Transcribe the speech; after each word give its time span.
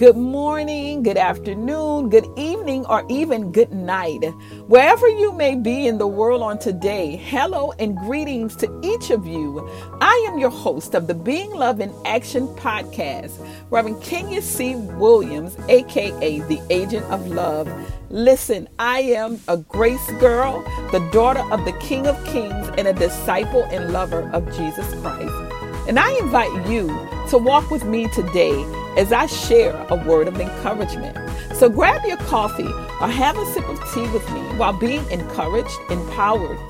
good 0.00 0.16
morning, 0.16 1.02
good 1.02 1.18
afternoon, 1.18 2.08
good 2.08 2.26
evening, 2.34 2.86
or 2.86 3.04
even 3.10 3.52
good 3.52 3.70
night. 3.70 4.24
Wherever 4.66 5.06
you 5.06 5.30
may 5.30 5.54
be 5.54 5.86
in 5.86 5.98
the 5.98 6.06
world 6.06 6.40
on 6.40 6.58
today, 6.58 7.16
hello 7.16 7.74
and 7.78 7.98
greetings 7.98 8.56
to 8.56 8.80
each 8.82 9.10
of 9.10 9.26
you. 9.26 9.68
I 10.00 10.26
am 10.26 10.38
your 10.38 10.48
host 10.48 10.94
of 10.94 11.06
the 11.06 11.12
Being 11.12 11.50
Love 11.50 11.80
in 11.80 11.92
Action 12.06 12.48
podcast, 12.48 13.46
Reverend 13.68 14.02
Kenya 14.02 14.40
C. 14.40 14.74
Williams, 14.74 15.54
aka 15.68 16.40
the 16.40 16.62
Agent 16.70 17.04
of 17.10 17.28
Love. 17.28 17.70
Listen, 18.08 18.70
I 18.78 19.00
am 19.00 19.38
a 19.48 19.58
grace 19.58 20.10
girl, 20.12 20.62
the 20.92 21.06
daughter 21.12 21.44
of 21.52 21.66
the 21.66 21.72
King 21.72 22.06
of 22.06 22.16
Kings, 22.24 22.70
and 22.78 22.88
a 22.88 22.94
disciple 22.94 23.64
and 23.64 23.92
lover 23.92 24.30
of 24.30 24.46
Jesus 24.56 24.94
Christ. 25.02 25.49
And 25.90 25.98
I 25.98 26.12
invite 26.20 26.68
you 26.68 26.86
to 27.30 27.36
walk 27.36 27.68
with 27.68 27.84
me 27.84 28.06
today 28.10 28.62
as 28.96 29.10
I 29.10 29.26
share 29.26 29.74
a 29.90 29.96
word 29.96 30.28
of 30.28 30.40
encouragement. 30.40 31.18
So 31.56 31.68
grab 31.68 32.04
your 32.04 32.16
coffee 32.18 32.72
or 33.00 33.08
have 33.08 33.36
a 33.36 33.44
sip 33.46 33.68
of 33.68 33.76
tea 33.92 34.08
with 34.12 34.24
me 34.30 34.38
while 34.56 34.72
being 34.72 35.04
encouraged, 35.10 35.76
empowered, 35.90 36.60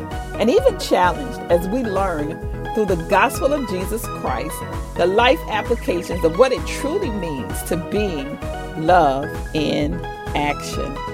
and 0.41 0.49
even 0.49 0.79
challenged 0.79 1.39
as 1.53 1.69
we 1.69 1.83
learn 1.83 2.31
through 2.75 2.87
the 2.87 3.07
gospel 3.11 3.53
of 3.53 3.69
Jesus 3.69 4.03
Christ 4.23 4.57
the 4.97 5.07
life 5.07 5.41
applications 5.51 6.25
of 6.25 6.39
what 6.39 6.53
it 6.53 6.67
truly 6.67 7.11
means 7.11 7.63
to 7.65 7.77
being 7.91 8.41
love 8.87 9.27
in 9.55 10.03
action. 10.35 11.10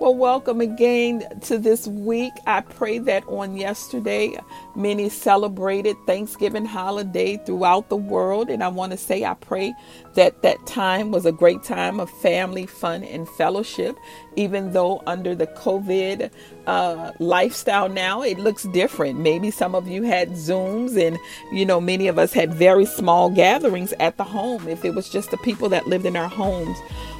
Well, 0.00 0.14
welcome 0.14 0.60
again 0.60 1.24
to 1.40 1.58
this 1.58 1.88
week. 1.88 2.32
I 2.46 2.60
pray 2.60 3.00
that 3.00 3.26
on 3.26 3.56
yesterday, 3.56 4.38
many 4.76 5.08
celebrated 5.08 5.96
Thanksgiving 6.06 6.66
holiday 6.66 7.36
throughout 7.38 7.88
the 7.88 7.96
world. 7.96 8.48
And 8.48 8.62
I 8.62 8.68
want 8.68 8.92
to 8.92 8.96
say, 8.96 9.24
I 9.24 9.34
pray 9.34 9.74
that 10.14 10.42
that 10.42 10.64
time 10.68 11.10
was 11.10 11.26
a 11.26 11.32
great 11.32 11.64
time 11.64 11.98
of 11.98 12.08
family, 12.10 12.64
fun, 12.64 13.02
and 13.02 13.28
fellowship. 13.30 13.96
Even 14.36 14.72
though 14.72 15.02
under 15.08 15.34
the 15.34 15.48
COVID 15.48 16.30
uh, 16.68 17.10
lifestyle 17.18 17.88
now, 17.88 18.22
it 18.22 18.38
looks 18.38 18.62
different. 18.72 19.18
Maybe 19.18 19.50
some 19.50 19.74
of 19.74 19.88
you 19.88 20.04
had 20.04 20.30
Zooms, 20.30 20.96
and 20.96 21.18
you 21.50 21.66
know, 21.66 21.80
many 21.80 22.06
of 22.06 22.20
us 22.20 22.32
had 22.32 22.54
very 22.54 22.86
small 22.86 23.30
gatherings 23.30 23.92
at 23.98 24.16
the 24.16 24.22
home 24.22 24.68
if 24.68 24.84
it 24.84 24.94
was 24.94 25.08
just 25.08 25.32
the 25.32 25.38
people 25.38 25.68
that 25.70 25.88
lived 25.88 26.06
in 26.06 26.14
our 26.14 26.28
homes. 26.28 26.78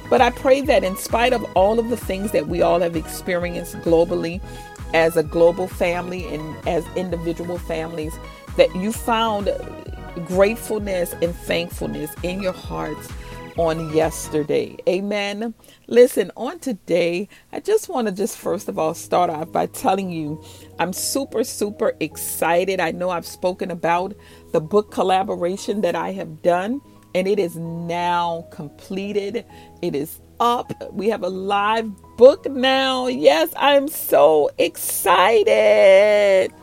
But 0.09 0.21
I 0.21 0.31
pray 0.31 0.61
that 0.61 0.83
in 0.83 0.97
spite 0.97 1.33
of 1.33 1.43
all 1.55 1.79
of 1.79 1.89
the 1.89 1.97
things 1.97 2.31
that 2.31 2.47
we 2.47 2.61
all 2.61 2.79
have 2.79 2.95
experienced 2.95 3.75
globally 3.77 4.41
as 4.93 5.15
a 5.15 5.23
global 5.23 5.67
family 5.67 6.25
and 6.33 6.67
as 6.67 6.85
individual 6.95 7.57
families, 7.59 8.17
that 8.57 8.75
you 8.75 8.91
found 8.91 9.49
gratefulness 10.25 11.13
and 11.21 11.35
thankfulness 11.35 12.13
in 12.23 12.41
your 12.41 12.53
hearts 12.53 13.07
on 13.57 13.93
yesterday. 13.93 14.77
Amen. 14.87 15.53
Listen, 15.87 16.31
on 16.37 16.59
today, 16.59 17.27
I 17.51 17.59
just 17.59 17.89
want 17.89 18.07
to 18.07 18.13
just 18.13 18.37
first 18.37 18.69
of 18.69 18.79
all 18.79 18.93
start 18.93 19.29
off 19.29 19.51
by 19.51 19.65
telling 19.67 20.09
you 20.09 20.41
I'm 20.79 20.93
super, 20.93 21.43
super 21.43 21.93
excited. 21.99 22.79
I 22.79 22.91
know 22.91 23.09
I've 23.09 23.25
spoken 23.25 23.69
about 23.69 24.15
the 24.53 24.61
book 24.61 24.91
collaboration 24.91 25.81
that 25.81 25.93
I 25.93 26.13
have 26.13 26.41
done 26.41 26.81
and 27.15 27.27
it 27.27 27.39
is 27.39 27.55
now 27.55 28.47
completed. 28.51 29.45
It 29.81 29.95
is 29.95 30.21
up. 30.39 30.71
We 30.93 31.09
have 31.09 31.23
a 31.23 31.29
live 31.29 31.89
book 32.17 32.49
now. 32.49 33.07
Yes, 33.07 33.53
I'm 33.57 33.87
so 33.87 34.49
excited. 34.57 36.53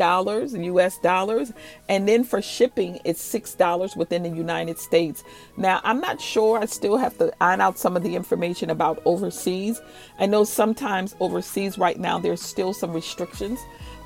US 0.65 0.99
dollars, 0.99 1.53
and 1.89 2.09
then 2.09 2.25
for 2.25 2.41
shipping, 2.41 3.01
it's 3.05 3.23
$6 3.35 3.97
within 3.97 4.23
the 4.23 4.31
United 4.31 4.79
States. 4.79 5.25
Now, 5.57 5.81
I'm 5.83 6.01
not 6.01 6.21
sure, 6.21 6.59
I 6.59 6.67
still 6.67 6.97
have 6.97 7.19
to 7.19 7.33
iron 7.41 7.61
out 7.61 7.79
some 7.79 7.97
of 7.97 8.03
the 8.03 8.15
information 8.15 8.71
about 8.71 9.03
overseas. 9.05 9.81
I 10.19 10.27
know 10.27 10.45
sometimes 10.45 11.17
overseas 11.19 11.77
right 11.77 11.99
now, 11.99 12.19
there's 12.19 12.43
still 12.43 12.73
some 12.73 12.93
restrictions 12.93 13.59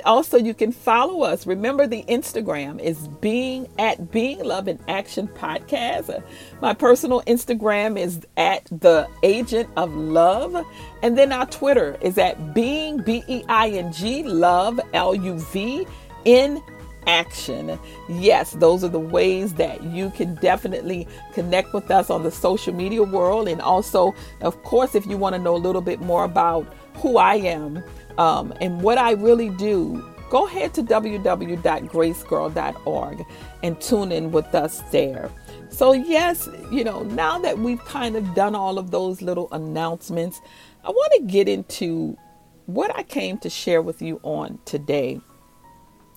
Also, 0.06 0.38
you 0.38 0.54
can 0.54 0.72
follow 0.72 1.24
us. 1.24 1.46
Remember, 1.46 1.86
the 1.86 2.04
Instagram 2.04 2.80
is 2.80 3.10
being 3.20 3.68
at 3.78 4.12
Being 4.12 4.42
Love 4.42 4.70
in 4.70 4.80
Action 4.88 5.28
Podcast. 5.28 6.24
My 6.62 6.74
personal 6.74 7.22
Instagram 7.24 8.00
is 8.00 8.26
at 8.38 8.66
the 8.72 9.10
Agent 9.22 9.70
of 9.76 9.94
Love. 9.94 10.66
And 11.04 11.18
then 11.18 11.34
our 11.34 11.46
Twitter 11.46 11.98
is 12.02 12.18
at 12.18 12.54
Being 12.54 13.00
B 13.02 13.24
E 13.28 13.44
I 13.50 13.70
N 13.70 13.92
G 13.92 14.24
Love 14.24 14.80
L 14.94 15.14
U 15.14 15.38
V 15.52 15.86
in 16.24 16.62
action. 17.08 17.80
Yes, 18.10 18.52
those 18.52 18.84
are 18.84 18.90
the 18.90 19.00
ways 19.00 19.54
that 19.56 19.82
you 19.84 20.12
can 20.12 20.36
definitely 20.36 21.08
connect 21.34 21.74
with 21.74 21.90
us 21.92 22.10
on 22.10 22.24
the 22.24 22.32
social 22.32 22.74
media 22.74 23.04
world. 23.04 23.48
And 23.48 23.62
also, 23.62 24.14
of 24.42 24.62
course, 24.64 24.96
if 24.96 25.06
you 25.06 25.18
want 25.18 25.36
to 25.36 25.42
know 25.42 25.56
a 25.56 25.58
little 25.58 25.82
bit 25.82 26.02
more 26.02 26.24
about 26.24 26.74
who 26.96 27.18
I 27.18 27.36
am 27.36 27.84
um, 28.18 28.52
and 28.62 28.82
what 28.82 28.98
I 28.98 29.12
really 29.12 29.50
do, 29.50 30.04
go 30.30 30.48
ahead 30.48 30.74
to 30.76 30.84
www.gracegirl.org 30.84 33.26
and 33.64 33.82
tune 33.82 34.12
in 34.12 34.32
with 34.32 34.56
us 34.56 34.82
there. 34.92 35.30
So, 35.70 35.94
yes, 35.94 36.50
you 36.70 36.84
know, 36.84 37.04
now 37.04 37.40
that 37.40 37.58
we've 37.58 37.84
kind 37.86 38.18
of 38.18 38.36
done 38.36 38.56
all 38.56 38.78
of 38.78 38.92
those 38.92 39.22
little 39.22 39.48
announcements, 39.52 40.42
I 40.84 40.90
want 40.90 41.14
to 41.14 41.22
get 41.24 41.48
into 41.48 42.18
what 42.66 42.94
I 42.96 43.04
came 43.04 43.38
to 43.40 43.50
share 43.50 43.82
with 43.82 44.02
you 44.02 44.20
on 44.24 44.60
today. 44.66 45.22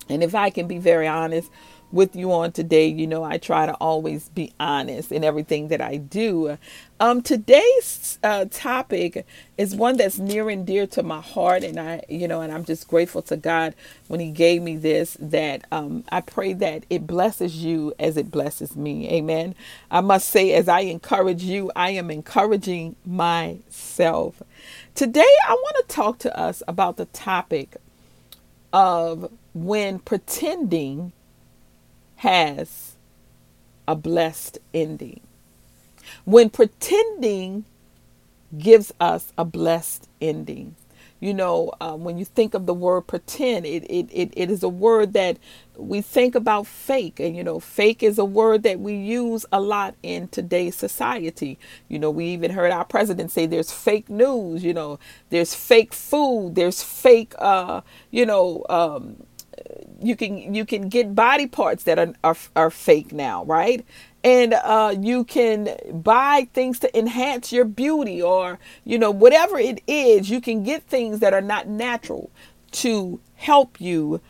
And 0.09 0.23
if 0.23 0.35
I 0.35 0.49
can 0.49 0.67
be 0.67 0.77
very 0.77 1.07
honest 1.07 1.49
with 1.91 2.15
you 2.15 2.31
on 2.33 2.51
today, 2.51 2.87
you 2.87 3.07
know, 3.07 3.23
I 3.23 3.37
try 3.37 3.65
to 3.65 3.73
always 3.75 4.27
be 4.29 4.51
honest 4.59 5.11
in 5.11 5.23
everything 5.23 5.69
that 5.69 5.81
I 5.81 5.97
do. 5.97 6.57
Um, 6.99 7.21
today's 7.21 8.19
uh, 8.23 8.45
topic 8.51 9.25
is 9.57 9.75
one 9.75 9.95
that's 9.97 10.19
near 10.19 10.49
and 10.49 10.65
dear 10.65 10.87
to 10.87 11.03
my 11.03 11.21
heart, 11.21 11.63
and 11.63 11.79
I, 11.79 12.03
you 12.09 12.27
know, 12.27 12.41
and 12.41 12.51
I'm 12.51 12.65
just 12.65 12.87
grateful 12.87 13.21
to 13.23 13.37
God 13.37 13.75
when 14.07 14.19
He 14.19 14.31
gave 14.31 14.61
me 14.61 14.75
this. 14.75 15.15
That 15.21 15.65
um, 15.71 16.03
I 16.11 16.21
pray 16.21 16.53
that 16.53 16.85
it 16.89 17.07
blesses 17.07 17.63
you 17.63 17.93
as 17.99 18.17
it 18.17 18.29
blesses 18.29 18.75
me. 18.75 19.09
Amen. 19.11 19.55
I 19.89 20.01
must 20.01 20.27
say, 20.29 20.53
as 20.53 20.67
I 20.67 20.81
encourage 20.81 21.43
you, 21.43 21.71
I 21.75 21.91
am 21.91 22.11
encouraging 22.11 22.95
myself. 23.05 24.41
Today, 24.95 25.21
I 25.47 25.53
want 25.53 25.87
to 25.87 25.95
talk 25.95 26.19
to 26.19 26.37
us 26.37 26.61
about 26.67 26.97
the 26.97 27.05
topic 27.05 27.77
of 28.73 29.31
when 29.55 29.99
pretending 29.99 31.13
has 32.17 32.95
a 33.87 33.95
blessed 33.95 34.59
ending. 34.73 35.21
When 36.25 36.49
pretending 36.49 37.65
gives 38.57 38.93
us 38.99 39.31
a 39.37 39.45
blessed 39.45 40.07
ending. 40.21 40.75
You 41.21 41.33
know, 41.33 41.71
um, 41.79 42.03
when 42.03 42.17
you 42.17 42.25
think 42.25 42.53
of 42.53 42.65
the 42.65 42.73
word 42.73 43.03
pretend, 43.03 43.65
it, 43.65 43.83
it, 43.85 44.09
it, 44.11 44.33
it 44.35 44.51
is 44.51 44.61
a 44.61 44.69
word 44.69 45.13
that 45.13 45.37
we 45.77 46.01
think 46.01 46.35
about 46.35 46.67
fake. 46.67 47.19
And, 47.19 47.35
you 47.35 47.43
know, 47.43 47.59
fake 47.59 48.03
is 48.03 48.19
a 48.19 48.25
word 48.25 48.63
that 48.63 48.79
we 48.81 48.95
use 48.95 49.45
a 49.51 49.61
lot 49.61 49.95
in 50.03 50.27
today's 50.27 50.75
society. 50.75 51.57
You 51.87 51.99
know, 51.99 52.11
we 52.11 52.25
even 52.27 52.51
heard 52.51 52.71
our 52.71 52.85
president 52.85 53.31
say 53.31 53.45
there's 53.45 53.71
fake 53.71 54.09
news, 54.09 54.63
you 54.63 54.73
know, 54.73 54.99
there's 55.29 55.55
fake 55.55 55.93
food, 55.93 56.55
there's 56.55 56.83
fake, 56.83 57.33
uh, 57.39 57.81
you 58.11 58.25
know, 58.25 58.65
um, 58.69 59.23
you 60.01 60.15
can 60.15 60.53
you 60.53 60.65
can 60.65 60.89
get 60.89 61.15
body 61.15 61.47
parts 61.47 61.83
that 61.83 61.99
are 61.99 62.13
are, 62.23 62.37
are 62.55 62.69
fake 62.69 63.11
now, 63.11 63.43
right? 63.45 63.85
And 64.23 64.55
uh, 64.55 64.95
you 64.99 65.23
can 65.23 65.75
buy 65.93 66.47
things 66.53 66.79
to 66.79 66.97
enhance 66.97 67.51
your 67.51 67.65
beauty, 67.65 68.21
or 68.21 68.59
you 68.83 68.97
know 68.97 69.11
whatever 69.11 69.57
it 69.57 69.81
is. 69.87 70.29
You 70.29 70.41
can 70.41 70.63
get 70.63 70.83
things 70.83 71.19
that 71.19 71.33
are 71.33 71.41
not 71.41 71.67
natural 71.67 72.29
to 72.71 73.19
help 73.35 73.79
you 73.79 74.21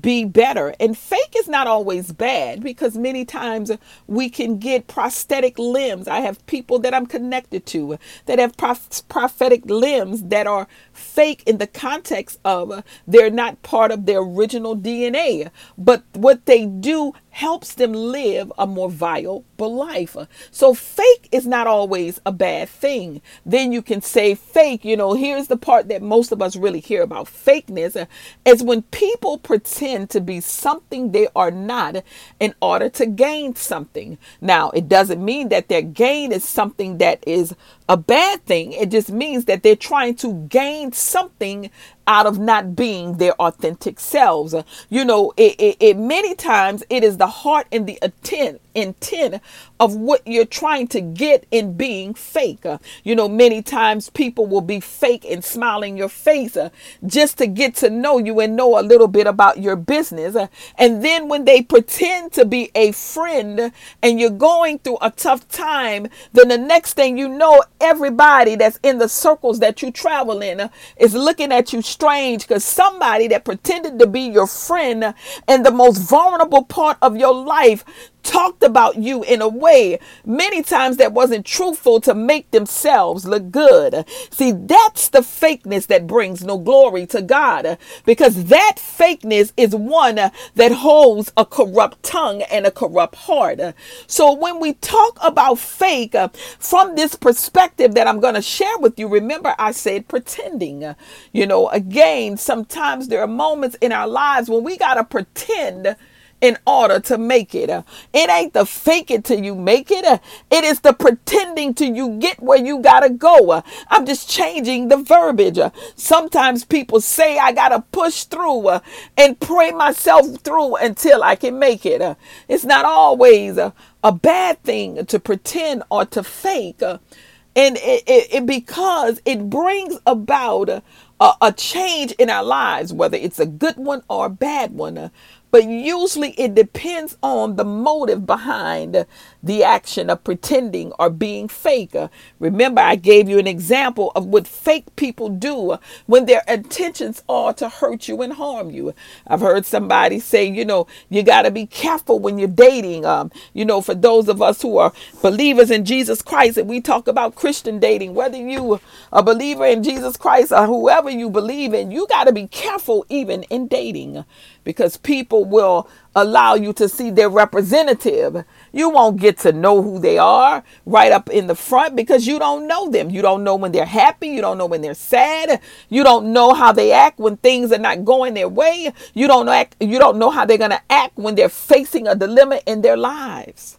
be 0.00 0.24
better. 0.24 0.74
And 0.78 0.96
fake 0.96 1.34
is 1.36 1.48
not 1.48 1.66
always 1.66 2.12
bad 2.12 2.62
because 2.62 2.96
many 2.96 3.24
times 3.24 3.72
we 4.06 4.28
can 4.28 4.58
get 4.58 4.86
prosthetic 4.86 5.58
limbs. 5.58 6.08
I 6.08 6.20
have 6.20 6.44
people 6.46 6.78
that 6.80 6.94
I'm 6.94 7.06
connected 7.06 7.66
to 7.66 7.98
that 8.26 8.38
have 8.38 8.56
prosthetic 8.56 9.64
limbs 9.66 10.24
that 10.24 10.46
are 10.46 10.68
fake 10.92 11.42
in 11.46 11.58
the 11.58 11.66
context 11.66 12.38
of 12.44 12.70
uh, 12.70 12.82
they're 13.06 13.30
not 13.30 13.62
part 13.62 13.90
of 13.90 14.06
their 14.06 14.20
original 14.20 14.76
DNA, 14.76 15.50
but 15.76 16.04
what 16.14 16.46
they 16.46 16.66
do 16.66 17.12
helps 17.38 17.74
them 17.74 17.92
live 17.92 18.52
a 18.58 18.66
more 18.66 18.90
viable 18.90 19.44
life. 19.72 20.16
So 20.50 20.74
fake 20.74 21.28
is 21.30 21.46
not 21.46 21.68
always 21.68 22.20
a 22.26 22.32
bad 22.32 22.68
thing. 22.68 23.22
Then 23.46 23.70
you 23.70 23.80
can 23.80 24.02
say 24.02 24.34
fake, 24.34 24.84
you 24.84 24.96
know, 24.96 25.14
here's 25.14 25.46
the 25.46 25.56
part 25.56 25.86
that 25.86 26.02
most 26.02 26.32
of 26.32 26.42
us 26.42 26.56
really 26.56 26.80
hear 26.80 27.00
about 27.00 27.26
fakeness 27.26 27.94
uh, 27.94 28.06
is 28.44 28.64
when 28.64 28.82
people 28.82 29.38
pretend 29.38 30.10
to 30.10 30.20
be 30.20 30.40
something 30.40 31.12
they 31.12 31.28
are 31.36 31.52
not 31.52 32.02
in 32.40 32.56
order 32.60 32.88
to 32.88 33.06
gain 33.06 33.54
something. 33.54 34.18
Now, 34.40 34.70
it 34.70 34.88
doesn't 34.88 35.24
mean 35.24 35.48
that 35.50 35.68
their 35.68 35.82
gain 35.82 36.32
is 36.32 36.42
something 36.42 36.98
that 36.98 37.22
is 37.24 37.54
a 37.88 37.96
bad 37.96 38.44
thing. 38.46 38.72
It 38.72 38.90
just 38.90 39.12
means 39.12 39.44
that 39.44 39.62
they're 39.62 39.76
trying 39.76 40.16
to 40.16 40.44
gain 40.48 40.90
something 40.90 41.70
out 42.08 42.26
of 42.26 42.40
not 42.40 42.76
being 42.76 43.18
their 43.18 43.34
authentic 43.34 44.00
selves. 44.00 44.56
You 44.90 45.04
know, 45.04 45.32
it, 45.36 45.54
it, 45.60 45.76
it, 45.80 45.98
many 45.98 46.34
times 46.34 46.84
it 46.90 47.04
is 47.04 47.18
the 47.18 47.28
heart 47.28 47.68
and 47.72 47.86
the 47.86 48.00
intent 48.02 48.60
intent 48.80 49.42
of 49.80 49.94
what 49.94 50.26
you're 50.26 50.44
trying 50.44 50.88
to 50.88 51.00
get 51.00 51.46
in 51.50 51.74
being 51.74 52.14
fake. 52.14 52.64
Uh, 52.64 52.78
you 53.04 53.14
know, 53.14 53.28
many 53.28 53.62
times 53.62 54.10
people 54.10 54.46
will 54.46 54.60
be 54.60 54.80
fake 54.80 55.24
and 55.24 55.44
smiling 55.44 55.96
your 55.96 56.08
face 56.08 56.56
uh, 56.56 56.70
just 57.06 57.38
to 57.38 57.46
get 57.46 57.74
to 57.76 57.90
know 57.90 58.18
you 58.18 58.40
and 58.40 58.56
know 58.56 58.78
a 58.78 58.82
little 58.82 59.08
bit 59.08 59.26
about 59.26 59.58
your 59.58 59.76
business. 59.76 60.34
Uh, 60.34 60.48
and 60.76 61.04
then 61.04 61.28
when 61.28 61.44
they 61.44 61.62
pretend 61.62 62.32
to 62.32 62.44
be 62.44 62.70
a 62.74 62.92
friend 62.92 63.72
and 64.02 64.20
you're 64.20 64.30
going 64.30 64.78
through 64.78 64.98
a 65.00 65.10
tough 65.10 65.48
time, 65.48 66.08
then 66.32 66.48
the 66.48 66.58
next 66.58 66.94
thing 66.94 67.18
you 67.18 67.28
know, 67.28 67.62
everybody 67.80 68.56
that's 68.56 68.78
in 68.82 68.98
the 68.98 69.08
circles 69.08 69.60
that 69.60 69.82
you 69.82 69.90
travel 69.90 70.40
in 70.40 70.70
is 70.96 71.14
looking 71.14 71.52
at 71.52 71.72
you 71.72 71.82
strange 71.82 72.46
because 72.46 72.64
somebody 72.64 73.28
that 73.28 73.44
pretended 73.44 73.98
to 73.98 74.06
be 74.06 74.22
your 74.22 74.46
friend 74.46 75.14
and 75.46 75.64
the 75.64 75.70
most 75.70 75.98
vulnerable 75.98 76.64
part 76.64 76.98
of 77.02 77.16
your 77.16 77.34
life 77.34 77.84
talked 78.28 78.62
about 78.62 78.96
you 78.98 79.22
in 79.22 79.40
a 79.40 79.48
way 79.48 79.98
many 80.26 80.62
times 80.62 80.98
that 80.98 81.14
wasn't 81.14 81.46
truthful 81.46 81.98
to 82.02 82.14
make 82.14 82.50
themselves 82.50 83.24
look 83.24 83.50
good. 83.50 84.04
See, 84.30 84.52
that's 84.52 85.08
the 85.08 85.20
fakeness 85.20 85.86
that 85.86 86.06
brings 86.06 86.44
no 86.44 86.58
glory 86.58 87.06
to 87.06 87.22
God 87.22 87.78
because 88.04 88.44
that 88.44 88.74
fakeness 88.76 89.52
is 89.56 89.74
one 89.74 90.16
that 90.16 90.72
holds 90.72 91.32
a 91.38 91.46
corrupt 91.46 92.02
tongue 92.02 92.42
and 92.42 92.66
a 92.66 92.70
corrupt 92.70 93.14
heart. 93.14 93.60
So 94.06 94.34
when 94.34 94.60
we 94.60 94.74
talk 94.74 95.18
about 95.22 95.58
fake 95.58 96.14
uh, 96.14 96.28
from 96.58 96.96
this 96.96 97.14
perspective 97.14 97.94
that 97.94 98.06
I'm 98.06 98.20
going 98.20 98.34
to 98.34 98.42
share 98.42 98.78
with 98.78 98.98
you, 98.98 99.08
remember 99.08 99.54
I 99.58 99.72
said 99.72 100.06
pretending. 100.06 100.94
You 101.32 101.46
know, 101.46 101.68
again, 101.70 102.36
sometimes 102.36 103.08
there 103.08 103.22
are 103.22 103.26
moments 103.26 103.76
in 103.80 103.90
our 103.90 104.06
lives 104.06 104.50
when 104.50 104.64
we 104.64 104.76
got 104.76 104.94
to 104.94 105.04
pretend 105.04 105.96
in 106.40 106.56
order 106.66 107.00
to 107.00 107.18
make 107.18 107.54
it. 107.54 107.68
Uh, 107.68 107.82
it 108.12 108.30
ain't 108.30 108.52
the 108.52 108.64
fake 108.64 109.10
it 109.10 109.24
till 109.24 109.42
you 109.42 109.54
make 109.54 109.90
it. 109.90 110.04
Uh, 110.04 110.18
it 110.50 110.64
is 110.64 110.80
the 110.80 110.92
pretending 110.92 111.74
till 111.74 111.94
you 111.94 112.18
get 112.18 112.42
where 112.42 112.58
you 112.64 112.80
gotta 112.80 113.10
go. 113.10 113.50
Uh, 113.50 113.62
I'm 113.88 114.06
just 114.06 114.30
changing 114.30 114.88
the 114.88 114.96
verbiage. 114.96 115.58
Uh, 115.58 115.70
sometimes 115.96 116.64
people 116.64 117.00
say 117.00 117.38
I 117.38 117.52
gotta 117.52 117.80
push 117.92 118.24
through 118.24 118.68
uh, 118.68 118.80
and 119.16 119.38
pray 119.40 119.72
myself 119.72 120.40
through 120.42 120.76
until 120.76 121.22
I 121.22 121.34
can 121.34 121.58
make 121.58 121.84
it. 121.84 122.00
Uh, 122.00 122.14
it's 122.48 122.64
not 122.64 122.84
always 122.84 123.58
a, 123.58 123.74
bad 124.22 124.62
thing 124.62 125.04
to 125.04 125.18
pretend 125.18 125.82
or 125.90 126.06
to 126.06 126.22
fake. 126.22 126.80
And 126.82 127.76
it, 127.76 128.04
it, 128.06 128.34
it 128.34 128.46
because 128.46 129.20
it 129.26 129.50
brings 129.50 129.98
about 130.06 130.82
a, 131.20 131.32
a 131.40 131.52
change 131.52 132.12
in 132.12 132.30
our 132.30 132.44
lives, 132.44 132.92
whether 132.92 133.16
it's 133.16 133.38
a 133.38 133.46
good 133.46 133.76
one 133.76 134.02
or 134.08 134.26
a 134.26 134.30
bad 134.30 134.72
one. 134.72 135.10
But 135.50 135.64
usually 135.64 136.30
it 136.32 136.54
depends 136.54 137.16
on 137.22 137.56
the 137.56 137.64
motive 137.64 138.26
behind 138.26 139.06
the 139.48 139.64
action 139.64 140.10
of 140.10 140.24
pretending 140.24 140.92
or 141.00 141.10
being 141.10 141.48
fake. 141.48 141.96
Remember, 142.40 142.82
I 142.82 142.96
gave 142.96 143.28
you 143.28 143.38
an 143.40 143.48
example 143.48 144.12
of 144.16 144.26
what 144.26 144.48
fake 144.48 144.96
people 144.96 145.30
do 145.30 145.78
when 146.06 146.26
their 146.26 146.42
intentions 146.48 147.24
are 147.28 147.54
to 147.54 147.68
hurt 147.70 148.08
you 148.08 148.22
and 148.22 148.34
harm 148.34 148.70
you. 148.70 148.94
I've 149.26 149.40
heard 149.40 149.66
somebody 149.66 150.20
say, 150.20 150.46
you 150.46 150.64
know, 150.66 150.86
you 151.10 151.24
got 151.24 151.42
to 151.42 151.52
be 151.52 151.66
careful 151.66 152.20
when 152.20 152.38
you're 152.38 152.48
dating. 152.48 153.06
Um, 153.06 153.32
you 153.54 153.64
know, 153.66 153.82
for 153.82 153.94
those 153.94 154.28
of 154.28 154.42
us 154.42 154.62
who 154.62 154.78
are 154.78 154.92
believers 155.22 155.70
in 155.72 155.84
Jesus 155.84 156.22
Christ, 156.22 156.58
and 156.58 156.68
we 156.68 156.80
talk 156.80 157.08
about 157.08 157.36
Christian 157.36 157.80
dating, 157.80 158.14
whether 158.14 158.38
you 158.38 158.74
are 158.74 158.80
a 159.12 159.22
believer 159.22 159.66
in 159.66 159.82
Jesus 159.82 160.16
Christ 160.16 160.52
or 160.52 160.66
whoever 160.66 161.10
you 161.10 161.30
believe 161.30 161.74
in, 161.74 161.90
you 161.90 162.06
got 162.08 162.24
to 162.24 162.32
be 162.32 162.46
careful 162.48 163.06
even 163.08 163.44
in 163.44 163.68
dating 163.68 164.24
because 164.64 164.96
people 164.96 165.44
will 165.44 165.88
allow 166.14 166.54
you 166.54 166.72
to 166.74 166.88
see 166.88 167.10
their 167.10 167.28
representative. 167.30 168.44
You 168.72 168.90
won't 168.90 169.18
get 169.18 169.38
to 169.38 169.52
know 169.52 169.82
who 169.82 169.98
they 169.98 170.18
are 170.18 170.62
right 170.86 171.12
up 171.12 171.30
in 171.30 171.46
the 171.46 171.54
front 171.54 171.96
because 171.96 172.26
you 172.26 172.38
don't 172.38 172.66
know 172.66 172.90
them. 172.90 173.10
You 173.10 173.22
don't 173.22 173.44
know 173.44 173.56
when 173.56 173.72
they're 173.72 173.84
happy. 173.84 174.28
You 174.28 174.40
don't 174.40 174.58
know 174.58 174.66
when 174.66 174.82
they're 174.82 174.94
sad. 174.94 175.60
You 175.88 176.04
don't 176.04 176.32
know 176.32 176.52
how 176.52 176.72
they 176.72 176.92
act 176.92 177.18
when 177.18 177.36
things 177.38 177.72
are 177.72 177.78
not 177.78 178.04
going 178.04 178.34
their 178.34 178.48
way. 178.48 178.92
You 179.14 179.26
don't 179.26 179.46
know 179.46 179.52
act, 179.52 179.76
you 179.80 179.98
don't 179.98 180.18
know 180.18 180.30
how 180.30 180.44
they're 180.44 180.58
going 180.58 180.70
to 180.70 180.82
act 180.90 181.16
when 181.16 181.34
they're 181.34 181.48
facing 181.48 182.06
a 182.06 182.14
dilemma 182.14 182.60
in 182.66 182.82
their 182.82 182.96
lives. 182.96 183.78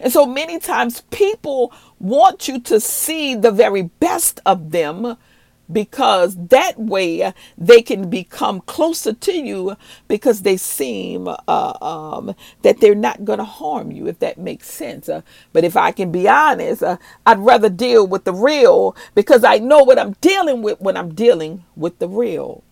And 0.00 0.12
so 0.12 0.26
many 0.26 0.58
times 0.58 1.02
people 1.10 1.72
want 1.98 2.48
you 2.48 2.60
to 2.60 2.80
see 2.80 3.34
the 3.34 3.50
very 3.50 3.82
best 3.82 4.40
of 4.46 4.70
them 4.70 5.16
because 5.70 6.36
that 6.48 6.78
way 6.78 7.32
they 7.56 7.82
can 7.82 8.10
become 8.10 8.60
closer 8.62 9.12
to 9.12 9.32
you 9.32 9.76
because 10.08 10.42
they 10.42 10.56
seem 10.56 11.28
uh, 11.28 11.72
um, 11.80 12.34
that 12.62 12.80
they're 12.80 12.94
not 12.94 13.24
going 13.24 13.38
to 13.38 13.44
harm 13.44 13.90
you, 13.90 14.06
if 14.06 14.18
that 14.18 14.38
makes 14.38 14.68
sense. 14.70 15.08
Uh, 15.08 15.22
but 15.52 15.64
if 15.64 15.76
I 15.76 15.92
can 15.92 16.10
be 16.10 16.28
honest, 16.28 16.82
uh, 16.82 16.96
I'd 17.26 17.38
rather 17.38 17.68
deal 17.68 18.06
with 18.06 18.24
the 18.24 18.34
real 18.34 18.96
because 19.14 19.44
I 19.44 19.58
know 19.58 19.82
what 19.84 19.98
I'm 19.98 20.12
dealing 20.20 20.62
with 20.62 20.80
when 20.80 20.96
I'm 20.96 21.14
dealing 21.14 21.64
with 21.76 21.98
the 21.98 22.08
real. 22.08 22.62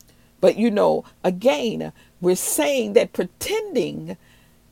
But 0.40 0.56
you 0.56 0.70
know, 0.70 1.04
again, 1.23 1.92
we're 2.20 2.37
saying 2.37 2.94
that 2.94 3.12
pretending 3.12 4.16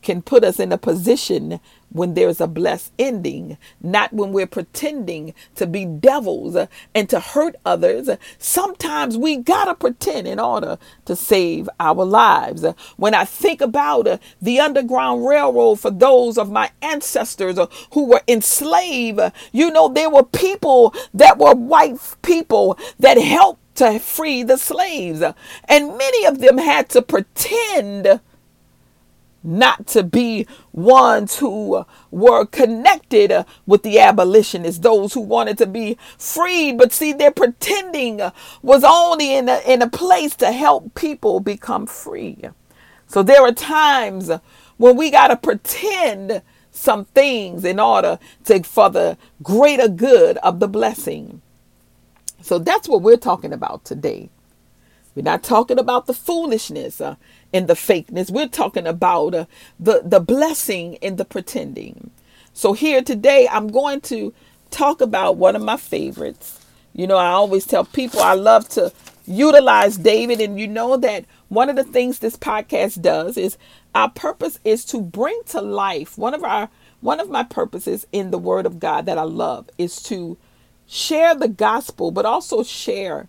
can 0.02 0.22
put 0.22 0.44
us 0.44 0.60
in 0.60 0.72
a 0.72 0.78
position 0.78 1.60
when 1.90 2.14
there's 2.14 2.40
a 2.40 2.47
blessed 2.47 2.92
ending, 2.99 3.57
not 3.80 4.12
when 4.12 4.33
we're 4.33 4.47
pretending 4.47 5.35
to 5.54 5.66
be 5.66 5.85
devils 5.85 6.57
and 6.95 7.09
to 7.09 7.21
hurt 7.21 7.57
others. 7.64 8.11
Sometimes 8.38 9.16
we 9.16 9.37
gotta 9.37 9.75
pretend 9.75 10.26
in 10.26 10.38
order 10.38 10.78
to 11.07 11.16
save 11.16 11.68
our 11.80 12.04
lives. 12.04 12.64
When 12.97 13.14
I 13.14 13.25
think 13.25 13.61
about 13.61 14.07
uh, 14.07 14.18
the 14.40 14.61
Underground 14.61 15.26
Railroad 15.26 15.80
for 15.80 15.90
those 15.90 16.38
of 16.38 16.50
my 16.50 16.71
ancestors 16.83 17.59
uh, 17.59 17.66
who 17.92 18.07
were 18.07 18.23
enslaved, 18.28 19.21
you 19.52 19.71
know, 19.71 19.88
there 19.88 20.11
were 20.11 20.25
people 20.25 20.95
that 21.14 21.38
were 21.38 21.54
white 21.54 21.99
people 22.23 22.78
that 22.99 23.18
helped 23.18 23.61
to 23.76 23.99
free 24.00 24.42
the 24.42 24.59
slaves, 24.59 25.23
and 25.68 25.99
many 25.99 26.26
of 26.26 26.40
them 26.40 26.59
had 26.59 26.88
to 26.88 27.00
pretend 27.00 28.21
not 29.42 29.87
to 29.88 30.02
be 30.02 30.47
ones 30.73 31.38
who 31.38 31.85
were 32.11 32.45
connected 32.47 33.45
with 33.66 33.83
the 33.83 33.99
abolitionists, 33.99 34.80
those 34.80 35.14
who 35.14 35.21
wanted 35.21 35.59
to 35.59 35.66
be 35.66 35.97
freed. 36.18 36.78
But 36.78 36.92
see, 36.92 37.12
their 37.12 37.30
pretending 37.30 38.21
was 38.62 38.85
only 38.85 39.35
in 39.35 39.49
a, 39.49 39.61
in 39.66 39.83
a 39.83 39.88
place 39.88 40.35
to 40.37 40.52
help 40.52 40.95
people 40.95 41.40
become 41.40 41.87
free. 41.87 42.42
So 43.07 43.23
there 43.23 43.42
are 43.42 43.52
times 43.52 44.30
when 44.76 44.97
we 44.97 45.11
got 45.11 45.28
to 45.28 45.37
pretend 45.37 46.42
some 46.71 47.07
things 47.07 47.64
in 47.64 47.80
order 47.80 48.18
to 48.45 48.62
for 48.62 48.90
the 48.90 49.18
greater 49.42 49.88
good 49.88 50.37
of 50.38 50.61
the 50.61 50.68
blessing. 50.68 51.42
So 52.40 52.59
that's 52.59 52.88
what 52.88 53.02
we're 53.02 53.16
talking 53.16 53.52
about 53.52 53.85
today. 53.85 54.30
We're 55.14 55.23
not 55.23 55.42
talking 55.42 55.78
about 55.78 56.07
the 56.07 56.14
foolishness 56.14 57.00
uh, 57.00 57.16
and 57.52 57.69
the 57.69 57.75
fakeness. 57.75 58.31
We're 58.31 58.49
talking 58.49 58.87
about 58.87 59.35
uh, 59.35 59.47
the 59.78 60.02
the 60.05 60.21
blessing 60.21 60.95
in 60.95 61.17
the 61.17 61.25
pretending. 61.25 62.11
So 62.52 62.73
here 62.73 63.02
today, 63.02 63.49
I'm 63.50 63.69
going 63.69 64.00
to 64.02 64.35
talk 64.71 65.00
about 65.00 65.37
one 65.37 65.57
of 65.57 65.62
my 65.62 65.76
favorites. 65.76 66.64
You 66.93 67.07
know, 67.07 67.17
I 67.17 67.28
always 67.28 67.64
tell 67.67 67.85
people 67.85 68.21
I 68.21 68.35
love 68.35 68.69
to 68.71 68.93
utilize 69.26 69.97
David, 69.97 70.40
and 70.40 70.59
you 70.59 70.67
know 70.67 70.97
that 70.97 71.25
one 71.49 71.69
of 71.69 71.76
the 71.76 71.85
things 71.85 72.19
this 72.19 72.37
podcast 72.37 73.00
does 73.00 73.37
is 73.37 73.57
our 73.95 74.11
purpose 74.11 74.59
is 74.64 74.85
to 74.87 75.00
bring 75.00 75.40
to 75.47 75.61
life 75.61 76.19
one 76.19 76.35
of 76.35 76.45
our 76.45 76.69
one 77.00 77.21
of 77.21 77.31
my 77.31 77.45
purposes 77.45 78.07
in 78.11 78.31
the 78.31 78.38
Word 78.38 78.67
of 78.67 78.81
God 78.81 79.07
that 79.07 79.19
I 79.19 79.23
love 79.23 79.71
is 79.78 80.02
to 80.05 80.37
share 80.87 81.35
the 81.35 81.49
gospel, 81.49 82.11
but 82.11 82.26
also 82.26 82.62
share 82.62 83.28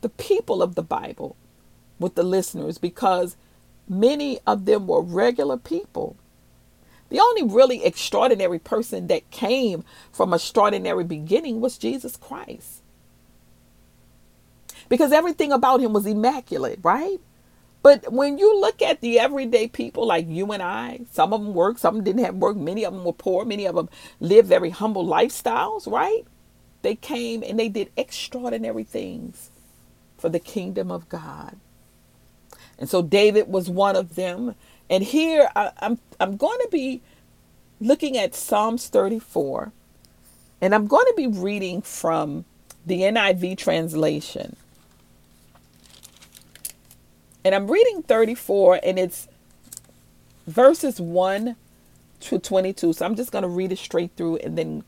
the 0.00 0.08
people 0.08 0.62
of 0.62 0.76
the 0.76 0.82
Bible 0.82 1.36
with 1.98 2.14
the 2.14 2.22
listeners 2.22 2.78
because 2.78 3.36
many 3.90 4.38
of 4.46 4.64
them 4.64 4.86
were 4.86 5.02
regular 5.02 5.58
people. 5.58 6.16
The 7.10 7.20
only 7.20 7.42
really 7.42 7.84
extraordinary 7.84 8.60
person 8.60 9.08
that 9.08 9.30
came 9.32 9.84
from 10.12 10.32
extraordinary 10.32 11.04
beginning 11.04 11.60
was 11.60 11.76
Jesus 11.76 12.16
Christ. 12.16 12.82
Because 14.88 15.12
everything 15.12 15.52
about 15.52 15.80
him 15.80 15.92
was 15.92 16.06
immaculate, 16.06 16.78
right? 16.82 17.18
But 17.82 18.12
when 18.12 18.38
you 18.38 18.60
look 18.60 18.82
at 18.82 19.00
the 19.00 19.18
everyday 19.18 19.66
people 19.66 20.06
like 20.06 20.28
you 20.28 20.52
and 20.52 20.62
I, 20.62 21.00
some 21.12 21.32
of 21.32 21.42
them 21.42 21.54
worked, 21.54 21.80
some 21.80 22.04
didn't 22.04 22.24
have 22.24 22.36
work, 22.36 22.56
many 22.56 22.84
of 22.84 22.92
them 22.92 23.04
were 23.04 23.12
poor, 23.12 23.44
many 23.44 23.66
of 23.66 23.74
them 23.74 23.88
lived 24.20 24.48
very 24.48 24.70
humble 24.70 25.06
lifestyles, 25.06 25.90
right? 25.90 26.24
They 26.82 26.94
came 26.94 27.42
and 27.42 27.58
they 27.58 27.68
did 27.68 27.90
extraordinary 27.96 28.84
things 28.84 29.50
for 30.18 30.28
the 30.28 30.38
kingdom 30.38 30.90
of 30.90 31.08
God. 31.08 31.56
And 32.80 32.88
so 32.88 33.02
David 33.02 33.46
was 33.48 33.70
one 33.70 33.94
of 33.94 34.16
them. 34.16 34.56
And 34.88 35.04
here 35.04 35.48
I, 35.54 35.70
I'm 35.78 36.00
I'm 36.18 36.36
going 36.36 36.58
to 36.60 36.68
be 36.72 37.02
looking 37.80 38.18
at 38.18 38.34
Psalms 38.34 38.88
34, 38.88 39.72
and 40.60 40.74
I'm 40.74 40.86
going 40.86 41.06
to 41.06 41.14
be 41.16 41.26
reading 41.28 41.82
from 41.82 42.44
the 42.84 43.02
NIV 43.02 43.56
translation. 43.56 44.56
And 47.44 47.54
I'm 47.54 47.70
reading 47.70 48.02
34, 48.02 48.80
and 48.82 48.98
it's 48.98 49.28
verses 50.46 51.00
1 51.00 51.56
to 52.20 52.38
22. 52.38 52.92
So 52.92 53.06
I'm 53.06 53.14
just 53.14 53.32
going 53.32 53.42
to 53.42 53.48
read 53.48 53.72
it 53.72 53.78
straight 53.78 54.10
through 54.16 54.36
and 54.38 54.58
then 54.58 54.84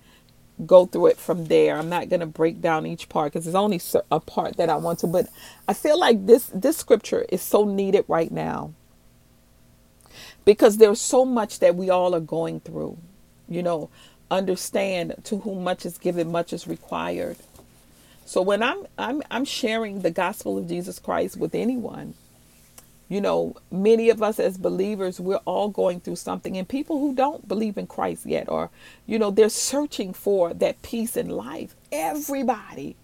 go 0.67 0.87
through 0.87 1.09
it 1.09 1.19
from 1.19 1.47
there. 1.47 1.77
I'm 1.79 1.89
not 1.91 2.09
going 2.09 2.21
to 2.21 2.27
break 2.27 2.61
down 2.61 2.87
each 2.87 3.09
part 3.09 3.33
because 3.33 3.47
there's 3.47 3.55
only 3.55 3.81
a 4.11 4.21
part 4.21 4.57
that 4.59 4.71
I 4.71 4.77
want 4.77 5.01
to, 5.01 5.09
but 5.09 5.29
I 5.69 5.75
feel 5.75 5.99
like 5.99 6.27
this 6.27 6.51
this 6.55 6.77
scripture 6.79 7.27
is 7.31 7.43
so 7.43 7.65
needed 7.65 8.05
right 8.09 8.33
now. 8.33 8.75
Because 10.45 10.79
there's 10.79 11.01
so 11.01 11.25
much 11.25 11.61
that 11.61 11.77
we 11.77 11.91
all 11.91 12.15
are 12.15 12.21
going 12.21 12.61
through. 12.61 12.99
You 13.49 13.63
know, 13.63 13.91
understand 14.31 15.17
to 15.25 15.39
whom 15.39 15.65
much 15.65 15.87
is 15.87 15.99
given, 15.99 16.33
much 16.33 16.53
is 16.53 16.67
required. 16.67 17.37
So 18.27 18.43
when 18.43 18.63
I'm 18.63 18.87
I'm 18.99 19.23
I'm 19.31 19.45
sharing 19.45 20.03
the 20.03 20.11
gospel 20.11 20.59
of 20.59 20.69
Jesus 20.69 20.99
Christ 20.99 21.37
with 21.37 21.55
anyone, 21.55 22.15
you 23.13 23.21
know, 23.21 23.55
many 23.71 24.09
of 24.09 24.23
us 24.23 24.41
as 24.41 24.57
believers, 24.57 25.21
we're 25.21 25.37
all 25.45 25.69
going 25.69 26.01
through 26.01 26.17
something. 26.17 26.57
And 26.57 26.67
people 26.67 26.99
who 26.99 27.15
don't 27.15 27.47
believe 27.47 27.77
in 27.77 27.87
Christ 27.87 28.25
yet, 28.25 28.49
or, 28.49 28.71
you 29.07 29.19
know, 29.19 29.31
they're 29.31 29.51
searching 29.51 30.15
for 30.15 30.55
that 30.55 30.81
peace 30.81 31.15
in 31.15 31.29
life. 31.29 31.77
Everybody. 31.93 32.97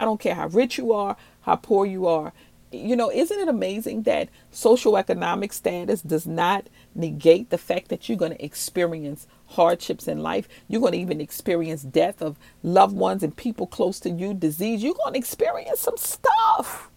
I 0.00 0.06
don't 0.06 0.18
care 0.18 0.34
how 0.34 0.46
rich 0.48 0.78
you 0.78 0.94
are, 0.94 1.18
how 1.42 1.56
poor 1.56 1.84
you 1.84 2.06
are. 2.06 2.32
You 2.72 2.96
know, 2.96 3.10
isn't 3.12 3.38
it 3.38 3.46
amazing 3.46 4.04
that 4.04 4.30
social 4.50 4.96
economic 4.96 5.52
status 5.52 6.00
does 6.00 6.26
not 6.26 6.68
negate 6.94 7.50
the 7.50 7.58
fact 7.58 7.88
that 7.88 8.08
you're 8.08 8.16
going 8.16 8.32
to 8.32 8.42
experience 8.42 9.26
hardships 9.48 10.08
in 10.08 10.22
life? 10.22 10.48
You're 10.68 10.80
going 10.80 10.94
to 10.94 10.98
even 10.98 11.20
experience 11.20 11.82
death 11.82 12.22
of 12.22 12.38
loved 12.62 12.96
ones 12.96 13.22
and 13.22 13.36
people 13.36 13.66
close 13.66 14.00
to 14.00 14.10
you, 14.10 14.32
disease. 14.32 14.82
You're 14.82 14.94
going 14.94 15.12
to 15.12 15.18
experience 15.18 15.80
some 15.80 15.98
stuff. 15.98 16.90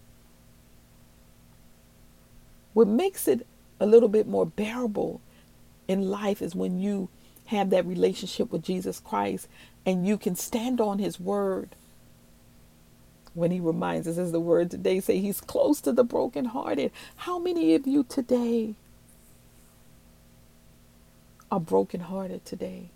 What 2.78 2.86
makes 2.86 3.26
it 3.26 3.44
a 3.80 3.86
little 3.86 4.08
bit 4.08 4.28
more 4.28 4.46
bearable 4.46 5.20
in 5.88 6.12
life 6.12 6.40
is 6.40 6.54
when 6.54 6.78
you 6.78 7.08
have 7.46 7.70
that 7.70 7.84
relationship 7.84 8.52
with 8.52 8.62
Jesus 8.62 9.00
Christ 9.00 9.48
and 9.84 10.06
you 10.06 10.16
can 10.16 10.36
stand 10.36 10.80
on 10.80 11.00
his 11.00 11.18
word. 11.18 11.74
When 13.34 13.50
he 13.50 13.58
reminds 13.58 14.06
us, 14.06 14.16
as 14.16 14.30
the 14.30 14.38
word 14.38 14.70
today 14.70 15.00
say, 15.00 15.18
he's 15.18 15.40
close 15.40 15.80
to 15.80 15.92
the 15.92 16.04
brokenhearted. 16.04 16.92
How 17.16 17.40
many 17.40 17.74
of 17.74 17.84
you 17.84 18.04
today 18.04 18.76
are 21.50 21.58
brokenhearted 21.58 22.44
today? 22.44 22.90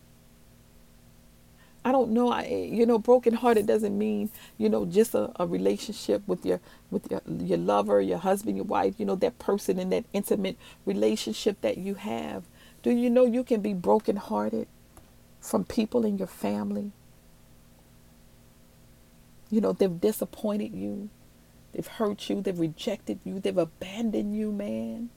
I 1.85 1.91
don't 1.91 2.11
know. 2.11 2.31
I 2.31 2.45
you 2.47 2.87
know, 2.87 2.99
brokenhearted 2.99 3.67
doesn't 3.67 3.97
mean 3.97 4.31
you 4.57 4.69
know 4.69 4.85
just 4.87 5.15
a, 5.15 5.33
a 5.41 5.47
relationship 5.47 6.23
with 6.27 6.47
your 6.47 6.61
with 6.91 7.11
your 7.11 7.23
your 7.27 7.59
lover, 7.59 8.01
your 8.01 8.19
husband, 8.19 8.57
your 8.57 8.65
wife. 8.65 8.95
You 8.99 9.07
know 9.07 9.17
that 9.17 9.39
person 9.39 9.79
in 9.79 9.91
that 9.91 10.05
intimate 10.13 10.57
relationship 10.87 11.61
that 11.63 11.79
you 11.79 11.95
have. 11.95 12.45
Do 12.83 12.91
you 12.91 13.11
know 13.11 13.25
you 13.25 13.45
can 13.45 13.61
be 13.61 13.75
brokenhearted 13.75 14.69
from 15.41 15.65
people 15.65 16.05
in 16.05 16.19
your 16.19 16.29
family? 16.29 16.93
You 19.51 19.61
know 19.61 19.73
they've 19.73 20.01
disappointed 20.01 20.75
you, 20.75 21.11
they've 21.73 21.87
hurt 21.87 22.31
you, 22.31 22.41
they've 22.41 22.59
rejected 22.59 23.19
you, 23.25 23.41
they've 23.41 23.59
abandoned 23.59 24.37
you, 24.37 24.53
man. 24.53 25.11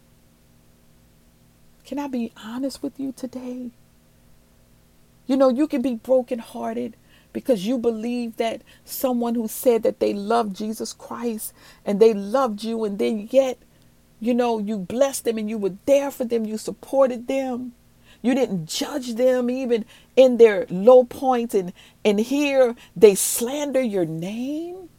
Can 1.86 2.00
I 2.00 2.08
be 2.08 2.32
honest 2.44 2.82
with 2.82 3.00
you 3.00 3.12
today? 3.12 3.70
You 5.28 5.38
know, 5.38 5.50
you 5.50 5.68
can 5.68 5.82
be 5.82 5.96
brokenhearted 5.96 6.96
because 7.34 7.68
you 7.68 7.78
believe 7.78 8.38
that 8.38 8.62
someone 8.86 9.36
who 9.36 9.48
said 9.48 9.84
that 9.84 10.00
they 10.00 10.14
loved 10.14 10.56
Jesus 10.56 10.94
Christ 10.94 11.54
and 11.86 12.00
they 12.00 12.14
loved 12.14 12.64
you, 12.64 12.84
and 12.86 12.98
then 12.98 13.28
yet, 13.32 13.58
you 14.20 14.34
know, 14.34 14.58
you 14.60 14.78
blessed 14.78 15.26
them 15.26 15.38
and 15.38 15.50
you 15.50 15.58
were 15.58 15.76
there 15.86 16.12
for 16.12 16.24
them, 16.24 16.46
you 16.46 16.58
supported 16.58 17.28
them. 17.28 17.74
You 18.22 18.34
didn't 18.34 18.68
judge 18.68 19.16
them 19.16 19.50
even 19.50 19.86
in 20.16 20.38
their 20.38 20.66
low 20.70 21.04
points, 21.04 21.54
and, 21.54 21.74
and 22.04 22.20
here 22.20 22.76
they 22.96 23.14
slander 23.14 23.82
your 23.82 24.06
name. 24.06 24.90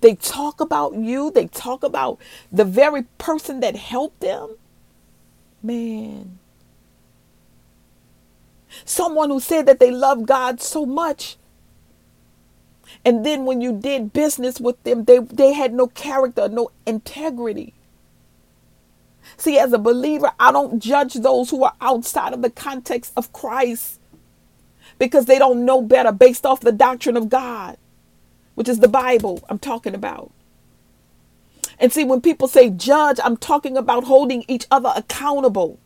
They 0.00 0.14
talk 0.14 0.60
about 0.60 0.94
you, 0.94 1.30
they 1.30 1.46
talk 1.46 1.82
about 1.82 2.18
the 2.52 2.64
very 2.64 3.02
person 3.18 3.60
that 3.60 3.76
helped 3.76 4.20
them. 4.20 4.56
Man, 5.62 6.38
Someone 8.84 9.30
who 9.30 9.40
said 9.40 9.66
that 9.66 9.80
they 9.80 9.90
love 9.90 10.26
God 10.26 10.60
so 10.60 10.86
much. 10.86 11.36
And 13.04 13.24
then 13.24 13.44
when 13.44 13.60
you 13.60 13.72
did 13.72 14.12
business 14.12 14.60
with 14.60 14.82
them, 14.84 15.04
they, 15.04 15.18
they 15.18 15.52
had 15.52 15.74
no 15.74 15.88
character, 15.88 16.48
no 16.48 16.70
integrity. 16.86 17.74
See, 19.36 19.58
as 19.58 19.72
a 19.72 19.78
believer, 19.78 20.32
I 20.38 20.52
don't 20.52 20.80
judge 20.82 21.14
those 21.14 21.50
who 21.50 21.64
are 21.64 21.74
outside 21.80 22.32
of 22.32 22.42
the 22.42 22.50
context 22.50 23.12
of 23.16 23.32
Christ 23.32 24.00
because 24.98 25.26
they 25.26 25.38
don't 25.38 25.64
know 25.64 25.82
better 25.82 26.12
based 26.12 26.46
off 26.46 26.60
the 26.60 26.72
doctrine 26.72 27.16
of 27.16 27.28
God, 27.28 27.76
which 28.54 28.68
is 28.68 28.80
the 28.80 28.88
Bible 28.88 29.42
I'm 29.48 29.58
talking 29.58 29.94
about. 29.94 30.30
And 31.78 31.92
see, 31.92 32.04
when 32.04 32.20
people 32.20 32.48
say 32.48 32.70
judge, 32.70 33.18
I'm 33.22 33.36
talking 33.36 33.76
about 33.76 34.04
holding 34.04 34.44
each 34.48 34.66
other 34.70 34.92
accountable. 34.94 35.78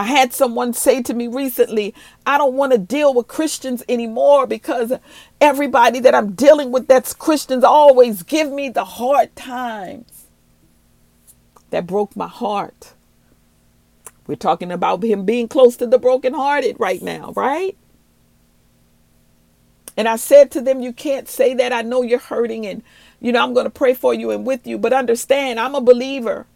I 0.00 0.04
had 0.04 0.32
someone 0.32 0.72
say 0.72 1.02
to 1.02 1.12
me 1.12 1.28
recently, 1.28 1.94
I 2.24 2.38
don't 2.38 2.54
want 2.54 2.72
to 2.72 2.78
deal 2.78 3.12
with 3.12 3.28
Christians 3.28 3.82
anymore 3.86 4.46
because 4.46 4.94
everybody 5.42 6.00
that 6.00 6.14
I'm 6.14 6.32
dealing 6.32 6.72
with 6.72 6.86
that's 6.86 7.12
Christians 7.12 7.64
always 7.64 8.22
give 8.22 8.50
me 8.50 8.70
the 8.70 8.86
hard 8.86 9.36
times. 9.36 10.24
That 11.68 11.86
broke 11.86 12.16
my 12.16 12.28
heart. 12.28 12.94
We're 14.26 14.36
talking 14.36 14.72
about 14.72 15.04
him 15.04 15.26
being 15.26 15.48
close 15.48 15.76
to 15.76 15.86
the 15.86 15.98
brokenhearted 15.98 16.80
right 16.80 17.02
now, 17.02 17.34
right? 17.36 17.76
And 19.98 20.08
I 20.08 20.16
said 20.16 20.50
to 20.52 20.62
them, 20.62 20.80
You 20.80 20.94
can't 20.94 21.28
say 21.28 21.52
that. 21.52 21.74
I 21.74 21.82
know 21.82 22.00
you're 22.00 22.20
hurting, 22.20 22.66
and 22.66 22.82
you 23.20 23.32
know, 23.32 23.42
I'm 23.44 23.52
going 23.52 23.66
to 23.66 23.70
pray 23.70 23.92
for 23.92 24.14
you 24.14 24.30
and 24.30 24.46
with 24.46 24.66
you, 24.66 24.78
but 24.78 24.94
understand, 24.94 25.60
I'm 25.60 25.74
a 25.74 25.82
believer. 25.82 26.46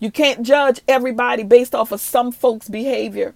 You 0.00 0.10
can't 0.10 0.42
judge 0.42 0.80
everybody 0.88 1.42
based 1.44 1.74
off 1.74 1.92
of 1.92 2.00
some 2.00 2.32
folks' 2.32 2.68
behavior. 2.68 3.34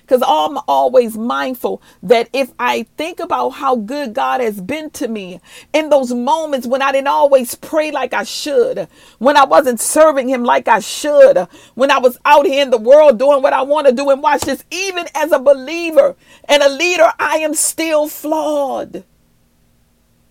Because 0.00 0.22
I'm 0.26 0.58
always 0.66 1.16
mindful 1.16 1.80
that 2.02 2.28
if 2.32 2.52
I 2.58 2.82
think 2.96 3.20
about 3.20 3.50
how 3.50 3.76
good 3.76 4.14
God 4.14 4.40
has 4.40 4.60
been 4.60 4.90
to 4.90 5.06
me 5.06 5.40
in 5.72 5.90
those 5.90 6.12
moments 6.12 6.66
when 6.66 6.82
I 6.82 6.90
didn't 6.90 7.06
always 7.06 7.54
pray 7.54 7.92
like 7.92 8.12
I 8.12 8.24
should, 8.24 8.88
when 9.18 9.36
I 9.36 9.44
wasn't 9.44 9.80
serving 9.80 10.28
Him 10.28 10.42
like 10.42 10.66
I 10.66 10.80
should, 10.80 11.46
when 11.76 11.92
I 11.92 11.98
was 11.98 12.18
out 12.24 12.46
here 12.46 12.62
in 12.62 12.70
the 12.70 12.78
world 12.78 13.20
doing 13.20 13.42
what 13.42 13.52
I 13.52 13.62
want 13.62 13.86
to 13.86 13.92
do, 13.92 14.10
and 14.10 14.20
watch 14.20 14.42
this, 14.42 14.64
even 14.72 15.06
as 15.14 15.30
a 15.30 15.38
believer 15.38 16.16
and 16.46 16.64
a 16.64 16.68
leader, 16.68 17.12
I 17.20 17.36
am 17.36 17.54
still 17.54 18.08
flawed. 18.08 19.04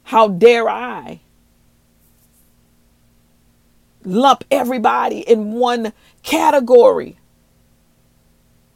How 0.04 0.28
dare 0.28 0.70
I 0.70 1.22
lump 4.04 4.44
everybody 4.52 5.20
in 5.20 5.54
one 5.54 5.94
category? 6.24 7.18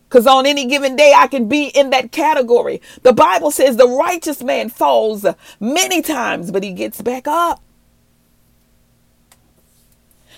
Because 0.08 0.28
on 0.28 0.46
any 0.46 0.66
given 0.66 0.96
day, 0.96 1.14
I 1.16 1.28
can 1.28 1.48
be 1.48 1.66
in 1.68 1.90
that 1.90 2.12
category. 2.12 2.82
The 3.02 3.12
Bible 3.12 3.52
says 3.52 3.76
the 3.76 3.88
righteous 3.88 4.42
man 4.42 4.70
falls 4.70 5.26
many 5.60 6.02
times, 6.02 6.52
but 6.52 6.64
he 6.64 6.72
gets 6.72 7.02
back 7.02 7.28
up. 7.28 7.62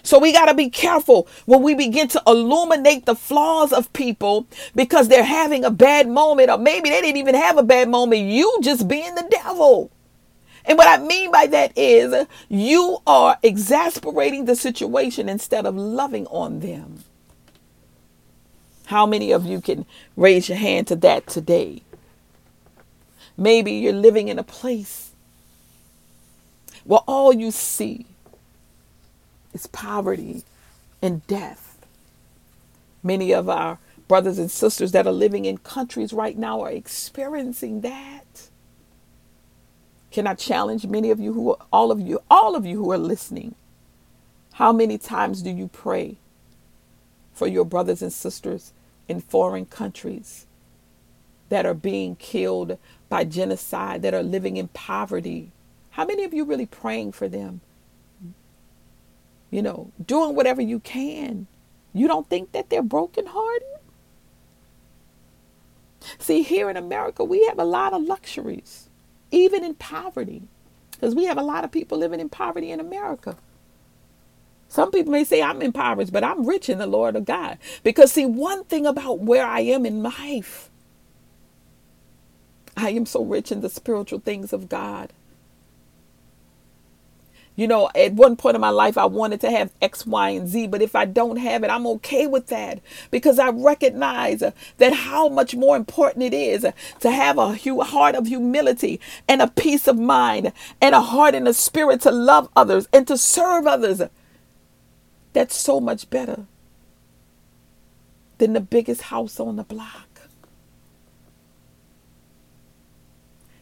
So 0.04 0.20
we 0.20 0.32
got 0.32 0.46
to 0.46 0.54
be 0.54 0.70
careful 0.70 1.28
when 1.46 1.62
we 1.62 1.76
begin 1.76 2.08
to 2.08 2.24
illuminate 2.26 3.06
the 3.06 3.14
flaws 3.14 3.74
of 3.74 3.92
people 3.92 4.48
because 4.74 5.10
they're 5.10 5.24
having 5.24 5.66
a 5.66 5.70
bad 5.70 6.08
moment, 6.08 6.50
or 6.50 6.58
maybe 6.58 6.90
they 6.90 7.02
didn't 7.02 7.18
even 7.18 7.36
have 7.36 7.58
a 7.58 7.64
bad 7.64 7.90
moment. 7.90 8.22
You 8.22 8.60
just 8.64 8.88
being 8.88 9.16
the 9.16 9.28
devil. 9.30 9.92
And 10.68 10.78
what 10.78 10.88
I 10.88 11.02
mean 11.02 11.32
by 11.32 11.48
that 11.48 11.72
is 11.78 12.28
you 12.50 13.00
are 13.08 13.38
exasperating 13.42 14.46
the 14.46 14.56
situation 14.56 15.30
instead 15.30 15.66
of 15.66 15.76
loving 15.76 16.28
on 16.28 16.60
them. 16.60 17.06
How 18.88 19.06
many 19.06 19.32
of 19.32 19.46
you 19.46 19.62
can 19.62 19.86
raise 20.18 20.50
your 20.50 20.58
hand 20.58 20.88
to 20.88 20.96
that 20.98 21.28
today? 21.28 21.84
Maybe 23.38 23.74
you're 23.74 23.94
living 23.94 24.28
in 24.28 24.40
a 24.40 24.44
place 24.44 25.12
where 26.84 27.02
all 27.08 27.34
you 27.34 27.52
see 27.52 28.06
is 29.54 29.68
poverty 29.68 30.44
and 31.02 31.26
death. 31.28 31.78
Many 33.04 33.34
of 33.34 33.50
our 33.50 33.80
brothers 34.08 34.40
and 34.40 34.52
sisters 34.52 34.92
that 34.94 35.08
are 35.08 35.14
living 35.14 35.46
in 35.46 35.60
countries 35.60 36.14
right 36.14 36.38
now 36.38 36.62
are 36.62 36.72
experiencing 36.72 37.82
that. 37.82 38.27
Can 40.18 40.26
I 40.26 40.34
challenge 40.34 40.88
many 40.88 41.12
of 41.12 41.20
you 41.20 41.32
who 41.34 41.52
are, 41.52 41.58
all 41.72 41.92
of 41.92 42.02
you, 42.02 42.24
all 42.28 42.56
of 42.56 42.66
you 42.66 42.84
who 42.84 42.92
are 42.92 42.98
listening? 42.98 43.54
How 44.54 44.72
many 44.72 44.98
times 44.98 45.44
do 45.44 45.52
you 45.52 45.68
pray 45.68 46.16
for 47.34 47.46
your 47.46 47.64
brothers 47.64 48.02
and 48.02 48.12
sisters 48.12 48.74
in 49.08 49.22
foreign 49.22 49.68
countries 49.68 50.48
that 51.50 51.68
are 51.68 51.76
being 51.76 52.16
killed 52.16 52.80
by 53.10 53.26
genocide, 53.26 54.02
that 54.02 54.16
are 54.16 54.24
living 54.24 54.58
in 54.58 54.70
poverty. 54.70 55.52
How 55.92 56.04
many 56.04 56.24
of 56.24 56.34
you 56.34 56.46
really 56.46 56.66
praying 56.66 57.12
for 57.12 57.28
them? 57.28 57.62
You 59.52 59.62
know, 59.62 59.92
doing 60.04 60.34
whatever 60.34 60.64
you 60.64 60.80
can. 60.80 61.46
You 61.94 62.08
don't 62.08 62.28
think 62.28 62.54
that 62.54 62.72
they're 62.72 62.82
brokenhearted? 62.82 63.68
See, 66.18 66.42
here 66.42 66.72
in 66.72 66.76
America, 66.76 67.24
we 67.24 67.46
have 67.46 67.60
a 67.60 67.64
lot 67.64 67.94
of 67.94 68.02
luxuries, 68.02 68.87
even 69.32 69.64
in 69.64 69.76
poverty, 69.76 70.44
because 70.92 71.16
we 71.16 71.26
have 71.26 71.38
a 71.38 71.44
lot 71.44 71.64
of 71.64 71.72
people 71.72 71.98
living 71.98 72.20
in 72.20 72.30
poverty 72.30 72.72
in 72.72 72.80
America. 72.80 73.38
Some 74.70 74.92
people 74.92 75.12
may 75.12 75.24
say 75.24 75.42
I'm 75.42 75.62
impoverished, 75.62 76.12
but 76.12 76.24
I'm 76.24 76.46
rich 76.46 76.70
in 76.70 76.78
the 76.78 76.88
Lord 76.88 77.16
of 77.16 77.26
God. 77.26 77.58
Because, 77.84 78.12
see, 78.12 78.26
one 78.26 78.66
thing 78.66 78.86
about 78.86 79.20
where 79.20 79.46
I 79.46 79.62
am 79.62 79.86
in 79.86 80.04
life, 80.04 80.70
I 82.76 82.90
am 82.92 83.06
so 83.06 83.24
rich 83.24 83.52
in 83.52 83.62
the 83.62 83.70
spiritual 83.70 84.20
things 84.20 84.54
of 84.54 84.70
God. 84.70 85.14
You 87.58 87.68
know, 87.68 87.90
at 87.96 88.14
one 88.14 88.36
point 88.36 88.54
in 88.54 88.62
my 88.62 88.70
life, 88.70 89.00
I 89.00 89.06
wanted 89.06 89.42
to 89.42 89.50
have 89.50 89.72
X, 89.82 90.06
Y, 90.06 90.30
and 90.30 90.48
Z, 90.48 90.68
but 90.68 90.84
if 90.84 90.96
I 90.96 91.06
don't 91.06 91.38
have 91.38 91.64
it, 91.64 91.72
I'm 91.72 91.88
okay 91.88 92.28
with 92.28 92.48
that 92.48 92.80
because 93.10 93.40
I 93.40 93.50
recognize 93.50 94.44
that 94.78 94.94
how 94.94 95.28
much 95.28 95.56
more 95.56 95.76
important 95.76 96.24
it 96.24 96.36
is 96.36 96.68
to 97.00 97.12
have 97.12 97.40
a 97.40 97.58
heart 97.84 98.14
of 98.14 98.28
humility 98.28 99.02
and 99.28 99.42
a 99.42 99.48
peace 99.48 99.88
of 99.88 99.98
mind 99.98 100.54
and 100.80 100.94
a 100.94 101.02
heart 101.02 101.34
and 101.34 101.48
a 101.48 101.54
spirit 101.54 102.00
to 102.02 102.12
love 102.12 102.48
others 102.56 102.88
and 102.94 103.08
to 103.08 103.18
serve 103.18 103.66
others 103.66 104.04
that's 105.34 105.56
so 105.56 105.80
much 105.80 106.12
better 106.12 106.46
than 108.38 108.54
the 108.54 108.62
biggest 108.62 109.02
house 109.04 109.40
on 109.40 109.56
the 109.56 109.64
block. 109.64 110.22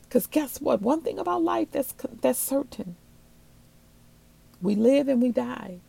Because 0.04 0.28
guess 0.28 0.60
what? 0.60 0.82
One 0.82 1.00
thing 1.00 1.18
about 1.18 1.44
life 1.44 1.70
that's, 1.72 1.94
that's 2.22 2.38
certain 2.38 2.98
we 4.62 4.76
live 4.76 5.08
and 5.08 5.22
we 5.22 5.32
die, 5.32 5.80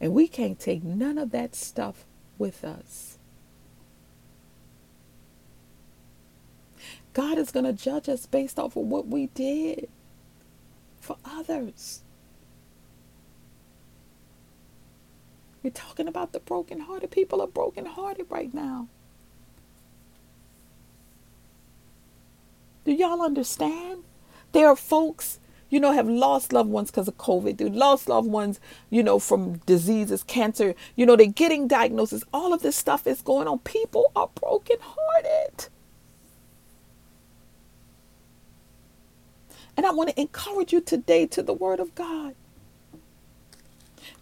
and 0.00 0.12
we 0.12 0.28
can't 0.28 0.58
take 0.58 0.82
none 0.82 1.18
of 1.18 1.30
that 1.30 1.54
stuff 1.54 2.04
with 2.38 2.64
us. 2.64 3.18
God 7.12 7.38
is 7.38 7.50
going 7.50 7.64
to 7.64 7.72
judge 7.72 8.08
us 8.10 8.26
based 8.26 8.58
off 8.58 8.76
of 8.76 8.86
what 8.86 9.06
we 9.06 9.26
did 9.28 9.88
for 11.00 11.16
others. 11.24 12.02
We're 15.62 15.70
talking 15.70 16.06
about 16.06 16.32
the 16.32 16.40
brokenhearted. 16.40 17.10
People 17.10 17.40
are 17.40 17.46
brokenhearted 17.46 18.26
right 18.28 18.52
now. 18.52 18.88
Do 22.84 22.92
y'all 22.92 23.22
understand? 23.22 24.04
There 24.52 24.68
are 24.68 24.76
folks, 24.76 25.40
you 25.68 25.80
know, 25.80 25.92
have 25.92 26.08
lost 26.08 26.52
loved 26.52 26.70
ones 26.70 26.90
because 26.90 27.08
of 27.08 27.18
COVID. 27.18 27.58
They 27.58 27.68
lost 27.68 28.08
loved 28.08 28.28
ones, 28.28 28.60
you 28.90 29.02
know, 29.02 29.18
from 29.18 29.58
diseases, 29.58 30.22
cancer. 30.22 30.74
You 30.94 31.06
know, 31.06 31.16
they're 31.16 31.26
getting 31.26 31.68
diagnosis. 31.68 32.22
All 32.32 32.52
of 32.52 32.62
this 32.62 32.76
stuff 32.76 33.06
is 33.06 33.22
going 33.22 33.48
on. 33.48 33.58
People 33.60 34.12
are 34.14 34.28
brokenhearted. 34.34 35.68
And 39.76 39.84
I 39.84 39.90
want 39.90 40.10
to 40.10 40.20
encourage 40.20 40.72
you 40.72 40.80
today 40.80 41.26
to 41.26 41.42
the 41.42 41.52
Word 41.52 41.80
of 41.80 41.94
God 41.94 42.34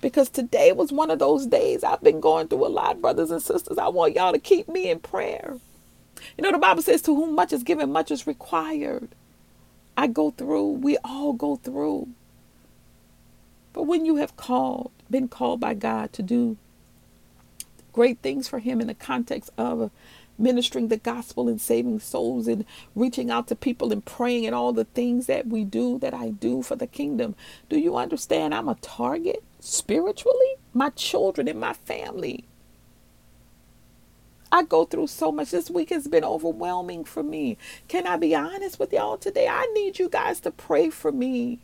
because 0.00 0.28
today 0.28 0.72
was 0.72 0.92
one 0.92 1.10
of 1.10 1.18
those 1.18 1.46
days 1.46 1.84
I've 1.84 2.02
been 2.02 2.20
going 2.20 2.48
through 2.48 2.66
a 2.66 2.68
lot, 2.68 3.00
brothers 3.00 3.30
and 3.30 3.42
sisters. 3.42 3.78
I 3.78 3.88
want 3.88 4.14
y'all 4.14 4.32
to 4.32 4.38
keep 4.38 4.68
me 4.68 4.90
in 4.90 4.98
prayer. 4.98 5.58
You 6.36 6.42
know, 6.42 6.52
the 6.52 6.58
Bible 6.58 6.82
says, 6.82 7.02
To 7.02 7.14
whom 7.14 7.34
much 7.34 7.52
is 7.52 7.62
given, 7.62 7.92
much 7.92 8.10
is 8.10 8.26
required. 8.26 9.08
I 9.96 10.06
go 10.06 10.30
through, 10.30 10.70
we 10.72 10.96
all 11.04 11.32
go 11.32 11.56
through. 11.56 12.08
But 13.72 13.84
when 13.84 14.04
you 14.04 14.16
have 14.16 14.36
called, 14.36 14.90
been 15.10 15.28
called 15.28 15.60
by 15.60 15.74
God 15.74 16.12
to 16.14 16.22
do 16.22 16.56
great 17.92 18.18
things 18.20 18.48
for 18.48 18.58
Him 18.58 18.80
in 18.80 18.86
the 18.86 18.94
context 18.94 19.50
of 19.56 19.90
ministering 20.36 20.88
the 20.88 20.96
gospel 20.96 21.48
and 21.48 21.60
saving 21.60 22.00
souls 22.00 22.48
and 22.48 22.64
reaching 22.94 23.30
out 23.30 23.46
to 23.48 23.54
people 23.54 23.92
and 23.92 24.04
praying 24.04 24.46
and 24.46 24.54
all 24.54 24.72
the 24.72 24.84
things 24.84 25.26
that 25.26 25.46
we 25.46 25.64
do, 25.64 25.98
that 26.00 26.12
I 26.12 26.30
do 26.30 26.62
for 26.62 26.74
the 26.74 26.88
kingdom, 26.88 27.36
do 27.68 27.78
you 27.78 27.96
understand 27.96 28.52
I'm 28.52 28.68
a 28.68 28.74
target? 28.76 29.44
spiritually, 29.64 30.56
my 30.74 30.90
children 30.90 31.48
and 31.48 31.58
my 31.58 31.72
family. 31.72 32.44
I 34.54 34.62
go 34.62 34.84
through 34.84 35.08
so 35.08 35.32
much. 35.32 35.50
This 35.50 35.68
week 35.68 35.90
has 35.90 36.06
been 36.06 36.22
overwhelming 36.22 37.02
for 37.02 37.24
me. 37.24 37.58
Can 37.88 38.06
I 38.06 38.16
be 38.16 38.36
honest 38.36 38.78
with 38.78 38.92
y'all 38.92 39.16
today? 39.16 39.48
I 39.48 39.66
need 39.74 39.98
you 39.98 40.08
guys 40.08 40.38
to 40.40 40.52
pray 40.52 40.90
for 40.90 41.10
me. 41.10 41.58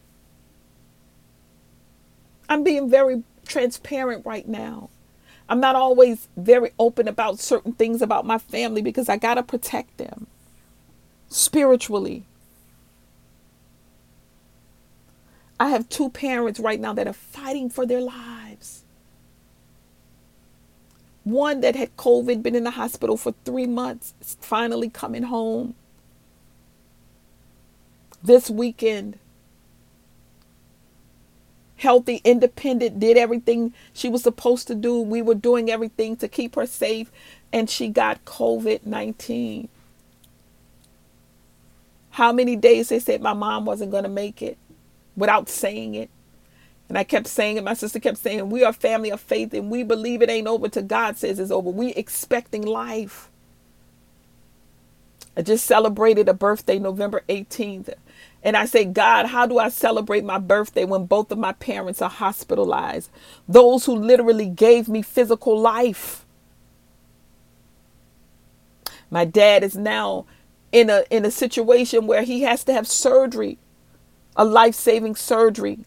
I'm 2.49 2.65
being 2.65 2.91
very 2.91 3.23
transparent 3.47 4.27
right 4.27 4.49
now. 4.49 4.91
I'm 5.49 5.61
not 5.61 5.77
always 5.77 6.27
very 6.37 6.73
open 6.81 7.07
about 7.07 7.39
certain 7.39 7.75
things 7.75 8.03
about 8.03 8.27
my 8.27 8.39
family 8.39 8.83
because 8.83 9.09
I 9.09 9.19
got 9.19 9.35
to 9.35 9.45
protect 9.45 9.97
them 9.97 10.27
spiritually. 11.29 12.25
I 15.61 15.69
have 15.69 15.89
two 15.89 16.11
parents 16.11 16.59
right 16.59 16.81
now 16.81 16.93
that 16.95 17.07
are 17.07 17.13
fighting 17.13 17.71
for 17.71 17.87
their 17.87 18.01
lives. 18.01 18.40
One 21.25 21.61
that 21.61 21.77
had 21.77 21.97
COVID, 21.97 22.43
been 22.43 22.55
in 22.55 22.65
the 22.65 22.71
hospital 22.71 23.17
for 23.17 23.35
three 23.45 23.67
months, 23.67 24.15
finally 24.41 24.89
coming 24.89 25.25
home. 25.25 25.75
This 28.23 28.51
weekend, 28.51 29.19
healthy, 31.77 32.21
independent, 32.25 33.01
did 33.01 33.17
everything 33.17 33.73
she 33.93 34.09
was 34.09 34.23
supposed 34.23 34.67
to 34.69 34.75
do. 34.75 35.01
We 35.01 35.23
were 35.23 35.35
doing 35.35 35.71
everything 35.71 36.17
to 36.17 36.29
keep 36.29 36.55
her 36.55 36.67
safe, 36.67 37.11
and 37.53 37.69
she 37.69 37.89
got 37.89 38.25
COVID 38.25 38.87
19. 38.87 39.69
How 42.13 42.33
many 42.33 42.57
days 42.57 42.89
they 42.89 42.99
said 42.99 43.23
my 43.23 43.33
mom 43.33 43.65
wasn't 43.65 43.91
going 43.91 44.03
to 44.03 44.11
make 44.11 44.43
it? 44.43 44.59
without 45.21 45.49
saying 45.49 45.95
it. 45.95 46.11
And 46.91 46.99
I 46.99 47.05
kept 47.05 47.29
saying 47.29 47.57
it. 47.59 47.65
My 47.65 47.75
sister 47.75 48.01
kept 48.01 48.19
saying, 48.19 48.51
We 48.51 48.65
are 48.65 48.75
family 48.75 49.13
of 49.13 49.23
faith 49.23 49.55
and 49.55 49.71
we 49.71 49.85
believe 49.85 50.23
it 50.23 50.31
ain't 50.31 50.49
over 50.49 50.69
till 50.69 50.85
God 50.85 51.19
says 51.19 51.41
it's 51.41 51.53
over. 51.53 51.71
We 51.71 51.95
expecting 51.95 52.65
life. 52.65 53.31
I 55.37 55.43
just 55.43 55.67
celebrated 55.67 56.29
a 56.29 56.35
birthday 56.35 56.79
November 56.79 57.23
18th. 57.29 57.95
And 58.43 58.57
I 58.57 58.67
say, 58.67 58.85
God, 58.87 59.27
how 59.27 59.47
do 59.47 59.59
I 59.59 59.71
celebrate 59.71 60.25
my 60.25 60.39
birthday 60.39 60.85
when 60.85 61.07
both 61.07 61.33
of 61.33 61.39
my 61.39 61.53
parents 61.55 62.03
are 62.03 62.11
hospitalized? 62.11 63.11
Those 63.49 63.87
who 63.87 63.97
literally 63.97 64.49
gave 64.49 64.89
me 64.89 65.03
physical 65.03 65.59
life. 65.59 66.27
My 69.11 69.25
dad 69.25 69.65
is 69.65 69.77
now 69.77 70.27
in 70.73 70.91
a 70.91 71.05
in 71.11 71.25
a 71.25 71.31
situation 71.33 72.07
where 72.07 72.23
he 72.23 72.43
has 72.43 72.65
to 72.65 72.75
have 72.75 72.89
surgery, 72.89 73.59
a 74.37 74.45
life-saving 74.45 75.17
surgery. 75.17 75.81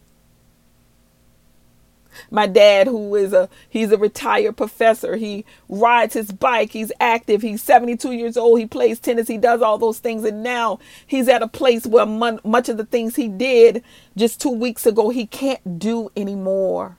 My 2.30 2.46
dad, 2.46 2.86
who 2.86 3.14
is 3.14 3.32
a 3.32 3.48
he's 3.68 3.92
a 3.92 3.98
retired 3.98 4.56
professor, 4.56 5.16
he 5.16 5.44
rides 5.68 6.14
his 6.14 6.32
bike, 6.32 6.72
he's 6.72 6.92
active, 7.00 7.42
he's 7.42 7.62
72 7.62 8.12
years 8.12 8.36
old, 8.36 8.58
he 8.60 8.66
plays 8.66 8.98
tennis, 8.98 9.28
he 9.28 9.38
does 9.38 9.62
all 9.62 9.78
those 9.78 9.98
things, 9.98 10.24
and 10.24 10.42
now 10.42 10.78
he's 11.06 11.28
at 11.28 11.42
a 11.42 11.48
place 11.48 11.86
where 11.86 12.06
much 12.06 12.68
of 12.68 12.76
the 12.76 12.86
things 12.86 13.16
he 13.16 13.28
did 13.28 13.82
just 14.16 14.40
two 14.40 14.50
weeks 14.50 14.86
ago 14.86 15.10
he 15.10 15.26
can't 15.26 15.78
do 15.78 16.10
anymore. 16.16 16.96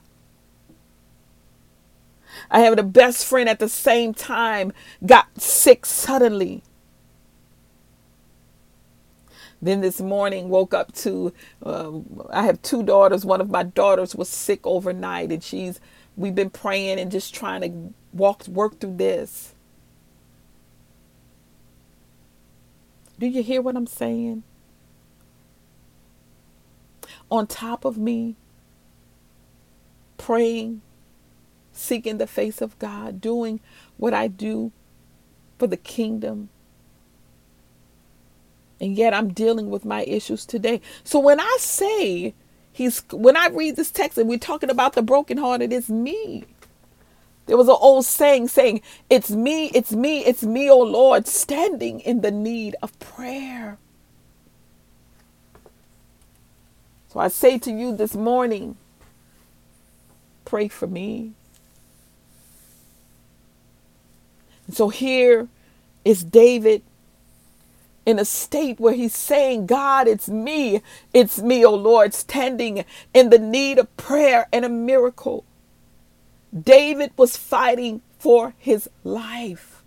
I 2.51 2.61
have 2.61 2.75
the 2.75 2.83
best 2.83 3.25
friend 3.25 3.49
at 3.49 3.59
the 3.59 3.69
same 3.69 4.13
time 4.13 4.73
got 5.05 5.41
sick 5.41 5.85
suddenly. 5.85 6.63
Then 9.65 9.81
this 9.81 9.99
morning, 9.99 10.49
woke 10.49 10.75
up 10.75 10.93
to, 10.97 11.33
uh, 11.65 11.91
I 12.29 12.43
have 12.43 12.61
two 12.61 12.83
daughters. 12.83 13.25
One 13.25 13.41
of 13.41 13.49
my 13.49 13.63
daughters 13.63 14.15
was 14.15 14.29
sick 14.29 14.59
overnight, 14.63 15.31
and 15.31 15.43
she's, 15.43 15.79
we've 16.15 16.35
been 16.35 16.51
praying 16.51 16.99
and 16.99 17.11
just 17.11 17.33
trying 17.33 17.61
to 17.61 17.93
walk, 18.13 18.47
work 18.47 18.79
through 18.79 18.97
this. 18.97 19.55
Do 23.17 23.25
you 23.25 23.41
hear 23.41 23.59
what 23.59 23.75
I'm 23.75 23.87
saying? 23.87 24.43
On 27.31 27.47
top 27.47 27.85
of 27.85 27.97
me 27.97 28.35
praying, 30.19 30.83
seeking 31.71 32.19
the 32.19 32.27
face 32.27 32.61
of 32.61 32.77
God, 32.77 33.19
doing 33.19 33.61
what 33.97 34.13
I 34.13 34.27
do 34.27 34.71
for 35.57 35.65
the 35.65 35.75
kingdom, 35.75 36.49
and 38.79 38.95
yet 38.95 39.13
I'm 39.13 39.33
dealing 39.33 39.69
with 39.69 39.85
my 39.85 40.03
issues 40.03 40.45
today. 40.45 40.81
So 41.03 41.19
when 41.19 41.39
I 41.39 41.57
say 41.59 42.33
he's 42.71 43.03
when 43.11 43.37
I 43.37 43.47
read 43.47 43.75
this 43.75 43.91
text 43.91 44.17
and 44.17 44.29
we're 44.29 44.37
talking 44.37 44.69
about 44.69 44.93
the 44.93 45.01
brokenhearted, 45.01 45.71
it's 45.71 45.89
me. 45.89 46.45
There 47.45 47.57
was 47.57 47.67
an 47.67 47.77
old 47.79 48.05
saying 48.05 48.47
saying, 48.47 48.81
It's 49.09 49.29
me, 49.29 49.67
it's 49.67 49.91
me, 49.91 50.25
it's 50.25 50.43
me, 50.43 50.69
oh 50.69 50.79
Lord, 50.81 51.27
standing 51.27 51.99
in 51.99 52.21
the 52.21 52.31
need 52.31 52.75
of 52.81 52.97
prayer. 52.99 53.77
So 57.09 57.19
I 57.19 57.29
say 57.29 57.57
to 57.59 57.71
you 57.71 57.95
this 57.95 58.15
morning, 58.15 58.75
pray 60.43 60.67
for 60.67 60.87
me. 60.87 61.31
And 64.67 64.75
so 64.75 64.89
here 64.89 65.47
is 66.03 66.23
David 66.23 66.81
in 68.05 68.19
a 68.19 68.25
state 68.25 68.79
where 68.79 68.93
he's 68.93 69.15
saying, 69.15 69.65
God, 69.65 70.07
it's 70.07 70.29
me, 70.29 70.81
it's 71.13 71.41
me, 71.41 71.65
oh 71.65 71.75
Lord, 71.75 72.13
standing 72.13 72.85
in 73.13 73.29
the 73.29 73.39
need 73.39 73.79
of 73.79 73.95
prayer 73.97 74.47
and 74.53 74.65
a 74.65 74.69
miracle. 74.69 75.45
David 76.59 77.11
was 77.17 77.37
fighting 77.37 78.01
for 78.19 78.53
his 78.57 78.89
life. 79.03 79.83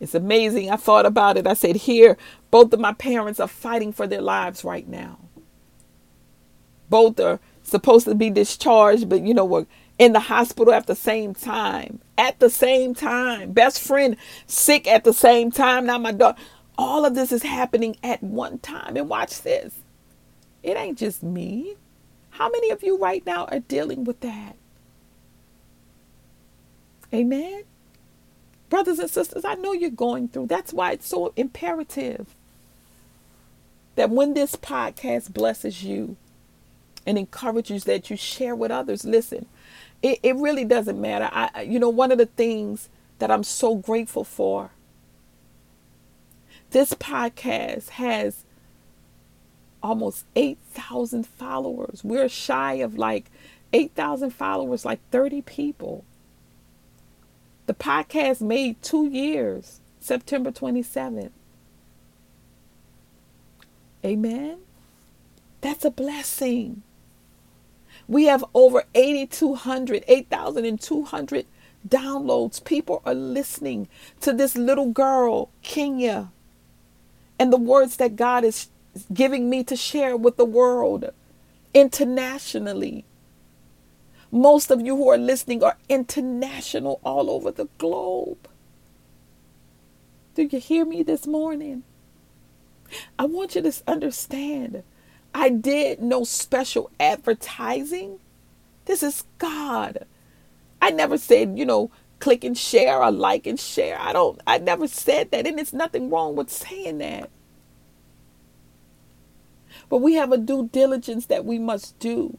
It's 0.00 0.14
amazing. 0.14 0.70
I 0.70 0.76
thought 0.76 1.06
about 1.06 1.36
it. 1.36 1.46
I 1.46 1.54
said, 1.54 1.76
Here, 1.76 2.16
both 2.50 2.72
of 2.72 2.80
my 2.80 2.92
parents 2.92 3.40
are 3.40 3.48
fighting 3.48 3.92
for 3.92 4.06
their 4.06 4.22
lives 4.22 4.64
right 4.64 4.88
now. 4.88 5.18
Both 6.90 7.20
are 7.20 7.40
supposed 7.62 8.06
to 8.06 8.14
be 8.14 8.30
discharged, 8.30 9.08
but 9.08 9.22
you 9.22 9.34
know, 9.34 9.44
we're 9.44 9.66
in 9.98 10.12
the 10.12 10.20
hospital 10.20 10.74
at 10.74 10.86
the 10.86 10.96
same 10.96 11.34
time. 11.34 12.00
At 12.22 12.38
the 12.38 12.50
same 12.50 12.94
time. 12.94 13.50
Best 13.50 13.80
friend 13.80 14.16
sick 14.46 14.86
at 14.86 15.02
the 15.02 15.12
same 15.12 15.50
time. 15.50 15.86
Now 15.86 15.98
my 15.98 16.12
daughter. 16.12 16.40
All 16.78 17.04
of 17.04 17.16
this 17.16 17.32
is 17.32 17.42
happening 17.42 17.96
at 18.00 18.22
one 18.22 18.60
time. 18.60 18.96
And 18.96 19.08
watch 19.08 19.42
this. 19.42 19.74
It 20.62 20.76
ain't 20.76 20.98
just 20.98 21.24
me. 21.24 21.74
How 22.30 22.48
many 22.48 22.70
of 22.70 22.84
you 22.84 22.96
right 22.96 23.26
now 23.26 23.46
are 23.46 23.58
dealing 23.58 24.04
with 24.04 24.20
that? 24.20 24.54
Amen. 27.12 27.64
Brothers 28.70 29.00
and 29.00 29.10
sisters, 29.10 29.44
I 29.44 29.56
know 29.56 29.72
you're 29.72 29.90
going 29.90 30.28
through. 30.28 30.46
That's 30.46 30.72
why 30.72 30.92
it's 30.92 31.08
so 31.08 31.32
imperative 31.34 32.36
that 33.96 34.10
when 34.10 34.34
this 34.34 34.54
podcast 34.54 35.34
blesses 35.34 35.82
you 35.82 36.16
and 37.04 37.18
encourages 37.18 37.82
that 37.84 38.10
you 38.10 38.16
share 38.16 38.54
with 38.54 38.70
others, 38.70 39.04
listen, 39.04 39.46
it, 40.02 40.18
it 40.22 40.36
really 40.36 40.64
doesn't 40.64 41.00
matter. 41.00 41.28
I, 41.32 41.62
you 41.62 41.78
know, 41.78 41.88
one 41.88 42.12
of 42.12 42.18
the 42.18 42.26
things 42.26 42.88
that 43.18 43.30
I'm 43.30 43.44
so 43.44 43.76
grateful 43.76 44.24
for, 44.24 44.70
this 46.70 46.94
podcast 46.94 47.90
has 47.90 48.44
almost 49.82 50.24
8,000 50.36 51.26
followers. 51.26 52.02
We're 52.02 52.28
shy 52.28 52.74
of 52.74 52.96
like 52.98 53.30
8,000 53.72 54.30
followers, 54.30 54.84
like 54.84 55.00
30 55.10 55.42
people. 55.42 56.04
The 57.66 57.74
podcast 57.74 58.40
made 58.40 58.82
two 58.82 59.06
years, 59.06 59.80
September 60.00 60.50
27th. 60.50 61.30
Amen. 64.04 64.58
That's 65.60 65.84
a 65.84 65.90
blessing. 65.90 66.82
We 68.12 68.26
have 68.26 68.44
over 68.52 68.84
8,200, 68.94 70.04
8,200 70.06 71.46
downloads. 71.88 72.62
People 72.62 73.00
are 73.06 73.14
listening 73.14 73.88
to 74.20 74.34
this 74.34 74.54
little 74.54 74.90
girl, 74.90 75.48
Kenya, 75.62 76.30
and 77.38 77.50
the 77.50 77.56
words 77.56 77.96
that 77.96 78.16
God 78.16 78.44
is 78.44 78.68
giving 79.14 79.48
me 79.48 79.64
to 79.64 79.76
share 79.76 80.14
with 80.14 80.36
the 80.36 80.44
world 80.44 81.06
internationally. 81.72 83.06
Most 84.30 84.70
of 84.70 84.82
you 84.82 84.94
who 84.94 85.08
are 85.08 85.16
listening 85.16 85.64
are 85.64 85.78
international 85.88 87.00
all 87.02 87.30
over 87.30 87.50
the 87.50 87.68
globe. 87.78 88.46
Do 90.34 90.42
you 90.42 90.58
hear 90.58 90.84
me 90.84 91.02
this 91.02 91.26
morning? 91.26 91.82
I 93.18 93.24
want 93.24 93.54
you 93.54 93.62
to 93.62 93.72
understand 93.86 94.82
I 95.34 95.50
did 95.50 96.02
no 96.02 96.24
special 96.24 96.90
advertising. 97.00 98.18
This 98.86 99.02
is 99.02 99.24
God. 99.38 100.06
I 100.80 100.90
never 100.90 101.18
said, 101.18 101.58
you 101.58 101.64
know, 101.66 101.90
click 102.20 102.44
and 102.44 102.56
share 102.56 103.02
or 103.02 103.10
like 103.10 103.46
and 103.46 103.58
share. 103.58 103.98
I 104.00 104.12
don't, 104.12 104.40
I 104.46 104.58
never 104.58 104.88
said 104.88 105.30
that. 105.30 105.46
And 105.46 105.60
it's 105.60 105.72
nothing 105.72 106.10
wrong 106.10 106.36
with 106.36 106.50
saying 106.50 106.98
that. 106.98 107.30
But 109.88 109.98
we 109.98 110.14
have 110.14 110.32
a 110.32 110.38
due 110.38 110.68
diligence 110.72 111.26
that 111.26 111.44
we 111.44 111.58
must 111.58 111.98
do. 111.98 112.38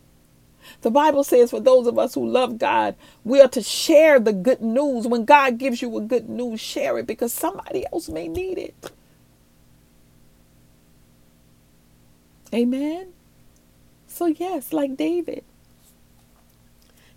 The 0.82 0.91
Bible 0.91 1.23
says 1.23 1.51
for 1.51 1.60
those 1.60 1.88
of 1.88 1.99
us 1.99 2.15
who 2.15 2.27
love 2.27 2.58
God, 2.58 2.95
we 3.23 3.41
are 3.41 3.49
to 3.49 3.62
share 3.62 4.19
the 4.19 4.34
good 4.34 4.62
news. 4.62 5.08
When 5.08 5.25
God 5.25 5.58
gives 5.58 5.82
you 5.82 5.97
a 5.97 6.01
good 6.01 6.29
news, 6.29 6.62
share 6.62 6.97
it 6.99 7.08
because 7.08 7.34
somebody 7.34 7.86
else 7.91 8.10
may 8.10 8.27
need 8.27 8.58
it. 8.58 8.91
Amen. 12.54 13.13
So, 14.08 14.28
yes, 14.28 14.72
like 14.72 14.96
David. 14.96 15.44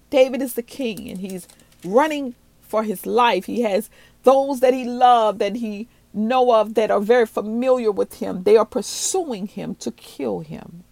David 0.08 0.40
is 0.40 0.54
the 0.54 0.62
king 0.62 1.08
and 1.10 1.20
he's 1.20 1.46
running 1.84 2.34
for 2.62 2.82
his 2.84 3.06
life. 3.06 3.44
He 3.44 3.62
has 3.62 3.90
those 4.22 4.60
that 4.60 4.72
he 4.72 4.84
loved 4.84 5.38
that 5.40 5.56
he 5.56 5.88
know 6.14 6.52
of 6.54 6.74
that 6.74 6.90
are 6.90 7.00
very 7.00 7.26
familiar 7.26 7.92
with 7.92 8.14
him. 8.14 8.44
They 8.44 8.56
are 8.56 8.64
pursuing 8.64 9.46
him 9.46 9.74
to 9.76 9.90
kill 9.90 10.40
him. 10.40 10.84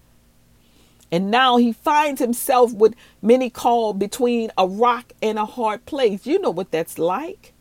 And 1.10 1.30
now 1.30 1.56
he 1.56 1.72
finds 1.72 2.20
himself 2.20 2.72
with 2.74 2.94
many 3.22 3.48
called 3.48 3.98
between 3.98 4.50
a 4.58 4.66
rock 4.66 5.12
and 5.22 5.38
a 5.38 5.46
hard 5.46 5.86
place. 5.86 6.26
You 6.26 6.40
know 6.40 6.50
what 6.50 6.70
that's 6.70 6.98
like. 6.98 7.52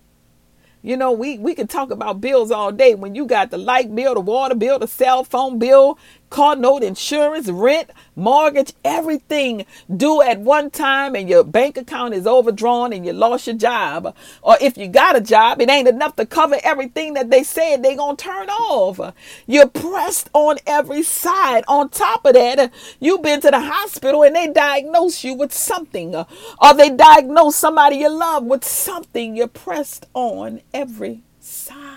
You 0.82 0.98
know, 0.98 1.14
we, 1.14 1.38
we 1.38 1.56
can 1.56 1.68
talk 1.68 1.92
about 1.92 2.20
bills 2.20 2.52
all 2.52 2.72
day. 2.72 2.94
When 2.94 3.16
you 3.16 3.26
got 3.26 3.52
the 3.52 3.58
light 3.58 3.96
bill, 3.96 4.16
the 4.16 4.20
water 4.20 4.56
bill, 4.56 4.80
the 4.80 4.88
cell 4.88 5.24
phone 5.24 5.58
bill, 5.58 5.98
car 6.34 6.56
note, 6.56 6.82
insurance, 6.82 7.48
rent, 7.48 7.92
mortgage, 8.16 8.74
everything 8.84 9.68
due 9.96 10.20
at 10.24 10.40
one 10.40 10.72
time 10.72 11.16
and 11.16 11.30
your 11.30 11.44
bank 11.44 11.78
account 11.78 12.12
is 12.12 12.26
overdrawn 12.26 12.92
and 12.92 13.06
you 13.06 13.14
lost 13.14 13.46
your 13.46 13.56
job. 13.56 14.16
Or 14.42 14.58
if 14.60 14.76
you 14.76 14.88
got 14.88 15.16
a 15.16 15.22
job, 15.22 15.62
it 15.62 15.70
ain't 15.70 15.88
enough 15.88 16.16
to 16.16 16.26
cover 16.26 16.58
everything 16.64 17.14
that 17.14 17.30
they 17.30 17.44
said 17.44 17.84
they 17.84 17.96
gonna 17.96 18.18
turn 18.18 18.50
off. 18.50 19.14
You're 19.46 19.70
pressed 19.70 20.32
on 20.34 20.58
every 20.66 21.04
side. 21.04 21.64
On 21.68 21.88
top 21.88 22.26
of 22.26 22.34
that, 22.34 22.74
you've 23.00 23.22
been 23.22 23.40
to 23.42 23.52
the 23.52 23.60
hospital 23.60 24.24
and 24.24 24.36
they 24.36 24.48
diagnose 24.48 25.24
you 25.24 25.36
with 25.36 25.54
something. 25.54 26.16
Or 26.16 26.74
they 26.76 26.90
diagnose 26.90 27.56
somebody 27.56 27.98
you 27.98 28.10
love 28.10 28.44
with 28.44 28.66
something. 28.66 29.36
You're 29.36 29.48
pressed 29.48 30.08
on 30.16 30.62
every 30.74 31.22
side. 31.40 31.93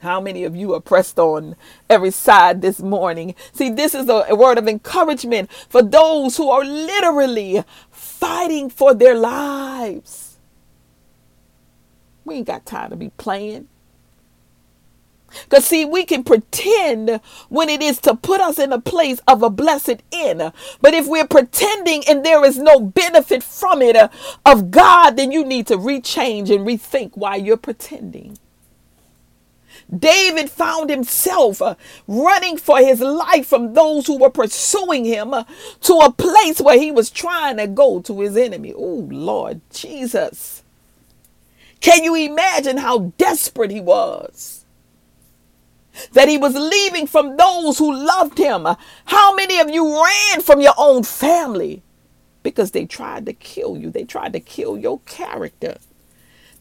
How 0.00 0.20
many 0.20 0.44
of 0.44 0.54
you 0.54 0.74
are 0.74 0.80
pressed 0.80 1.18
on 1.18 1.56
every 1.88 2.10
side 2.10 2.60
this 2.60 2.80
morning? 2.80 3.34
See, 3.52 3.70
this 3.70 3.94
is 3.94 4.08
a, 4.08 4.34
word 4.34 4.58
of 4.58 4.68
encouragement 4.68 5.50
for 5.68 5.82
those 5.82 6.36
who 6.36 6.50
are 6.50 6.64
literally 6.64 7.64
fighting 7.90 8.68
for 8.68 8.94
their 8.94 9.14
lives. 9.14 10.36
We 12.24 12.36
ain't 12.36 12.46
got 12.46 12.66
time 12.66 12.90
to 12.90 12.96
be 12.96 13.10
playing. 13.16 13.68
Because, 15.44 15.64
see, 15.66 15.84
we 15.84 16.04
can 16.04 16.24
pretend 16.24 17.20
when 17.48 17.68
it 17.68 17.82
is 17.82 17.98
to 18.00 18.14
put 18.14 18.40
us 18.40 18.58
in 18.58 18.72
a 18.72 18.80
place 18.80 19.20
of 19.26 19.42
a 19.42 19.50
blessed 19.50 20.02
end. 20.12 20.52
But 20.80 20.94
if 20.94 21.06
we're 21.06 21.26
pretending 21.26 22.04
and 22.08 22.24
there 22.24 22.44
is 22.44 22.58
no 22.58 22.80
benefit 22.80 23.42
from 23.42 23.82
it 23.82 23.96
uh, 23.96 24.08
of 24.44 24.70
God, 24.70 25.16
then 25.16 25.32
you 25.32 25.44
need 25.44 25.66
to 25.68 25.76
rechange 25.76 26.54
and 26.54 26.66
rethink 26.66 27.12
why 27.16 27.36
you're 27.36 27.56
pretending. 27.56 28.38
David 29.94 30.50
found 30.50 30.90
himself 30.90 31.62
uh, 31.62 31.76
running 32.08 32.56
for 32.56 32.78
his 32.78 33.00
life 33.00 33.46
from 33.46 33.74
those 33.74 34.06
who 34.06 34.18
were 34.18 34.30
pursuing 34.30 35.04
him 35.04 35.32
uh, 35.32 35.44
to 35.82 35.94
a 35.94 36.12
place 36.12 36.60
where 36.60 36.78
he 36.78 36.90
was 36.90 37.10
trying 37.10 37.56
to 37.58 37.66
go 37.66 38.00
to 38.00 38.20
his 38.20 38.36
enemy. 38.36 38.72
Oh, 38.74 39.06
Lord 39.10 39.60
Jesus. 39.70 40.62
Can 41.80 42.04
you 42.04 42.14
imagine 42.16 42.78
how 42.78 43.12
desperate 43.18 43.70
he 43.70 43.80
was? 43.80 44.64
That 46.12 46.28
he 46.28 46.38
was 46.38 46.54
leaving 46.54 47.06
from 47.06 47.36
those 47.36 47.78
who 47.78 47.94
loved 47.94 48.38
him. 48.38 48.66
How 49.06 49.34
many 49.34 49.60
of 49.60 49.70
you 49.70 50.02
ran 50.02 50.42
from 50.42 50.60
your 50.60 50.74
own 50.76 51.04
family 51.04 51.82
because 52.42 52.72
they 52.72 52.86
tried 52.86 53.26
to 53.26 53.32
kill 53.32 53.76
you? 53.78 53.90
They 53.90 54.04
tried 54.04 54.32
to 54.34 54.40
kill 54.40 54.76
your 54.78 55.00
character. 55.00 55.78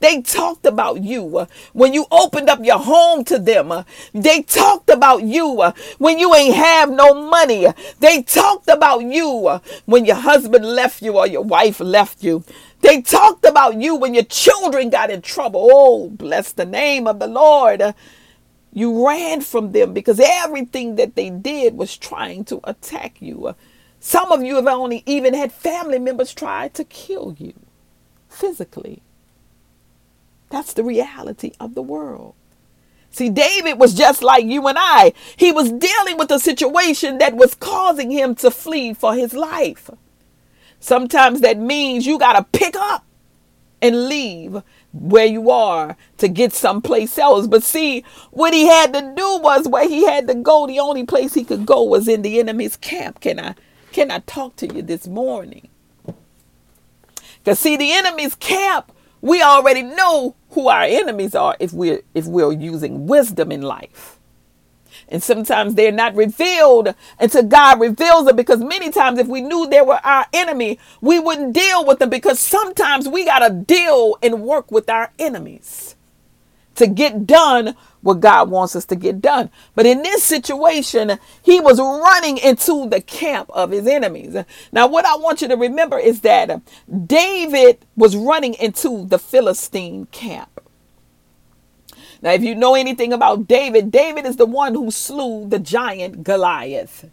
They 0.06 0.22
talked 0.22 0.68
about 0.68 1.02
you 1.04 1.36
uh, 1.36 1.46
when 1.74 1.96
you 1.96 2.06
opened 2.12 2.48
up 2.48 2.64
your 2.64 2.78
home 2.78 3.24
to 3.24 3.40
them. 3.40 3.72
Uh, 3.72 3.86
they 4.14 4.44
talked 4.44 4.92
about 4.92 5.24
you 5.24 5.60
uh, 5.62 5.72
when 5.98 6.20
you 6.20 6.36
ain't 6.36 6.54
have 6.54 6.92
no 6.92 7.28
money. 7.28 7.66
They 8.02 8.22
talked 8.22 8.68
about 8.70 9.02
you 9.02 9.60
when 9.88 10.06
your 10.06 10.18
husband 10.18 10.64
left 10.64 11.02
you 11.02 11.18
or 11.18 11.26
your 11.26 11.42
wife 11.42 11.80
left 11.80 12.24
you. 12.24 12.44
They 12.82 13.02
talked 13.02 13.46
about 13.46 13.82
you 13.82 13.96
when 13.96 14.14
your 14.14 14.26
children 14.26 14.92
got 14.92 15.10
in 15.10 15.24
trouble. 15.24 15.68
Oh, 15.74 16.10
bless 16.12 16.52
the 16.52 16.68
name 16.68 17.08
of 17.08 17.18
the 17.18 17.26
Lord. 17.26 17.96
You 18.72 19.08
ran 19.08 19.42
from 19.42 19.72
them 19.72 19.92
because 19.92 20.20
everything 20.24 20.98
that 20.98 21.16
they 21.16 21.32
did 21.32 21.76
was 21.78 21.98
trying 21.98 22.46
to 22.46 22.60
attack 22.64 23.24
you. 23.24 23.56
Some 24.00 24.32
of 24.32 24.44
you 24.44 24.58
have 24.58 24.68
only 24.68 25.02
even 25.08 25.34
had 25.34 25.52
family 25.52 25.98
members 25.98 26.32
try 26.32 26.68
to 26.68 26.84
kill 26.84 27.36
you 27.40 27.54
physically. 28.30 29.02
That's 30.50 30.74
the 30.74 30.84
reality 30.84 31.52
of 31.60 31.76
the 31.76 31.82
world. 31.82 32.36
See, 33.12 33.30
David 33.30 33.80
was 33.80 33.94
just 33.94 34.22
like 34.22 34.46
you 34.46 34.68
and 34.68 34.78
I. 34.80 35.14
He 35.38 35.52
was 35.52 35.72
dealing 35.72 36.18
with 36.18 36.30
a 36.32 36.40
situation 36.40 37.18
that 37.20 37.36
was 37.36 37.56
causing 37.56 38.12
him 38.12 38.36
to 38.36 38.52
flee 38.52 38.94
for 38.94 39.16
his 39.16 39.34
life. 39.34 39.90
Sometimes 40.82 41.42
that 41.42 41.58
means 41.58 42.06
you 42.06 42.20
got 42.20 42.34
to 42.34 42.60
pick 42.60 42.76
up 42.76 43.06
and 43.82 44.08
leave 44.08 44.62
where 44.94 45.26
you 45.26 45.50
are 45.50 45.96
to 46.18 46.28
get 46.28 46.54
someplace 46.54 47.18
else. 47.18 47.48
But 47.48 47.64
see, 47.64 48.04
what 48.32 48.54
he 48.54 48.68
had 48.68 48.94
to 48.94 49.02
do 49.16 49.40
was 49.40 49.68
where 49.68 49.88
he 49.88 50.06
had 50.06 50.28
to 50.28 50.36
go. 50.36 50.68
The 50.68 50.80
only 50.80 51.06
place 51.06 51.34
he 51.34 51.44
could 51.44 51.66
go 51.66 51.84
was 51.84 52.08
in 52.08 52.22
the 52.22 52.40
enemy's 52.40 52.78
camp. 52.78 53.22
Can 53.22 53.40
I 53.40 53.56
can 53.92 54.12
I 54.12 54.20
talk 54.20 54.56
to 54.58 54.74
you 54.74 54.82
this 54.82 55.08
morning? 55.08 55.70
Because 57.44 57.60
see, 57.60 57.78
the 57.78 57.94
enemy's 57.94 58.36
camp 58.36 58.92
we 59.26 59.42
already 59.42 59.82
know 59.82 60.36
who 60.52 60.68
our 60.68 60.84
enemies 60.84 61.34
are 61.34 61.58
if 61.60 61.74
we're 61.74 62.02
if 62.14 62.28
we're 62.28 62.52
using 62.52 63.08
wisdom 63.08 63.52
in 63.52 63.64
life. 63.64 64.20
And 65.10 65.22
sometimes 65.22 65.74
they're 65.74 65.92
not 65.92 66.16
revealed 66.16 66.94
until 67.20 67.44
God 67.44 67.80
reveals 67.80 68.26
them 68.26 68.36
because 68.36 68.60
many 68.60 68.92
times 68.92 69.18
if 69.18 69.28
we 69.28 69.42
knew 69.42 69.68
they 69.68 69.82
were 69.82 70.00
our 70.04 70.28
enemy, 70.32 70.80
we 71.02 71.20
wouldn't 71.20 71.54
deal 71.54 71.86
with 71.86 71.98
them 72.00 72.10
because 72.10 72.40
sometimes 72.40 73.08
we 73.08 73.26
got 73.26 73.40
to 73.40 73.54
deal 73.54 74.16
and 74.22 74.44
work 74.44 74.72
with 74.72 74.90
our 74.90 75.12
enemies 75.18 75.96
to 76.76 76.86
get 76.88 77.26
done 77.26 77.76
what 78.06 78.20
God 78.20 78.52
wants 78.52 78.76
us 78.76 78.86
to 78.86 78.96
get 78.96 79.20
done. 79.20 79.50
But 79.74 79.88
in 79.88 80.04
this 80.04 80.24
situation, 80.24 81.18
he 81.42 81.60
was 81.60 81.80
running 81.80 82.38
into 82.38 82.88
the 82.88 83.02
camp 83.02 83.50
of 83.50 83.72
his 83.72 83.88
enemies. 83.88 84.38
Now, 84.72 84.86
what 84.86 85.06
I 85.06 85.16
want 85.16 85.42
you 85.42 85.48
to 85.48 85.56
remember 85.56 85.98
is 85.98 86.22
that 86.22 86.62
David 87.08 87.80
was 87.98 88.16
running 88.16 88.54
into 88.54 89.08
the 89.08 89.18
Philistine 89.18 90.06
camp. 90.12 90.62
Now, 92.22 92.34
if 92.34 92.44
you 92.44 92.54
know 92.54 92.76
anything 92.76 93.12
about 93.12 93.48
David, 93.48 93.90
David 93.90 94.28
is 94.28 94.36
the 94.36 94.46
one 94.46 94.76
who 94.76 94.92
slew 94.92 95.50
the 95.50 95.58
giant 95.58 96.24
Goliath. 96.24 97.10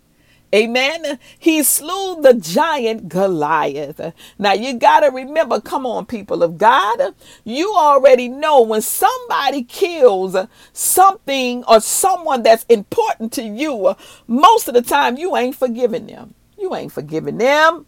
Amen. 0.55 1.19
He 1.39 1.63
slew 1.63 2.21
the 2.21 2.35
giant 2.35 3.09
Goliath. 3.09 4.13
Now 4.39 4.53
you 4.53 4.75
got 4.79 5.01
to 5.01 5.11
remember, 5.11 5.61
come 5.61 5.87
on, 5.87 6.05
people 6.05 6.43
of 6.43 6.59
God, 6.59 7.15
you 7.45 7.73
already 7.75 8.29
know 8.29 8.61
when 8.61 8.83
somebody 8.83 9.65
kills 9.65 10.37
something 10.75 11.65
or 11.65 11.81
someone 11.81 12.43
that's 12.43 12.65
important 12.65 13.33
to 13.35 13.43
you, 13.43 13.97
most 14.27 14.69
of 14.69 14.75
the 14.75 14.83
time 14.83 15.17
you 15.17 15.37
ain't 15.37 15.57
forgiving 15.57 16.07
them. 16.07 16.35
You 16.59 16.75
ain't 16.75 16.93
forgiving 16.93 17.39
them. 17.39 17.87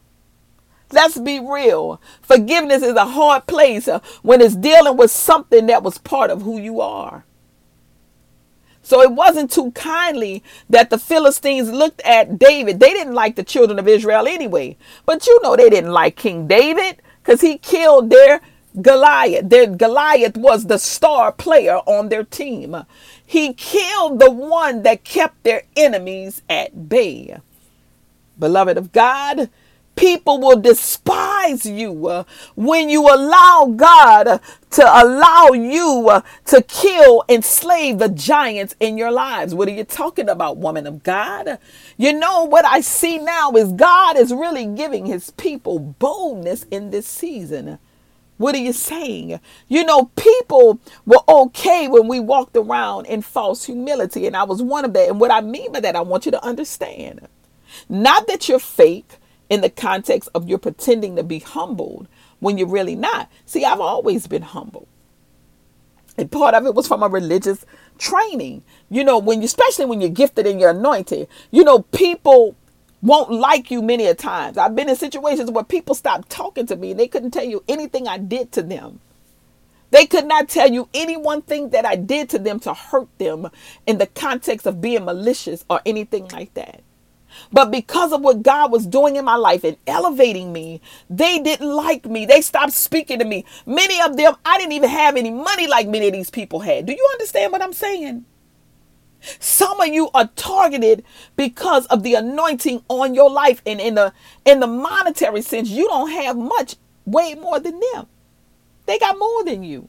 Let's 0.91 1.19
be 1.19 1.41
real. 1.41 2.01
Forgiveness 2.23 2.83
is 2.83 2.95
a 2.95 3.05
hard 3.05 3.47
place 3.47 3.89
when 4.23 4.41
it's 4.41 4.57
dealing 4.57 4.97
with 4.97 5.11
something 5.11 5.67
that 5.67 5.83
was 5.83 5.99
part 5.99 6.31
of 6.31 6.43
who 6.43 6.59
you 6.59 6.81
are. 6.81 7.25
So 8.85 9.01
it 9.01 9.13
wasn't 9.13 9.51
too 9.51 9.73
kindly 9.73 10.45
that 10.69 10.91
the 10.91 10.99
Philistines 10.99 11.71
looked 11.71 12.03
at 12.03 12.39
David. 12.39 12.81
They 12.81 12.91
didn't 12.91 13.15
like 13.15 13.35
the 13.35 13.43
children 13.43 13.79
of 13.79 13.89
Israel 13.89 14.29
anyway. 14.29 14.77
But 15.07 15.27
you 15.27 15.41
know 15.43 15.57
they 15.57 15.71
didn't 15.71 15.91
like 15.91 16.17
King 16.17 16.47
David 16.47 17.01
because 17.23 17.41
he 17.41 17.57
killed 17.57 18.11
their 18.11 18.43
Goliath. 18.83 19.49
Their 19.49 19.69
Goliath 19.69 20.37
was 20.37 20.67
the 20.67 20.79
star 20.79 21.33
player 21.33 21.77
on 21.87 22.11
their 22.11 22.25
team. 22.25 22.77
He 23.25 23.55
killed 23.55 24.19
the 24.19 24.31
one 24.31 24.83
that 24.83 25.03
kept 25.03 25.45
their 25.45 25.63
enemies 25.75 26.43
at 26.51 26.89
bay. 26.91 27.39
Beloved 28.39 28.77
of 28.77 28.93
God, 28.93 29.49
People 29.97 30.41
will 30.41 30.61
despise 30.61 31.67
you 31.67 32.09
uh, 32.09 32.25
when 32.57 32.89
you 32.89 33.03
allow 33.03 33.73
God 33.77 34.41
to 34.71 34.83
allow 34.83 35.51
you 35.53 36.09
uh, 36.11 36.21
to 36.47 36.63
kill 36.63 37.25
and 37.29 37.45
slay 37.45 37.93
the 37.93 38.09
giants 38.09 38.75
in 38.81 38.99
your 38.99 39.13
lives. 39.13 39.55
What 39.55 39.69
are 39.69 39.73
you 39.73 39.85
talking 39.85 40.29
about, 40.29 40.57
woman 40.57 40.87
of 40.87 41.03
God? 41.03 41.59
You 41.97 42.13
know 42.13 42.45
what 42.45 42.65
I 42.65 42.81
see 42.81 43.19
now 43.19 43.53
is 43.53 43.73
God 43.73 44.17
is 44.17 44.33
really 44.33 44.67
giving 44.67 45.07
his 45.07 45.31
people 45.33 45.79
boldness 45.79 46.65
in 46.71 46.91
this 46.91 47.07
season. 47.07 47.79
What 48.37 48.57
are 48.57 48.59
you 48.59 48.73
saying? 48.73 49.39
You 49.69 49.85
know, 49.85 50.11
people 50.17 50.81
were 51.07 51.23
okay 51.29 51.87
when 51.87 52.09
we 52.09 52.19
walked 52.19 52.57
around 52.57 53.07
in 53.07 53.23
false 53.23 53.65
humility, 53.65 54.27
and 54.27 54.37
I 54.37 54.43
was 54.43 54.61
one 54.61 54.85
of 54.85 54.93
that. 54.95 55.09
And 55.09 55.21
what 55.21 55.31
I 55.31 55.41
mean 55.41 55.71
by 55.73 55.81
that, 55.81 55.95
I 55.95 56.01
want 56.01 56.27
you 56.27 56.33
to 56.33 56.45
understand. 56.45 57.29
Not 57.89 58.27
that 58.27 58.49
you're 58.49 58.59
fake, 58.59 59.19
in 59.49 59.61
the 59.61 59.71
context 59.71 60.29
of 60.35 60.49
you're 60.49 60.59
pretending 60.59 61.17
to 61.17 61.23
be 61.23 61.39
humbled 61.39 62.09
when 62.41 62.59
you're 62.59 62.69
really 62.69 62.97
not. 62.97 63.31
See, 63.47 63.65
I've 63.65 63.81
always 63.81 64.27
been 64.27 64.43
humble. 64.43 64.89
And 66.17 66.31
part 66.31 66.55
of 66.55 66.67
it 66.67 66.75
was 66.75 66.87
from 66.87 67.03
a 67.03 67.09
religious 67.09 67.67
training. 67.99 68.63
You 68.91 69.05
know, 69.05 69.19
when 69.19 69.41
you 69.41 69.47
especially 69.47 69.87
when 69.87 70.01
you're 70.01 70.11
gifted 70.11 70.47
and 70.47 70.61
you're 70.61 70.71
anointed, 70.71 71.29
you 71.51 71.65
know, 71.65 71.81
people 71.83 72.57
won't 73.03 73.31
like 73.33 73.71
you 73.71 73.83
many 73.83 74.07
a 74.07 74.15
times. 74.15 74.57
I've 74.57 74.75
been 74.75 74.89
in 74.89 74.97
situations 74.97 75.51
where 75.51 75.65
people 75.65 75.95
stopped 75.95 76.31
talking 76.31 76.67
to 76.67 76.77
me 76.77 76.93
and 76.93 77.01
they 77.01 77.09
couldn't 77.09 77.33
tell 77.33 77.45
you 77.45 77.63
anything 77.69 78.09
I 78.09 78.19
did 78.19 78.53
to 78.53 78.63
them. 78.63 79.01
They 79.91 80.07
could 80.07 80.27
not 80.27 80.49
tell 80.49 80.71
you 80.71 80.89
any 80.95 81.17
one 81.17 81.43
thing 81.43 81.71
that 81.71 81.85
I 81.85 81.97
did 81.97 82.31
to 82.31 82.39
them 82.39 82.59
to 82.61 82.75
hurt 82.75 83.09
them 83.19 83.49
in 83.87 83.99
the 83.99 84.07
context 84.07 84.67
of 84.67 84.81
being 84.81 85.05
malicious 85.05 85.65
or 85.69 85.81
anything 85.87 86.29
like 86.29 86.55
that. 86.55 86.83
But 87.53 87.71
because 87.71 88.13
of 88.13 88.23
what 88.23 88.43
God 88.43 88.73
was 88.73 88.87
doing 88.87 89.17
in 89.17 89.25
my 89.25 89.37
life 89.37 89.65
and 89.65 89.77
elevating 89.87 90.53
me, 90.53 90.81
they 91.11 91.39
didn't 91.39 91.75
like 91.75 92.07
me. 92.07 92.27
They 92.27 92.41
stopped 92.41 92.73
speaking 92.73 93.19
to 93.21 93.25
me. 93.25 93.45
Many 93.67 94.01
of 94.03 94.17
them, 94.17 94.35
I 94.45 94.59
didn't 94.59 94.73
even 94.73 94.91
have 94.91 95.17
any 95.17 95.31
money 95.31 95.67
like 95.67 95.89
many 95.89 96.09
of 96.09 96.13
these 96.13 96.31
people 96.31 96.61
had. 96.61 96.87
Do 96.87 96.93
you 96.93 97.09
understand 97.13 97.53
what 97.53 97.63
I'm 97.63 97.73
saying? 97.75 98.25
Some 99.41 99.81
of 99.81 99.89
you 99.89 100.11
are 100.15 100.29
targeted 100.37 101.05
because 101.37 101.87
of 101.87 102.03
the 102.03 102.15
anointing 102.15 102.85
on 102.89 103.15
your 103.15 103.31
life 103.31 103.63
and 103.67 103.81
in 103.81 103.95
the 103.97 104.13
in 104.45 104.61
the 104.61 104.67
monetary 104.67 105.43
sense, 105.43 105.71
you 105.71 105.89
don't 105.89 106.11
have 106.11 106.37
much, 106.37 106.77
way 107.07 107.35
more 107.35 107.61
than 107.61 107.81
them. 107.95 108.07
They 108.87 108.99
got 108.99 109.19
more 109.19 109.45
than 109.45 109.65
you 109.65 109.89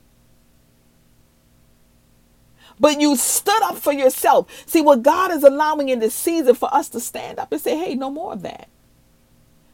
but 2.80 3.00
you 3.00 3.16
stood 3.16 3.62
up 3.64 3.78
for 3.78 3.94
yourself. 3.94 4.50
See, 4.68 4.82
what 4.82 5.04
God 5.04 5.32
is 5.32 5.44
allowing 5.44 5.90
in 5.90 6.00
this 6.00 6.16
season 6.16 6.56
for 6.56 6.74
us 6.74 6.90
to 6.90 7.00
stand 7.00 7.40
up 7.40 7.52
and 7.52 7.62
say, 7.62 7.78
hey, 7.78 7.96
no 7.96 8.10
more 8.10 8.34
of 8.34 8.42
that. 8.44 8.70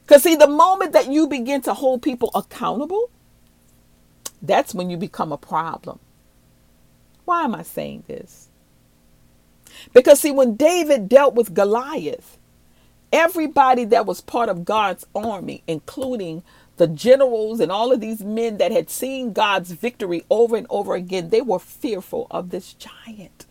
Because, 0.03 0.23
see, 0.23 0.35
the 0.35 0.47
moment 0.47 0.93
that 0.93 1.11
you 1.11 1.27
begin 1.27 1.61
to 1.61 1.73
hold 1.73 2.01
people 2.01 2.31
accountable, 2.35 3.09
that's 4.41 4.73
when 4.73 4.89
you 4.89 4.97
become 4.97 5.31
a 5.31 5.37
problem. 5.37 5.99
Why 7.25 7.43
am 7.43 7.55
I 7.55 7.63
saying 7.63 8.03
this? 8.07 8.49
Because, 9.93 10.19
see, 10.19 10.31
when 10.31 10.55
David 10.55 11.07
dealt 11.09 11.33
with 11.35 11.53
Goliath, 11.53 12.37
everybody 13.11 13.85
that 13.85 14.05
was 14.05 14.21
part 14.21 14.49
of 14.49 14.65
God's 14.65 15.05
army, 15.15 15.63
including 15.67 16.43
the 16.82 16.88
generals 16.88 17.60
and 17.60 17.72
all 17.72 17.91
of 17.91 18.02
these 18.02 18.24
men 18.24 18.58
that 18.58 18.72
had 18.72 18.89
seen 18.89 19.34
God's 19.34 19.70
victory 19.70 20.26
over 20.32 20.56
and 20.56 20.65
over 20.72 20.96
again, 20.96 21.30
they 21.30 21.39
were 21.41 21.60
fearful 21.60 22.26
of 22.32 22.50
this 22.50 22.74
giant. 22.74 23.46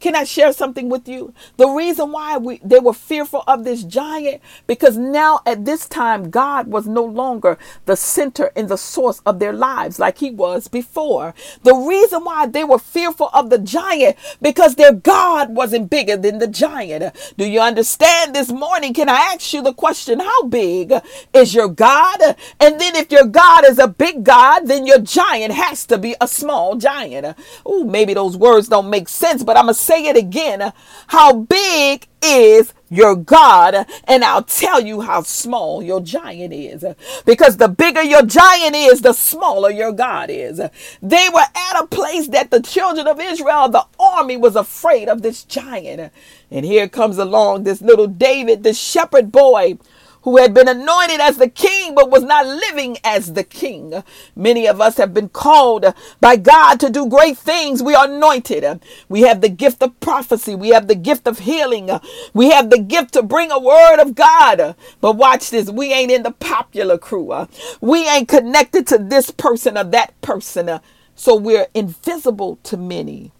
Can 0.00 0.14
I 0.14 0.24
share 0.24 0.52
something 0.52 0.88
with 0.88 1.08
you? 1.08 1.34
The 1.56 1.68
reason 1.68 2.12
why 2.12 2.36
we, 2.38 2.60
they 2.64 2.80
were 2.80 2.94
fearful 2.94 3.44
of 3.46 3.64
this 3.64 3.84
giant, 3.84 4.40
because 4.66 4.96
now 4.96 5.40
at 5.46 5.64
this 5.64 5.88
time, 5.88 6.30
God 6.30 6.68
was 6.68 6.86
no 6.86 7.04
longer 7.04 7.58
the 7.86 7.96
center 7.96 8.52
and 8.56 8.68
the 8.68 8.76
source 8.76 9.20
of 9.26 9.38
their 9.38 9.52
lives 9.52 9.98
like 9.98 10.18
he 10.18 10.30
was 10.30 10.68
before. 10.68 11.34
The 11.62 11.74
reason 11.74 12.24
why 12.24 12.46
they 12.46 12.64
were 12.64 12.78
fearful 12.78 13.30
of 13.32 13.50
the 13.50 13.58
giant, 13.58 14.16
because 14.40 14.74
their 14.74 14.92
God 14.92 15.54
wasn't 15.54 15.90
bigger 15.90 16.16
than 16.16 16.38
the 16.38 16.46
giant. 16.46 17.14
Do 17.36 17.46
you 17.46 17.60
understand 17.60 18.34
this 18.34 18.50
morning? 18.50 18.94
Can 18.94 19.08
I 19.08 19.32
ask 19.34 19.52
you 19.52 19.62
the 19.62 19.74
question, 19.74 20.20
how 20.20 20.44
big 20.44 20.92
is 21.32 21.54
your 21.54 21.68
God? 21.68 22.20
And 22.60 22.80
then 22.80 22.96
if 22.96 23.10
your 23.10 23.26
God 23.26 23.64
is 23.66 23.78
a 23.78 23.88
big 23.88 24.24
God, 24.24 24.66
then 24.66 24.86
your 24.86 25.00
giant 25.00 25.52
has 25.52 25.86
to 25.86 25.98
be 25.98 26.14
a 26.20 26.28
small 26.28 26.76
giant. 26.76 27.36
Oh, 27.66 27.84
maybe 27.84 28.14
those 28.14 28.36
words 28.36 28.68
don't 28.68 28.90
make 28.90 29.08
sense, 29.08 29.42
but 29.42 29.56
I'm 29.56 29.68
say 29.74 30.06
it 30.06 30.16
again. 30.16 30.72
How 31.08 31.32
big 31.32 32.06
is 32.22 32.72
your 32.88 33.16
God? 33.16 33.86
And 34.04 34.24
I'll 34.24 34.42
tell 34.42 34.80
you 34.80 35.02
how 35.02 35.22
small 35.22 35.82
your 35.82 36.00
giant 36.00 36.54
is. 36.54 36.84
Because 37.24 37.56
the 37.56 37.68
bigger 37.68 38.02
your 38.02 38.22
giant 38.24 38.76
is, 38.76 39.02
the 39.02 39.12
smaller 39.12 39.70
your 39.70 39.92
God 39.92 40.30
is. 40.30 40.60
They 41.02 41.28
were 41.32 41.40
at 41.54 41.82
a 41.82 41.86
place 41.86 42.28
that 42.28 42.50
the 42.50 42.62
children 42.62 43.06
of 43.06 43.20
Israel, 43.20 43.68
the 43.68 43.86
army, 43.98 44.36
was 44.36 44.56
afraid 44.56 45.08
of 45.08 45.22
this 45.22 45.44
giant. 45.44 46.12
And 46.50 46.64
here 46.64 46.88
comes 46.88 47.18
along 47.18 47.64
this 47.64 47.82
little 47.82 48.06
David, 48.06 48.62
this 48.62 48.78
shepherd 48.78 49.32
boy 49.32 49.78
who 50.24 50.38
had 50.38 50.54
been 50.54 50.68
anointed 50.68 51.20
as 51.20 51.38
the 51.38 51.48
king 51.48 51.94
but 51.94 52.10
was 52.10 52.24
not 52.24 52.46
living 52.46 52.98
as 53.04 53.34
the 53.34 53.44
king. 53.44 54.02
Many 54.36 54.66
of 54.66 54.80
us 54.80 54.98
have 54.98 55.14
been 55.14 55.28
called 55.30 55.86
by 56.20 56.36
God 56.36 56.80
to 56.80 56.90
do 56.90 57.08
great 57.08 57.38
things. 57.38 57.82
We 57.82 57.94
are 57.94 58.06
anointed. 58.10 58.82
We 59.08 59.22
have 59.22 59.40
the 59.42 59.50
gift 59.50 59.82
of 59.82 59.98
prophecy. 60.00 60.54
We 60.54 60.70
have 60.70 60.88
the 60.88 60.96
gift 60.96 61.28
of 61.28 61.40
healing. 61.40 61.90
We 62.34 62.50
have 62.50 62.70
the 62.70 62.80
gift 62.80 63.14
to 63.14 63.22
bring 63.22 63.50
a 63.52 63.60
word 63.60 64.00
of 64.00 64.14
God. 64.14 64.76
But 65.00 65.16
watch 65.16 65.50
this. 65.50 65.70
We 65.70 65.92
ain't 65.92 66.12
in 66.12 66.24
the 66.24 66.32
popular 66.32 66.98
crew. 66.98 67.46
We 67.80 68.08
ain't 68.08 68.28
connected 68.28 68.86
to 68.88 68.98
this 68.98 69.30
person 69.30 69.78
or 69.78 69.84
that 69.84 70.20
person. 70.22 70.80
So 71.14 71.36
we're 71.36 71.68
invisible 71.74 72.58
to 72.64 72.76
many. 72.76 73.32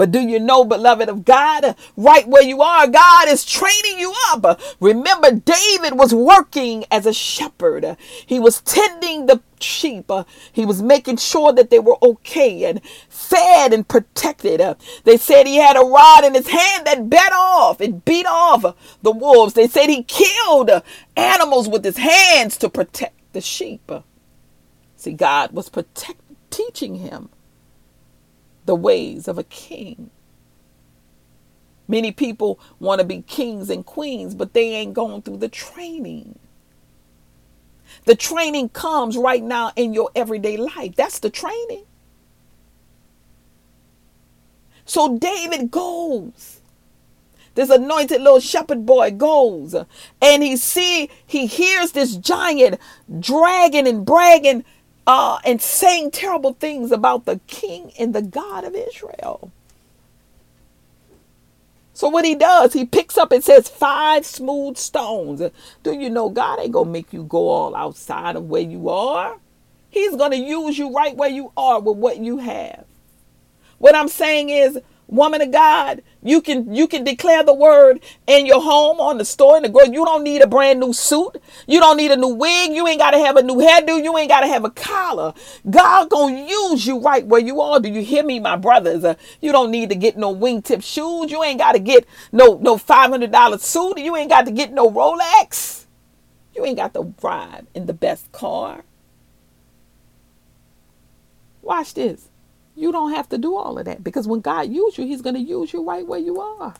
But 0.00 0.12
do 0.12 0.20
you 0.20 0.40
know, 0.40 0.64
beloved 0.64 1.10
of 1.10 1.26
God, 1.26 1.76
right 1.94 2.26
where 2.26 2.42
you 2.42 2.62
are, 2.62 2.86
God 2.86 3.28
is 3.28 3.44
training 3.44 3.98
you 3.98 4.14
up. 4.30 4.58
Remember, 4.80 5.30
David 5.30 5.98
was 5.98 6.14
working 6.14 6.86
as 6.90 7.04
a 7.04 7.12
shepherd, 7.12 7.98
he 8.24 8.40
was 8.40 8.62
tending 8.62 9.26
the 9.26 9.42
sheep. 9.60 10.10
he 10.54 10.64
was 10.64 10.80
making 10.80 11.18
sure 11.18 11.52
that 11.52 11.68
they 11.68 11.80
were 11.80 11.98
okay 12.02 12.64
and 12.64 12.80
fed 13.10 13.74
and 13.74 13.86
protected. 13.86 14.62
they 15.04 15.18
said 15.18 15.46
he 15.46 15.56
had 15.56 15.76
a 15.76 15.80
rod 15.80 16.24
in 16.24 16.32
his 16.32 16.48
hand 16.48 16.86
that 16.86 17.10
bet 17.10 17.34
off 17.34 17.82
it 17.82 18.06
beat 18.06 18.24
off 18.24 18.74
the 19.02 19.12
wolves. 19.12 19.52
They 19.52 19.68
said 19.68 19.90
he 19.90 20.02
killed 20.04 20.70
animals 21.14 21.68
with 21.68 21.84
his 21.84 21.98
hands 21.98 22.56
to 22.56 22.70
protect 22.70 23.34
the 23.34 23.42
sheep. 23.42 23.92
See, 24.96 25.12
God 25.12 25.52
was 25.52 25.68
protect, 25.68 26.22
teaching 26.48 26.94
him 26.94 27.28
the 28.66 28.74
ways 28.74 29.28
of 29.28 29.38
a 29.38 29.44
king. 29.44 30.10
Many 31.88 32.12
people 32.12 32.60
want 32.78 33.00
to 33.00 33.04
be 33.04 33.22
kings 33.22 33.68
and 33.68 33.84
queens, 33.84 34.34
but 34.34 34.52
they 34.54 34.74
ain't 34.74 34.94
going 34.94 35.22
through 35.22 35.38
the 35.38 35.48
training. 35.48 36.38
The 38.04 38.14
training 38.14 38.70
comes 38.70 39.16
right 39.16 39.42
now 39.42 39.72
in 39.76 39.92
your 39.92 40.10
everyday 40.14 40.56
life. 40.56 40.94
That's 40.94 41.18
the 41.18 41.30
training. 41.30 41.84
So 44.84 45.18
David 45.18 45.70
goes. 45.70 46.60
This 47.54 47.70
anointed 47.70 48.22
little 48.22 48.40
shepherd 48.40 48.86
boy 48.86 49.10
goes 49.10 49.74
and 50.22 50.42
he 50.42 50.56
see 50.56 51.10
he 51.26 51.46
hears 51.46 51.92
this 51.92 52.16
giant 52.16 52.78
dragging 53.18 53.88
and 53.88 54.04
bragging 54.06 54.64
uh, 55.06 55.38
and 55.44 55.60
saying 55.60 56.12
terrible 56.12 56.54
things 56.54 56.92
about 56.92 57.24
the 57.26 57.40
king 57.46 57.92
and 57.98 58.14
the 58.14 58.22
God 58.22 58.64
of 58.64 58.74
Israel. 58.74 59.52
So 61.94 62.08
what 62.08 62.24
he 62.24 62.34
does, 62.34 62.72
he 62.72 62.86
picks 62.86 63.18
up 63.18 63.32
and 63.32 63.44
says 63.44 63.68
five 63.68 64.24
smooth 64.24 64.78
stones. 64.78 65.42
Do 65.82 65.92
you 65.92 66.08
know 66.10 66.30
God 66.30 66.60
ain't 66.60 66.72
gonna 66.72 66.90
make 66.90 67.12
you 67.12 67.24
go 67.24 67.48
all 67.48 67.76
outside 67.76 68.36
of 68.36 68.48
where 68.48 68.62
you 68.62 68.88
are? 68.88 69.36
He's 69.90 70.16
gonna 70.16 70.36
use 70.36 70.78
you 70.78 70.94
right 70.94 71.16
where 71.16 71.28
you 71.28 71.52
are 71.56 71.80
with 71.80 71.98
what 71.98 72.18
you 72.18 72.38
have. 72.38 72.84
What 73.78 73.94
I'm 73.96 74.08
saying 74.08 74.50
is 74.50 74.80
woman 75.10 75.42
of 75.42 75.50
God, 75.50 76.02
you 76.22 76.40
can 76.40 76.72
you 76.74 76.86
can 76.86 77.04
declare 77.04 77.42
the 77.42 77.54
word 77.54 78.00
in 78.26 78.46
your 78.46 78.60
home, 78.62 79.00
on 79.00 79.18
the 79.18 79.24
store, 79.24 79.56
in 79.56 79.62
the 79.62 79.68
grocery. 79.68 79.94
You 79.94 80.04
don't 80.04 80.22
need 80.24 80.42
a 80.42 80.46
brand 80.46 80.80
new 80.80 80.92
suit. 80.92 81.36
You 81.66 81.80
don't 81.80 81.96
need 81.96 82.10
a 82.10 82.16
new 82.16 82.34
wig. 82.34 82.72
You 82.72 82.86
ain't 82.86 83.00
got 83.00 83.10
to 83.12 83.18
have 83.18 83.36
a 83.36 83.42
new 83.42 83.56
hairdo. 83.56 84.02
You 84.02 84.16
ain't 84.16 84.28
got 84.30 84.40
to 84.40 84.46
have 84.46 84.64
a 84.64 84.70
collar. 84.70 85.34
God 85.68 86.10
gonna 86.10 86.46
use 86.46 86.86
you 86.86 87.00
right 87.00 87.26
where 87.26 87.40
you 87.40 87.60
are. 87.60 87.80
Do 87.80 87.88
you 87.88 88.02
hear 88.02 88.24
me, 88.24 88.40
my 88.40 88.56
brothers? 88.56 89.04
Uh, 89.04 89.14
you 89.40 89.52
don't 89.52 89.70
need 89.70 89.90
to 89.90 89.96
get 89.96 90.16
no 90.16 90.34
wingtip 90.34 90.82
shoes. 90.82 91.30
You 91.30 91.42
ain't 91.42 91.58
got 91.58 91.72
to 91.72 91.80
get 91.80 92.06
no 92.32 92.58
no 92.62 92.78
five 92.78 93.10
hundred 93.10 93.32
dollar 93.32 93.58
suit. 93.58 93.98
You 93.98 94.16
ain't 94.16 94.30
got 94.30 94.46
to 94.46 94.52
get 94.52 94.72
no 94.72 94.90
Rolex. 94.90 95.86
You 96.54 96.64
ain't 96.64 96.76
got 96.76 96.94
to 96.94 97.14
ride 97.22 97.66
in 97.74 97.86
the 97.86 97.94
best 97.94 98.30
car. 98.32 98.84
Watch 101.62 101.94
this. 101.94 102.29
You 102.80 102.92
don't 102.92 103.12
have 103.12 103.28
to 103.30 103.38
do 103.38 103.56
all 103.56 103.78
of 103.78 103.86
that 103.86 104.04
because 104.04 104.28
when 104.28 104.40
God 104.40 104.70
uses 104.70 104.98
you, 104.98 105.06
He's 105.06 105.22
going 105.22 105.36
to 105.36 105.42
use 105.42 105.72
you 105.72 105.86
right 105.86 106.06
where 106.06 106.20
you 106.20 106.40
are. 106.40 106.74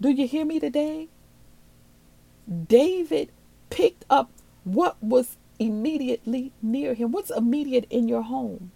Do 0.00 0.10
you 0.10 0.26
hear 0.28 0.44
me 0.46 0.60
today? 0.60 1.08
David 2.68 3.30
picked 3.70 4.04
up 4.10 4.30
what 4.64 4.96
was 5.02 5.36
immediately 5.58 6.52
near 6.62 6.94
him. 6.94 7.12
What's 7.12 7.30
immediate 7.30 7.86
in 7.90 8.08
your 8.08 8.22
home? 8.22 8.72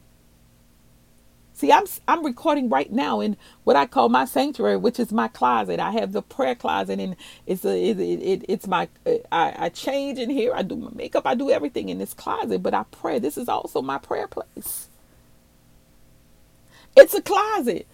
See, 1.55 1.73
I'm 1.73 1.85
I'm 2.09 2.25
recording 2.25 2.69
right 2.71 2.93
now 2.93 3.21
in 3.21 3.37
what 3.65 3.77
I 3.77 3.87
call 3.87 4.09
my 4.11 4.27
sanctuary, 4.27 4.77
which 4.79 5.01
is 5.01 5.13
my 5.13 5.29
closet. 5.29 5.81
I 5.81 5.93
have 5.93 6.13
the 6.13 6.23
prayer 6.23 6.55
closet, 6.57 7.01
and 7.01 7.17
it's 7.47 7.65
a 7.65 7.79
it, 7.91 8.01
it, 8.01 8.47
it's 8.49 8.67
my 8.67 8.89
I, 9.33 9.55
I 9.59 9.69
change 9.71 10.19
in 10.19 10.31
here. 10.31 10.53
I 10.55 10.63
do 10.63 10.77
my 10.77 10.91
makeup. 10.95 11.27
I 11.27 11.35
do 11.37 11.51
everything 11.51 11.91
in 11.91 11.99
this 11.99 12.15
closet, 12.15 12.63
but 12.63 12.75
I 12.75 12.85
pray. 12.91 13.21
This 13.21 13.39
is 13.39 13.49
also 13.49 13.83
my 13.83 13.99
prayer 13.99 14.29
place. 14.29 14.89
It's 16.97 17.15
a 17.15 17.23
closet. 17.23 17.87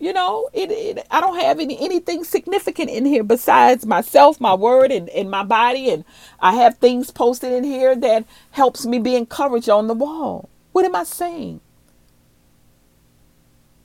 You 0.00 0.12
know, 0.12 0.50
it, 0.52 0.70
it 0.72 1.06
I 1.10 1.20
don't 1.20 1.40
have 1.40 1.60
any 1.60 1.78
anything 1.80 2.24
significant 2.24 2.90
in 2.90 3.06
here 3.06 3.22
besides 3.22 3.86
myself, 3.86 4.40
my 4.40 4.54
word, 4.54 4.90
and, 4.92 5.08
and 5.10 5.30
my 5.30 5.44
body. 5.44 5.90
And 5.90 6.04
I 6.40 6.54
have 6.54 6.78
things 6.78 7.10
posted 7.12 7.52
in 7.52 7.64
here 7.64 7.94
that 7.96 8.24
helps 8.52 8.86
me 8.86 8.98
be 8.98 9.16
encouraged 9.16 9.70
on 9.70 9.86
the 9.86 9.94
wall. 9.94 10.48
What 10.72 10.84
am 10.84 10.96
I 10.96 11.04
saying? 11.04 11.60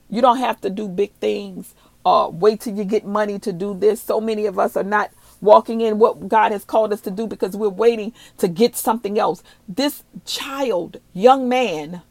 You 0.10 0.22
don't 0.22 0.38
have 0.40 0.62
to 0.62 0.70
do 0.70 0.88
big 0.88 1.14
things 1.16 1.76
or 2.06 2.32
wait 2.32 2.62
till 2.62 2.76
you 2.76 2.86
get 2.86 3.06
money 3.06 3.40
to 3.40 3.54
do 3.54 3.74
this. 3.78 4.02
So 4.02 4.22
many 4.22 4.46
of 4.46 4.60
us 4.60 4.78
are 4.78 4.84
not 4.84 5.12
walking 5.42 5.82
in 5.82 6.00
what 6.00 6.30
God 6.30 6.52
has 6.52 6.66
called 6.66 6.94
us 6.94 7.02
to 7.02 7.12
do 7.12 7.28
because 7.28 7.56
we're 7.56 7.70
waiting 7.70 8.14
to 8.40 8.48
get 8.48 8.76
something 8.76 9.20
else. 9.20 9.44
This 9.68 10.04
child, 10.26 10.98
young 11.14 11.50
man, 11.50 12.02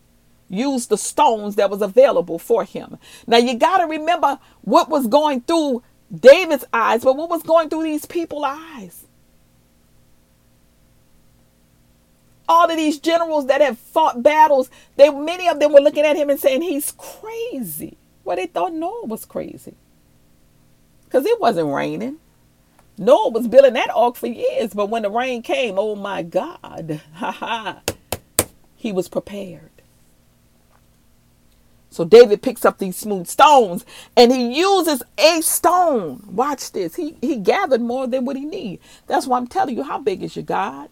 used 0.48 0.88
the 0.88 0.98
stones 0.98 1.56
that 1.56 1.70
was 1.70 1.82
available 1.82 2.38
for 2.38 2.64
him. 2.64 2.98
Now 3.26 3.38
you 3.38 3.56
got 3.58 3.78
to 3.78 3.86
remember 3.86 4.38
what 4.62 4.88
was 4.88 5.06
going 5.06 5.42
through 5.42 5.82
David's 6.14 6.64
eyes, 6.72 7.04
but 7.04 7.16
what 7.16 7.30
was 7.30 7.42
going 7.42 7.68
through 7.68 7.82
these 7.84 8.06
people's 8.06 8.44
eyes. 8.46 9.04
All 12.48 12.70
of 12.70 12.76
these 12.76 13.00
generals 13.00 13.46
that 13.46 13.60
have 13.60 13.76
fought 13.78 14.22
battles, 14.22 14.70
they 14.96 15.10
many 15.10 15.48
of 15.48 15.58
them 15.58 15.72
were 15.72 15.80
looking 15.80 16.04
at 16.04 16.16
him 16.16 16.30
and 16.30 16.38
saying 16.38 16.62
he's 16.62 16.92
crazy. 16.92 17.96
Well, 18.24 18.36
they 18.36 18.46
thought 18.46 18.72
Noah 18.72 19.06
was 19.06 19.24
crazy. 19.24 19.74
Because 21.04 21.26
it 21.26 21.40
wasn't 21.40 21.72
raining. 21.72 22.18
Noah 22.98 23.30
was 23.30 23.48
building 23.48 23.74
that 23.74 23.90
ark 23.94 24.16
for 24.16 24.26
years, 24.26 24.72
but 24.72 24.90
when 24.90 25.02
the 25.02 25.10
rain 25.10 25.42
came, 25.42 25.78
oh 25.78 25.96
my 25.96 26.22
God, 26.22 27.00
ha 27.14 27.30
ha, 27.30 27.80
he 28.76 28.92
was 28.92 29.08
prepared. 29.08 29.70
So 31.96 32.04
David 32.04 32.42
picks 32.42 32.66
up 32.66 32.76
these 32.76 32.94
smooth 32.94 33.26
stones 33.26 33.86
and 34.18 34.30
he 34.30 34.54
uses 34.54 35.02
a 35.16 35.40
stone. 35.40 36.22
Watch 36.30 36.72
this. 36.72 36.94
He 36.94 37.16
he 37.22 37.38
gathered 37.38 37.80
more 37.80 38.06
than 38.06 38.26
what 38.26 38.36
he 38.36 38.44
need. 38.44 38.80
That's 39.06 39.26
why 39.26 39.38
I'm 39.38 39.46
telling 39.46 39.78
you 39.78 39.82
how 39.82 39.98
big 39.98 40.22
is 40.22 40.36
your 40.36 40.44
God? 40.44 40.90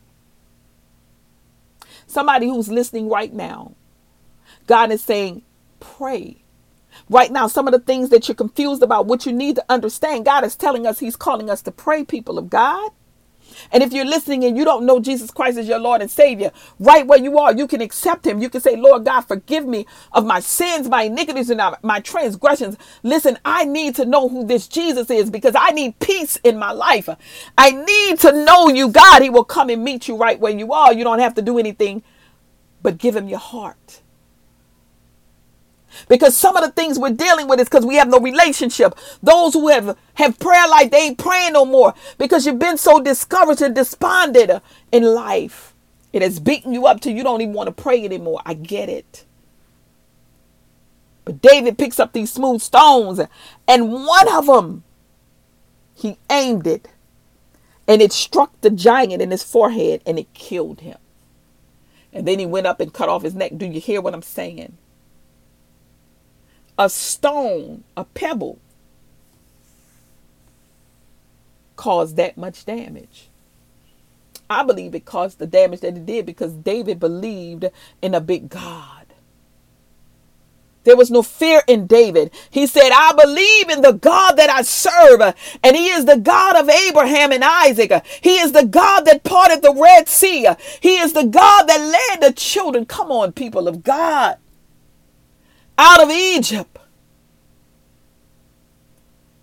Somebody 2.07 2.47
who's 2.47 2.71
listening 2.71 3.11
right 3.11 3.35
now. 3.35 3.75
God 4.67 4.93
is 4.93 5.05
saying, 5.05 5.43
pray. 5.79 6.39
Right 7.11 7.31
now, 7.31 7.49
some 7.49 7.69
of 7.69 7.73
the 7.73 7.81
things 7.81 8.09
that 8.09 8.27
you're 8.29 8.35
confused 8.35 8.83
about, 8.83 9.05
what 9.07 9.27
you 9.27 9.33
need 9.33 9.57
to 9.57 9.65
understand, 9.69 10.25
God 10.25 10.43
is 10.45 10.57
telling 10.57 10.87
us 10.87 11.01
He's 11.01 11.17
calling 11.17 11.51
us 11.51 11.61
to 11.63 11.71
pray, 11.71 12.05
people 12.05 12.39
of 12.39 12.49
God. 12.49 12.93
And 13.73 13.83
if 13.83 13.93
you're 13.93 14.05
listening 14.05 14.45
and 14.45 14.57
you 14.57 14.65
don't 14.65 14.87
know 14.87 15.01
Jesus 15.01 15.31
Christ 15.31 15.59
as 15.59 15.69
your 15.69 15.79
Lord 15.79 16.01
and 16.03 16.11
Savior, 16.11 16.53
right 16.79 17.07
where 17.07 17.19
you 17.19 17.39
are, 17.39 17.55
you 17.55 17.67
can 17.67 17.81
accept 17.81 18.27
Him. 18.27 18.41
You 18.41 18.49
can 18.51 18.61
say, 18.61 18.77
Lord 18.77 19.05
God, 19.05 19.23
forgive 19.23 19.67
me 19.67 19.87
of 20.13 20.25
my 20.27 20.41
sins, 20.41 20.89
my 20.89 21.05
iniquities, 21.05 21.51
and 21.51 21.61
my 21.83 22.01
transgressions. 22.01 22.77
Listen, 23.03 23.39
I 23.45 23.65
need 23.65 23.95
to 23.97 24.05
know 24.05 24.29
who 24.29 24.47
this 24.47 24.69
Jesus 24.69 25.11
is 25.11 25.31
because 25.31 25.55
I 25.59 25.71
need 25.71 25.99
peace 25.99 26.37
in 26.45 26.59
my 26.59 26.73
life. 26.73 27.09
I 27.59 27.71
need 27.71 28.21
to 28.21 28.33
know 28.45 28.69
you, 28.69 28.89
God. 28.91 29.23
He 29.23 29.31
will 29.31 29.45
come 29.45 29.71
and 29.71 29.85
meet 29.85 30.09
you 30.09 30.17
right 30.17 30.39
where 30.39 30.53
you 30.57 30.73
are. 30.73 30.93
You 30.93 31.05
don't 31.05 31.21
have 31.21 31.35
to 31.35 31.43
do 31.43 31.59
anything 31.59 32.03
but 32.83 32.99
give 32.99 33.17
Him 33.17 33.29
your 33.29 33.41
heart. 33.41 34.03
Because 36.09 36.37
some 36.37 36.57
of 36.57 36.65
the 36.65 36.71
things 36.73 36.99
we're 36.99 37.11
dealing 37.11 37.49
with 37.49 37.61
is 37.61 37.69
because 37.69 37.87
we 37.87 37.97
have 37.97 38.09
no 38.09 38.21
relationship. 38.21 38.95
Those 39.23 39.55
who 39.55 39.69
have, 39.69 39.97
have 40.15 40.39
prayer 40.39 40.69
life, 40.69 40.91
they 40.91 41.07
ain't 41.07 41.19
praying 41.19 41.53
no 41.55 41.65
more 41.65 41.95
because 42.19 42.47
you've 42.47 42.59
been 42.59 42.79
so 42.79 43.01
discouraged 43.01 43.63
and 43.63 43.75
despondent 43.75 44.63
in 44.93 45.03
life. 45.03 45.75
It 46.13 46.23
has 46.23 46.39
beaten 46.39 46.73
you 46.73 46.87
up 46.87 47.01
till 47.01 47.13
you 47.13 47.25
don't 47.25 47.41
even 47.41 47.55
want 47.55 47.77
to 47.77 47.83
pray 47.83 48.05
anymore. 48.05 48.41
I 48.47 48.55
get 48.55 48.89
it. 48.89 49.25
But 51.25 51.41
David 51.41 51.79
picks 51.79 51.99
up 51.99 52.13
these 52.13 52.33
smooth 52.33 52.61
stones, 52.61 53.21
and 53.67 53.93
one 53.93 54.33
of 54.33 54.47
them, 54.47 54.85
he 55.95 56.19
aimed 56.31 56.67
it, 56.67 56.89
and 57.89 58.03
it 58.03 58.13
struck 58.13 58.61
the 58.61 58.71
giant 58.71 59.23
in 59.23 59.31
his 59.31 59.43
forehead, 59.43 60.03
and 60.07 60.19
it 60.19 60.33
killed 60.35 60.81
him. 60.81 60.99
And 62.13 62.29
then 62.29 62.39
he 62.39 62.47
went 62.47 62.67
up 62.67 62.79
and 62.81 62.93
cut 62.93 63.09
off 63.09 63.23
his 63.23 63.35
neck. 63.35 63.53
Do 63.57 63.67
you 63.67 63.81
hear 63.81 64.01
what 64.01 64.15
I'm 64.15 64.23
saying? 64.23 64.77
A 66.79 66.89
stone, 66.89 67.85
a 67.97 68.05
pebble, 68.05 68.59
caused 71.77 72.17
that 72.17 72.37
much 72.37 72.65
damage. 72.65 73.29
I 74.49 74.63
believe 74.65 74.95
it 74.95 75.05
caused 75.05 75.39
the 75.39 75.47
damage 75.47 75.81
that 75.81 75.97
it 75.97 76.07
did 76.07 76.27
because 76.27 76.53
David 76.53 77.01
believed 77.01 77.67
in 78.03 78.15
a 78.15 78.21
big 78.21 78.49
God. 78.49 79.07
There 80.85 80.97
was 80.97 81.11
no 81.11 81.23
fear 81.23 81.63
in 81.67 81.87
David. 81.87 82.31
He 82.51 82.67
said, 82.67 82.91
I 82.93 83.15
believe 83.15 83.71
in 83.71 83.83
the 83.83 83.93
God 83.93 84.33
that 84.33 84.51
I 84.51 84.63
serve. 84.63 85.35
And 85.63 85.77
he 85.77 85.89
is 85.89 86.05
the 86.05 86.19
God 86.19 86.57
of 86.57 86.69
Abraham 86.69 87.33
and 87.33 87.43
Isaac. 87.43 87.91
He 88.21 88.37
is 88.37 88.53
the 88.53 88.67
God 88.67 89.07
that 89.07 89.25
parted 89.25 89.63
the 89.63 89.75
Red 89.75 90.09
Sea. 90.09 90.49
He 90.81 90.99
is 90.99 91.15
the 91.15 91.25
God 91.25 91.65
that 91.65 91.81
led 92.11 92.21
the 92.21 92.35
children. 92.35 92.85
Come 92.85 93.11
on, 93.11 93.33
people 93.33 93.67
of 93.67 93.83
God 93.83 94.37
out 95.79 96.03
of 96.03 96.11
Egypt. 96.11 96.75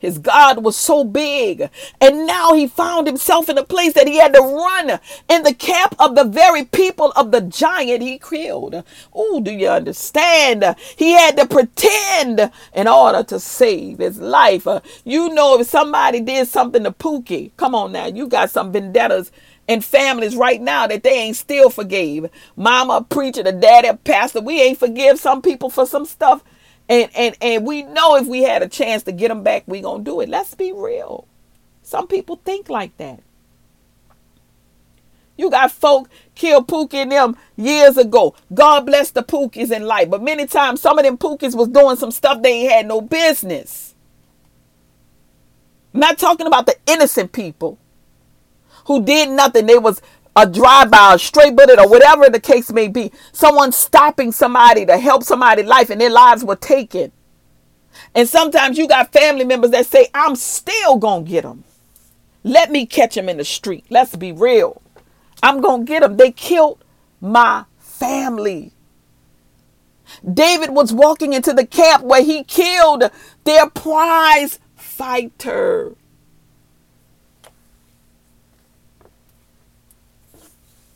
His 0.02 0.18
God 0.18 0.64
was 0.64 0.76
so 0.76 1.04
big. 1.04 1.70
And 2.02 2.26
now 2.26 2.54
he 2.54 2.66
found 2.66 3.06
himself 3.06 3.50
in 3.50 3.58
a 3.60 3.64
place 3.64 3.94
that 3.94 4.08
he 4.08 4.18
had 4.18 4.34
to 4.34 4.42
run 4.42 5.00
in 5.30 5.44
the 5.44 5.54
camp 5.54 5.96
of 6.00 6.16
the 6.16 6.24
very 6.24 6.66
people 6.66 7.12
of 7.16 7.32
the 7.32 7.42
giant 7.42 8.02
he 8.02 8.18
killed. 8.18 8.84
Oh, 9.14 9.42
do 9.42 9.52
you 9.52 9.68
understand? 9.68 10.76
He 10.98 11.12
had 11.12 11.38
to 11.38 11.46
pretend 11.46 12.52
in 12.74 12.88
order 12.88 13.22
to 13.26 13.40
save 13.40 14.00
his 14.00 14.20
life. 14.20 14.68
you 15.06 15.30
know, 15.30 15.60
if 15.60 15.68
somebody 15.68 16.20
did 16.20 16.48
something 16.48 16.84
to 16.84 16.92
Pookie, 16.92 17.52
come 17.56 17.76
on 17.76 17.92
now, 17.92 18.08
you 18.08 18.28
got 18.28 18.50
some 18.50 18.72
vendettas 18.72 19.32
in 19.68 19.82
families 19.82 20.36
right 20.36 20.62
now 20.62 20.88
that 20.88 21.04
they 21.04 21.14
ain't 21.14 21.38
still 21.38 21.70
forgave. 21.70 22.28
Mama 22.56 23.06
preacher, 23.10 23.44
the 23.44 23.52
daddy 23.52 23.98
pastor, 24.04 24.42
we 24.42 24.62
ain't 24.62 24.80
forgive 24.80 25.20
some 25.20 25.42
people 25.42 25.70
for 25.70 25.86
some 25.86 26.06
stuff. 26.06 26.44
And 26.90 27.10
and 27.16 27.38
and 27.42 27.66
we 27.66 27.84
know 27.84 28.16
if 28.18 28.28
we 28.28 28.44
had 28.44 28.64
a 28.64 28.68
chance 28.68 29.04
to 29.04 29.12
get 29.12 29.30
them 29.30 29.44
back, 29.44 29.64
we 29.68 29.82
gonna 29.82 30.04
do 30.04 30.22
it. 30.22 30.30
Let's 30.30 30.56
be 30.56 30.74
real. 30.74 31.28
Some 31.84 32.08
people 32.08 32.42
think 32.44 32.70
like 32.70 32.98
that. 32.98 33.22
You 35.38 35.50
got 35.50 35.72
folk 35.72 36.10
kill 36.36 36.64
Pookie 36.64 36.96
and 36.96 37.12
them 37.12 37.38
years 37.58 37.98
ago. 37.98 38.36
God 38.54 38.86
bless 38.86 39.12
the 39.12 39.24
Pookies 39.24 39.72
in 39.72 39.84
life. 39.86 40.10
But 40.10 40.22
many 40.24 40.46
times 40.46 40.82
some 40.82 41.00
of 41.00 41.06
them 41.06 41.18
Pookies 41.18 41.56
was 41.56 41.70
doing 41.70 41.96
some 41.98 42.12
stuff 42.12 42.42
they 42.42 42.64
ain't 42.64 42.72
had 42.72 42.88
no 42.88 43.02
business. 43.02 43.96
I'm 45.94 46.02
not 46.02 46.20
talking 46.20 46.48
about 46.48 46.68
the 46.68 46.78
innocent 46.88 47.34
people 47.34 47.80
who 48.92 49.04
did 49.04 49.30
nothing. 49.30 49.68
They 49.68 49.78
was 49.78 50.02
a 50.36 50.46
drive-by, 50.46 51.16
a 51.16 51.20
straight 51.20 51.56
bullet, 51.56 51.80
or 51.80 51.88
whatever 51.88 52.30
the 52.30 52.40
case 52.40 52.72
may 52.72 52.90
be. 52.90 53.12
Someone 53.32 53.72
stopping 53.72 54.32
somebody 54.34 54.86
to 54.86 54.98
help 54.98 55.24
somebody's 55.24 55.66
life 55.66 55.90
and 55.90 56.02
their 56.02 56.10
lives 56.10 56.44
were 56.44 56.58
taken. 56.58 57.14
And 58.14 58.28
sometimes 58.28 58.78
you 58.78 58.88
got 58.88 59.14
family 59.14 59.46
members 59.46 59.72
that 59.72 59.86
say, 59.86 60.08
I'm 60.14 60.36
still 60.36 61.00
to 61.00 61.22
get 61.24 61.44
them. 61.44 61.64
Let 62.44 62.70
me 62.70 62.86
catch 62.86 63.16
them 63.16 63.30
in 63.30 63.38
the 63.38 63.46
street. 63.46 63.86
Let's 63.90 64.16
be 64.16 64.32
real. 64.34 64.82
I'm 65.42 65.62
to 65.62 65.84
get 65.86 66.02
them. 66.02 66.18
They 66.18 66.32
killed 66.32 66.84
my 67.22 67.66
family. 67.78 68.74
David 70.34 70.72
was 70.72 70.92
walking 70.92 71.32
into 71.32 71.54
the 71.54 71.66
camp 71.66 72.04
where 72.04 72.24
he 72.24 72.44
killed 72.44 73.10
their 73.46 73.70
prize 73.70 74.60
fighter. 74.76 75.96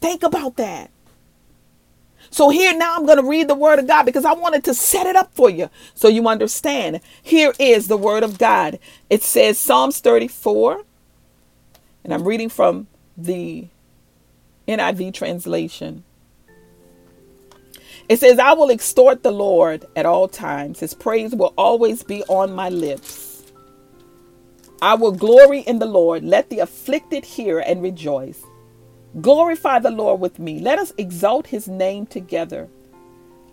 Think 0.06 0.22
about 0.22 0.58
that. 0.58 0.92
So 2.30 2.52
here 2.52 2.78
now 2.78 2.96
I'm 2.96 3.08
going 3.08 3.18
to 3.18 3.28
read 3.28 3.48
the 3.48 3.56
word 3.56 3.80
of 3.80 3.88
God 3.88 4.04
because 4.04 4.24
I 4.24 4.34
wanted 4.34 4.64
to 4.66 4.76
set 4.76 5.08
it 5.08 5.16
up 5.16 5.34
for 5.34 5.50
you 5.50 5.72
so 5.96 6.08
you 6.08 6.28
understand. 6.28 7.02
Here 7.24 7.54
is 7.58 7.88
the 7.88 7.98
word 7.98 8.22
of 8.22 8.38
God. 8.38 8.78
It 9.10 9.24
says 9.24 9.58
Psalms 9.58 10.02
34 10.02 10.84
and 12.04 12.14
I'm 12.14 12.24
reading 12.24 12.50
from 12.50 12.86
the 13.18 13.68
NIV 14.68 15.12
translation. 15.16 16.04
It 18.08 18.20
says, 18.20 18.38
I 18.38 18.54
will 18.54 18.70
extort 18.70 19.24
the 19.24 19.32
Lord 19.32 19.86
at 19.96 20.06
all 20.06 20.28
times. 20.28 20.82
His 20.82 20.94
praise 20.94 21.34
will 21.34 21.56
always 21.58 22.04
be 22.04 22.22
on 22.26 22.54
my 22.54 22.70
lips. 22.70 23.52
I 24.84 24.94
will 24.94 25.14
glory 25.14 25.62
in 25.62 25.80
the 25.80 25.88
Lord. 25.88 26.24
Let 26.24 26.52
the 26.52 26.60
afflicted 26.60 27.26
hear 27.26 27.58
and 27.58 27.82
rejoice. 27.82 28.44
Glorify 29.22 29.80
the 29.80 29.92
Lord 29.92 30.20
with 30.20 30.40
me. 30.40 30.60
Let 30.60 30.80
us 30.80 30.94
exalt 30.98 31.48
his 31.48 31.68
name 31.68 32.06
together. 32.06 32.70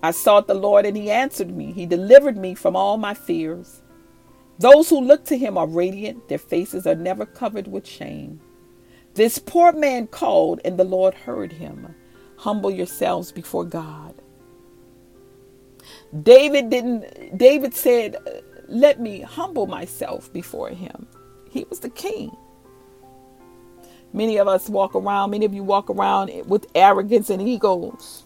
I 0.03 0.11
sought 0.11 0.49
the 0.49 0.55
Lord 0.55 0.87
and 0.87 0.97
he 0.97 1.11
answered 1.11 1.57
me. 1.57 1.73
He 1.73 1.87
delivered 1.87 2.37
me 2.37 2.55
from 2.55 2.75
all 2.77 2.97
my 2.97 3.15
fears. 3.15 3.83
Those 4.59 4.91
who 4.91 5.01
look 5.01 5.25
to 5.27 5.39
him 5.39 5.57
are 5.59 5.67
radiant, 5.67 6.29
their 6.29 6.39
faces 6.39 6.87
are 6.87 6.97
never 6.97 7.27
covered 7.27 7.69
with 7.69 7.87
shame. 7.87 8.41
This 9.15 9.39
poor 9.39 9.73
man 9.73 10.09
called 10.09 10.61
and 10.65 10.79
the 10.79 10.85
Lord 10.85 11.15
heard 11.15 11.53
him. 11.53 11.95
Humble 12.39 12.71
yourselves 12.71 13.33
before 13.33 13.65
God. 13.65 14.15
David 16.23 16.71
didn't 16.71 17.39
David 17.39 17.75
said, 17.75 18.17
"Let 18.69 19.01
me 19.01 19.21
humble 19.21 19.67
myself 19.67 20.33
before 20.33 20.71
him." 20.71 21.07
He 21.51 21.65
was 21.71 21.81
the 21.81 21.91
king. 21.91 22.37
Many 24.13 24.37
of 24.39 24.49
us 24.49 24.69
walk 24.69 24.95
around, 24.95 25.31
many 25.31 25.45
of 25.45 25.55
you 25.55 25.63
walk 25.63 25.89
around 25.89 26.31
with 26.47 26.67
arrogance 26.75 27.31
and 27.31 27.41
egos. 27.41 28.25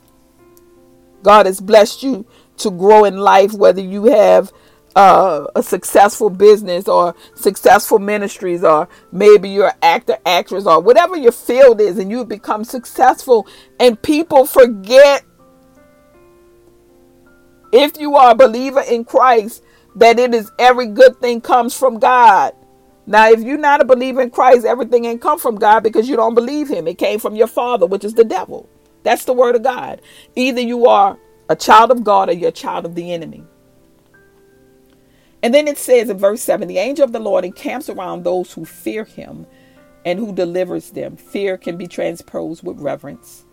God 1.22 1.46
has 1.46 1.60
blessed 1.60 2.02
you 2.02 2.26
to 2.58 2.70
grow 2.70 3.04
in 3.04 3.16
life, 3.16 3.52
whether 3.52 3.80
you 3.80 4.06
have 4.06 4.52
uh, 4.96 5.46
a 5.54 5.62
successful 5.62 6.30
business 6.30 6.88
or 6.88 7.14
successful 7.34 7.98
ministries, 7.98 8.64
or 8.64 8.88
maybe 9.12 9.48
you're 9.48 9.68
an 9.68 9.78
actor, 9.82 10.16
actress, 10.24 10.66
or 10.66 10.80
whatever 10.80 11.16
your 11.16 11.32
field 11.32 11.80
is, 11.80 11.98
and 11.98 12.10
you've 12.10 12.28
become 12.28 12.64
successful, 12.64 13.46
and 13.78 14.00
people 14.02 14.46
forget 14.46 15.22
if 17.72 17.98
you 17.98 18.16
are 18.16 18.30
a 18.30 18.34
believer 18.34 18.82
in 18.88 19.04
Christ 19.04 19.62
that 19.96 20.18
it 20.18 20.34
is 20.34 20.50
every 20.58 20.86
good 20.86 21.20
thing 21.20 21.40
comes 21.40 21.76
from 21.76 21.98
God. 21.98 22.54
Now, 23.06 23.30
if 23.30 23.40
you're 23.40 23.58
not 23.58 23.80
a 23.80 23.84
believer 23.84 24.20
in 24.20 24.30
Christ, 24.30 24.66
everything 24.66 25.04
ain't 25.04 25.22
come 25.22 25.38
from 25.38 25.56
God 25.56 25.82
because 25.82 26.08
you 26.08 26.16
don't 26.16 26.34
believe 26.34 26.68
him. 26.68 26.88
It 26.88 26.98
came 26.98 27.20
from 27.20 27.36
your 27.36 27.46
father, 27.46 27.86
which 27.86 28.04
is 28.04 28.14
the 28.14 28.24
devil. 28.24 28.68
That's 29.04 29.24
the 29.24 29.32
word 29.32 29.54
of 29.54 29.62
God. 29.62 30.02
Either 30.34 30.60
you 30.60 30.86
are 30.86 31.16
a 31.48 31.54
child 31.54 31.92
of 31.92 32.02
God 32.02 32.28
or 32.28 32.32
you're 32.32 32.48
a 32.48 32.52
child 32.52 32.84
of 32.84 32.96
the 32.96 33.12
enemy. 33.12 33.44
And 35.42 35.54
then 35.54 35.68
it 35.68 35.78
says 35.78 36.10
in 36.10 36.18
verse 36.18 36.42
7 36.42 36.66
the 36.66 36.78
angel 36.78 37.04
of 37.04 37.12
the 37.12 37.20
Lord 37.20 37.44
encamps 37.44 37.88
around 37.88 38.24
those 38.24 38.52
who 38.52 38.64
fear 38.64 39.04
him 39.04 39.46
and 40.04 40.18
who 40.18 40.32
delivers 40.32 40.90
them. 40.90 41.16
Fear 41.16 41.58
can 41.58 41.76
be 41.76 41.86
transposed 41.86 42.64
with 42.64 42.80
reverence. 42.80 43.44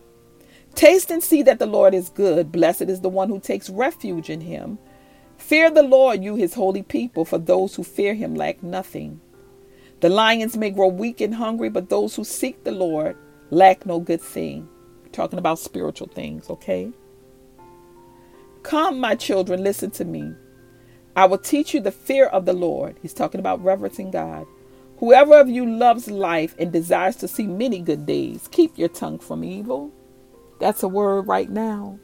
Taste 0.74 1.12
and 1.12 1.24
see 1.24 1.44
that 1.44 1.60
the 1.60 1.68
Lord 1.68 1.94
is 1.94 2.10
good. 2.10 2.52
Blessed 2.52 2.84
is 2.84 3.02
the 3.02 3.10
one 3.10 3.30
who 3.30 3.40
takes 3.40 3.70
refuge 3.70 4.30
in 4.32 4.42
him. 4.42 4.80
Fear 5.38 5.72
the 5.72 5.84
Lord, 5.84 6.24
you 6.24 6.36
his 6.36 6.56
holy 6.56 6.82
people, 6.82 7.26
for 7.26 7.38
those 7.38 7.76
who 7.76 7.84
fear 7.84 8.16
him 8.16 8.34
lack 8.34 8.64
nothing. 8.64 9.22
The 10.04 10.10
lions 10.10 10.58
may 10.58 10.70
grow 10.70 10.90
weak 10.90 11.22
and 11.22 11.34
hungry, 11.34 11.70
but 11.70 11.88
those 11.88 12.14
who 12.14 12.26
seek 12.26 12.66
the 12.66 12.74
Lord 12.74 13.16
lack 13.52 13.86
no 13.86 14.02
good 14.02 14.20
thing. 14.20 14.68
We're 15.02 15.12
talking 15.12 15.40
about 15.40 15.60
spiritual 15.60 16.10
things, 16.10 16.50
okay? 16.50 16.92
Come, 18.64 19.00
my 19.00 19.16
children, 19.16 19.64
listen 19.64 19.92
to 19.92 20.04
me. 20.04 20.34
I 21.16 21.24
will 21.24 21.38
teach 21.38 21.74
you 21.74 21.80
the 21.80 21.94
fear 21.94 22.26
of 22.26 22.44
the 22.44 22.52
Lord. 22.52 22.98
He's 23.02 23.14
talking 23.14 23.40
about 23.40 23.64
reverencing 23.64 24.12
God. 24.12 24.46
Whoever 24.98 25.40
of 25.40 25.48
you 25.48 25.66
loves 25.66 26.12
life 26.12 26.54
and 26.60 26.70
desires 26.70 27.16
to 27.16 27.28
see 27.30 27.48
many 27.48 27.80
good 27.80 28.06
days, 28.06 28.50
keep 28.52 28.78
your 28.78 28.90
tongue 28.90 29.20
from 29.20 29.42
evil. 29.42 29.90
That's 30.60 30.84
a 30.84 30.90
word 30.90 31.30
right 31.30 31.50
now. 31.50 31.98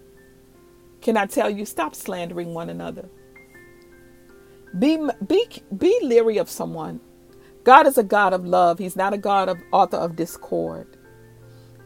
Can 1.02 1.18
I 1.18 1.26
tell 1.26 1.50
you, 1.50 1.66
stop 1.66 1.95
slandering 1.95 2.54
one 2.54 2.70
another? 2.70 3.10
Be, 4.80 5.06
be, 5.28 5.47
be 5.78 6.00
leery 6.02 6.38
of 6.38 6.50
someone. 6.50 7.02
God 7.64 7.88
is 7.88 7.97
a 7.97 8.03
God 8.03 8.34
of 8.34 8.45
love. 8.45 8.80
He's 8.80 8.95
not 8.95 9.14
a 9.14 9.18
God 9.18 9.49
of 9.49 9.60
author 9.72 9.97
of 9.97 10.16
discord 10.16 10.97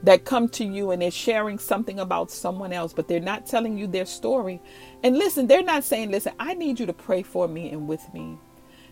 that 0.04 0.26
come 0.26 0.50
to 0.50 0.66
you 0.66 0.92
and 0.92 1.02
they're 1.02 1.12
sharing 1.12 1.58
something 1.58 2.00
about 2.00 2.30
someone 2.30 2.74
else, 2.74 2.94
but 2.94 3.08
they're 3.08 3.20
not 3.20 3.46
telling 3.46 3.78
you 3.78 3.88
their 3.88 4.06
story. 4.06 4.62
And 5.04 5.18
listen, 5.18 5.48
they're 5.48 5.64
not 5.64 5.84
saying, 5.84 6.12
listen, 6.12 6.34
I 6.40 6.54
need 6.54 6.80
you 6.80 6.86
to 6.86 6.94
pray 6.94 7.24
for 7.24 7.48
me 7.48 7.70
and 7.72 7.88
with 7.88 8.14
me 8.14 8.38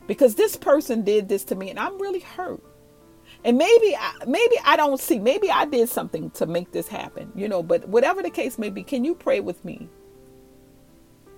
because 0.08 0.36
this 0.36 0.56
person 0.56 1.04
did 1.04 1.30
this 1.30 1.44
to 1.46 1.56
me 1.56 1.70
and 1.70 1.80
I'm 1.80 2.02
really 2.02 2.22
hurt. 2.22 2.64
And 3.44 3.58
maybe 3.58 3.96
maybe 4.28 4.56
I 4.66 4.78
don't 4.78 5.00
see, 5.00 5.20
maybe 5.20 5.50
I 5.52 5.66
did 5.66 5.90
something 5.90 6.30
to 6.32 6.46
make 6.46 6.72
this 6.72 6.88
happen, 6.88 7.32
you 7.36 7.48
know, 7.48 7.64
but 7.64 7.88
whatever 7.90 8.22
the 8.22 8.30
case 8.30 8.60
may 8.60 8.70
be, 8.70 8.84
can 8.84 9.04
you 9.06 9.16
pray 9.16 9.40
with 9.40 9.64
me? 9.66 9.90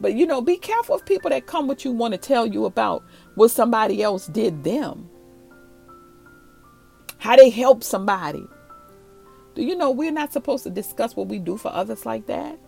But 0.01 0.15
you 0.15 0.25
know, 0.27 0.41
be 0.41 0.57
careful 0.57 0.95
of 0.95 1.05
people 1.05 1.29
that 1.31 1.47
come 1.47 1.67
what 1.67 1.85
you 1.85 1.91
want 1.91 2.13
to 2.13 2.17
tell 2.17 2.45
you 2.45 2.65
about 2.65 3.03
what 3.35 3.51
somebody 3.51 4.03
else 4.03 4.27
did 4.27 4.63
them. 4.63 5.09
How 7.24 7.38
they 7.38 7.49
help 7.49 7.86
somebody. 7.86 8.45
Do 9.55 9.63
you 9.63 9.78
know 9.78 9.91
we're 9.91 10.11
not 10.11 10.34
supposed 10.34 10.65
to 10.65 10.69
discuss 10.69 11.15
what 11.15 11.30
we 11.30 11.39
do 11.39 11.55
for 11.55 11.71
others 11.71 12.05
like 12.05 12.26
that? 12.26 12.59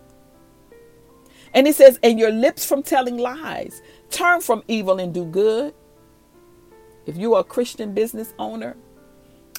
And 1.52 1.68
it 1.68 1.74
says, 1.74 1.98
and 2.02 2.18
your 2.18 2.30
lips 2.30 2.64
from 2.64 2.82
telling 2.82 3.18
lies. 3.18 3.82
Turn 4.08 4.40
from 4.40 4.62
evil 4.66 4.98
and 4.98 5.12
do 5.12 5.26
good. 5.26 5.74
If 7.04 7.18
you 7.18 7.34
are 7.34 7.42
a 7.42 7.44
Christian 7.44 7.92
business 7.92 8.32
owner 8.38 8.78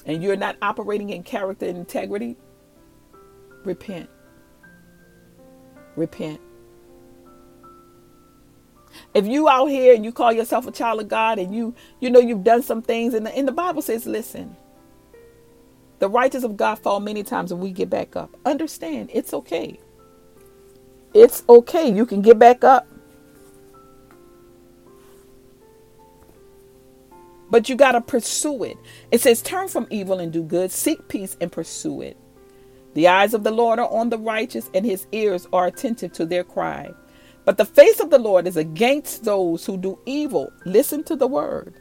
and 0.04 0.20
you're 0.20 0.34
not 0.34 0.56
operating 0.62 1.10
in 1.10 1.22
character 1.22 1.66
and 1.66 1.78
integrity, 1.78 2.36
repent. 3.64 4.10
Repent. 5.94 6.40
If 9.14 9.28
you 9.28 9.48
out 9.48 9.66
here 9.66 9.94
and 9.94 10.04
you 10.04 10.10
call 10.10 10.32
yourself 10.32 10.66
a 10.66 10.72
child 10.72 11.00
of 11.00 11.06
God 11.06 11.38
and 11.38 11.54
you 11.54 11.72
you 12.00 12.10
know 12.10 12.18
you've 12.18 12.42
done 12.42 12.64
some 12.64 12.82
things 12.82 13.14
and 13.14 13.24
the, 13.26 13.32
and 13.36 13.46
the 13.46 13.52
Bible 13.52 13.80
says, 13.80 14.04
listen, 14.04 14.56
the 15.98 16.08
righteous 16.08 16.44
of 16.44 16.56
God 16.56 16.76
fall 16.76 17.00
many 17.00 17.22
times 17.22 17.52
and 17.52 17.60
we 17.60 17.72
get 17.72 17.90
back 17.90 18.16
up. 18.16 18.36
Understand, 18.44 19.10
it's 19.12 19.34
okay. 19.34 19.80
It's 21.14 21.42
okay. 21.48 21.92
You 21.92 22.06
can 22.06 22.22
get 22.22 22.38
back 22.38 22.64
up. 22.64 22.86
But 27.50 27.68
you 27.68 27.76
got 27.76 27.92
to 27.92 28.00
pursue 28.00 28.62
it. 28.64 28.76
It 29.10 29.20
says, 29.20 29.40
Turn 29.42 29.68
from 29.68 29.86
evil 29.90 30.20
and 30.20 30.32
do 30.32 30.42
good, 30.42 30.70
seek 30.70 31.08
peace 31.08 31.36
and 31.40 31.50
pursue 31.50 32.02
it. 32.02 32.16
The 32.94 33.08
eyes 33.08 33.34
of 33.34 33.44
the 33.44 33.50
Lord 33.50 33.78
are 33.78 33.90
on 33.90 34.10
the 34.10 34.18
righteous, 34.18 34.70
and 34.74 34.84
his 34.84 35.06
ears 35.12 35.46
are 35.52 35.66
attentive 35.66 36.12
to 36.14 36.26
their 36.26 36.44
cry. 36.44 36.92
But 37.44 37.56
the 37.56 37.64
face 37.64 38.00
of 38.00 38.10
the 38.10 38.18
Lord 38.18 38.46
is 38.46 38.56
against 38.56 39.24
those 39.24 39.64
who 39.64 39.78
do 39.78 39.98
evil. 40.04 40.52
Listen 40.66 41.02
to 41.04 41.16
the 41.16 41.26
word. 41.26 41.74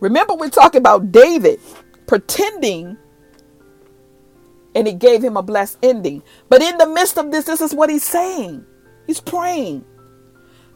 Remember, 0.00 0.34
we're 0.34 0.50
talking 0.50 0.80
about 0.80 1.12
David 1.12 1.60
pretending, 2.12 2.98
and 4.74 4.86
it 4.86 4.98
gave 4.98 5.24
him 5.24 5.38
a 5.38 5.42
blessed 5.42 5.78
ending. 5.82 6.22
But 6.50 6.60
in 6.60 6.76
the 6.76 6.86
midst 6.86 7.16
of 7.16 7.30
this, 7.30 7.46
this 7.46 7.62
is 7.62 7.74
what 7.74 7.88
he's 7.88 8.04
saying. 8.04 8.66
He's 9.06 9.18
praying. 9.18 9.82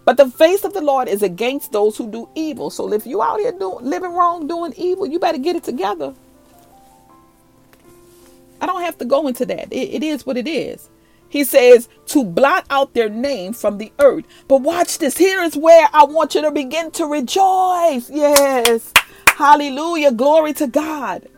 But 0.06 0.16
the 0.16 0.30
face 0.30 0.64
of 0.64 0.72
the 0.72 0.80
Lord 0.80 1.08
is 1.08 1.22
against 1.22 1.72
those 1.72 1.98
who 1.98 2.10
do 2.10 2.26
evil. 2.34 2.70
So 2.70 2.90
if 2.90 3.06
you 3.06 3.20
out 3.20 3.38
here 3.38 3.52
doing 3.52 3.84
living 3.84 4.14
wrong, 4.14 4.46
doing 4.46 4.72
evil, 4.78 5.04
you 5.04 5.18
better 5.18 5.36
get 5.36 5.56
it 5.56 5.64
together. 5.64 6.14
I 8.58 8.64
don't 8.64 8.80
have 8.80 8.96
to 8.96 9.04
go 9.04 9.28
into 9.28 9.44
that. 9.44 9.70
it, 9.70 9.96
it 9.96 10.02
is 10.02 10.24
what 10.24 10.38
it 10.38 10.48
is. 10.48 10.88
He 11.28 11.44
says 11.44 11.90
to 12.06 12.24
blot 12.24 12.64
out 12.70 12.94
their 12.94 13.10
name 13.10 13.52
from 13.52 13.76
the 13.76 13.92
earth. 13.98 14.24
But 14.48 14.62
watch 14.62 14.96
this. 14.96 15.18
Here 15.18 15.42
is 15.42 15.54
where 15.54 15.86
I 15.92 16.04
want 16.04 16.34
you 16.34 16.40
to 16.40 16.50
begin 16.50 16.92
to 16.92 17.04
rejoice. 17.04 18.08
Yes. 18.08 18.94
Hallelujah. 19.36 20.12
Glory 20.12 20.54
to 20.54 20.66
God. 20.66 21.28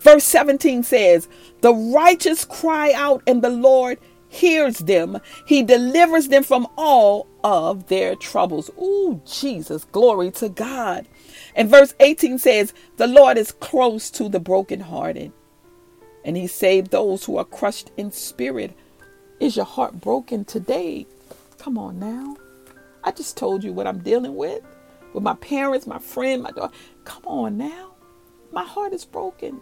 Verse 0.00 0.22
17 0.22 0.84
says, 0.84 1.26
The 1.60 1.74
righteous 1.74 2.44
cry 2.44 2.92
out, 2.92 3.20
and 3.26 3.42
the 3.42 3.50
Lord 3.50 3.98
hears 4.28 4.78
them. 4.78 5.18
He 5.44 5.64
delivers 5.64 6.28
them 6.28 6.44
from 6.44 6.68
all 6.76 7.26
of 7.42 7.88
their 7.88 8.14
troubles. 8.14 8.70
Ooh, 8.80 9.20
Jesus, 9.26 9.86
glory 9.86 10.30
to 10.30 10.48
God. 10.48 11.08
And 11.56 11.68
verse 11.68 11.96
18 11.98 12.38
says, 12.38 12.72
The 12.96 13.08
Lord 13.08 13.38
is 13.38 13.50
close 13.50 14.08
to 14.10 14.28
the 14.28 14.38
brokenhearted, 14.38 15.32
and 16.24 16.36
he 16.36 16.46
saved 16.46 16.92
those 16.92 17.24
who 17.24 17.38
are 17.38 17.44
crushed 17.44 17.90
in 17.96 18.12
spirit. 18.12 18.72
Is 19.40 19.56
your 19.56 19.64
heart 19.64 20.00
broken 20.00 20.44
today? 20.44 21.08
Come 21.58 21.76
on 21.76 21.98
now. 21.98 22.36
I 23.02 23.10
just 23.10 23.36
told 23.36 23.64
you 23.64 23.72
what 23.72 23.88
I'm 23.88 23.98
dealing 23.98 24.36
with 24.36 24.62
with 25.12 25.22
my 25.22 25.34
parents, 25.34 25.86
my 25.86 25.98
friend, 25.98 26.42
my 26.42 26.50
daughter. 26.50 26.74
Come 27.04 27.24
on 27.26 27.56
now. 27.56 27.94
My 28.52 28.64
heart 28.64 28.92
is 28.92 29.04
broken 29.04 29.60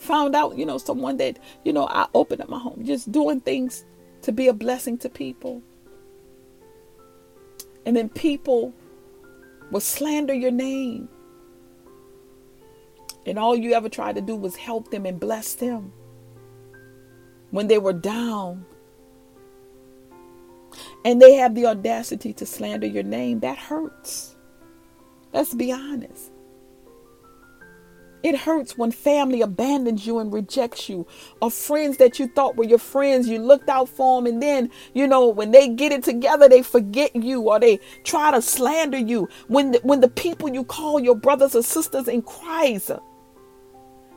found 0.00 0.34
out, 0.34 0.56
you 0.56 0.64
know, 0.66 0.78
someone 0.78 1.18
that, 1.18 1.38
you 1.64 1.72
know, 1.72 1.86
I 1.86 2.06
opened 2.14 2.40
up 2.40 2.48
my 2.48 2.58
home, 2.58 2.82
just 2.84 3.12
doing 3.12 3.40
things 3.40 3.84
to 4.22 4.32
be 4.32 4.48
a 4.48 4.52
blessing 4.52 4.98
to 4.98 5.08
people. 5.08 5.62
And 7.86 7.96
then 7.96 8.08
people 8.08 8.74
will 9.70 9.80
slander 9.80 10.34
your 10.34 10.50
name. 10.50 11.08
And 13.26 13.38
all 13.38 13.54
you 13.54 13.74
ever 13.74 13.88
tried 13.88 14.14
to 14.16 14.22
do 14.22 14.34
was 14.34 14.56
help 14.56 14.90
them 14.90 15.04
and 15.04 15.20
bless 15.20 15.54
them 15.54 15.92
when 17.50 17.68
they 17.68 17.78
were 17.78 17.92
down. 17.92 18.64
And 21.04 21.20
they 21.20 21.34
have 21.34 21.54
the 21.54 21.66
audacity 21.66 22.32
to 22.34 22.46
slander 22.46 22.86
your 22.86 23.02
name. 23.02 23.40
That 23.40 23.56
hurts. 23.56 24.36
Let's 25.32 25.54
be 25.54 25.72
honest. 25.72 26.30
It 28.22 28.36
hurts 28.36 28.76
when 28.76 28.90
family 28.90 29.40
abandons 29.40 30.06
you 30.06 30.18
and 30.18 30.30
rejects 30.30 30.90
you, 30.90 31.06
or 31.40 31.50
friends 31.50 31.96
that 31.96 32.18
you 32.18 32.28
thought 32.28 32.54
were 32.54 32.64
your 32.64 32.78
friends, 32.78 33.26
you 33.28 33.38
looked 33.38 33.70
out 33.70 33.88
for 33.88 34.20
them, 34.20 34.30
and 34.30 34.42
then, 34.42 34.70
you 34.92 35.06
know, 35.06 35.26
when 35.28 35.52
they 35.52 35.68
get 35.68 35.90
it 35.90 36.04
together, 36.04 36.46
they 36.46 36.60
forget 36.62 37.16
you 37.16 37.48
or 37.48 37.58
they 37.58 37.80
try 38.04 38.30
to 38.30 38.42
slander 38.42 38.98
you. 38.98 39.26
When 39.48 39.70
the, 39.70 39.80
when 39.84 40.00
the 40.00 40.08
people 40.08 40.50
you 40.50 40.64
call 40.64 41.00
your 41.00 41.16
brothers 41.16 41.54
or 41.54 41.62
sisters 41.62 42.08
in 42.08 42.20
Christ, 42.20 42.90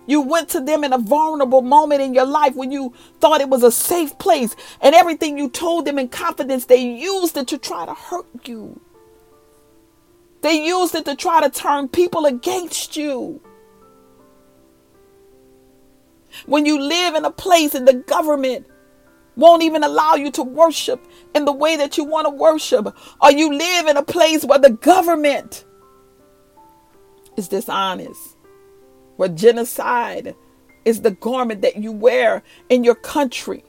you 0.06 0.22
went 0.22 0.50
to 0.50 0.60
them 0.60 0.84
in 0.84 0.94
a 0.94 0.98
vulnerable 0.98 1.62
moment 1.62 2.02
in 2.02 2.14
your 2.14 2.26
life 2.26 2.56
when 2.56 2.72
you 2.72 2.94
thought 3.20 3.42
it 3.42 3.50
was 3.50 3.64
a 3.64 3.72
safe 3.72 4.18
place, 4.18 4.56
and 4.82 4.94
everything 4.94 5.38
you 5.38 5.50
told 5.50 5.86
them 5.86 5.98
in 6.00 6.10
confidence, 6.10 6.66
they 6.66 6.82
used 6.82 7.38
it 7.38 7.48
to 7.48 7.58
try 7.58 7.86
to 7.86 7.94
hurt 7.94 8.48
you. 8.48 8.80
They 10.42 10.66
used 10.66 10.94
it 10.94 11.06
to 11.06 11.16
try 11.16 11.42
to 11.42 11.50
turn 11.50 11.88
people 11.88 12.26
against 12.26 12.98
you. 12.98 13.42
When 16.46 16.66
you 16.66 16.82
live 16.82 17.16
in 17.16 17.24
a 17.24 17.32
place 17.32 17.76
and 17.76 17.88
the 17.88 17.94
government 17.94 18.68
won't 19.36 19.64
even 19.64 19.84
allow 19.84 20.16
you 20.16 20.30
to 20.32 20.44
worship 20.44 21.08
in 21.34 21.46
the 21.46 21.54
way 21.54 21.76
that 21.78 21.98
you 21.98 22.04
want 22.04 22.26
to 22.26 22.30
worship, 22.30 22.94
or 23.22 23.32
you 23.32 23.54
live 23.54 23.88
in 23.88 23.98
a 23.98 24.04
place 24.04 24.44
where 24.44 24.60
the 24.60 24.72
government 24.72 25.64
is 27.38 27.48
dishonest, 27.48 28.33
where 29.16 29.30
genocide 29.30 30.36
is 30.86 31.02
the 31.02 31.12
garment 31.12 31.62
that 31.62 31.78
you 31.78 31.92
wear 31.92 32.44
in 32.70 32.84
your 32.84 32.96
country. 32.96 33.64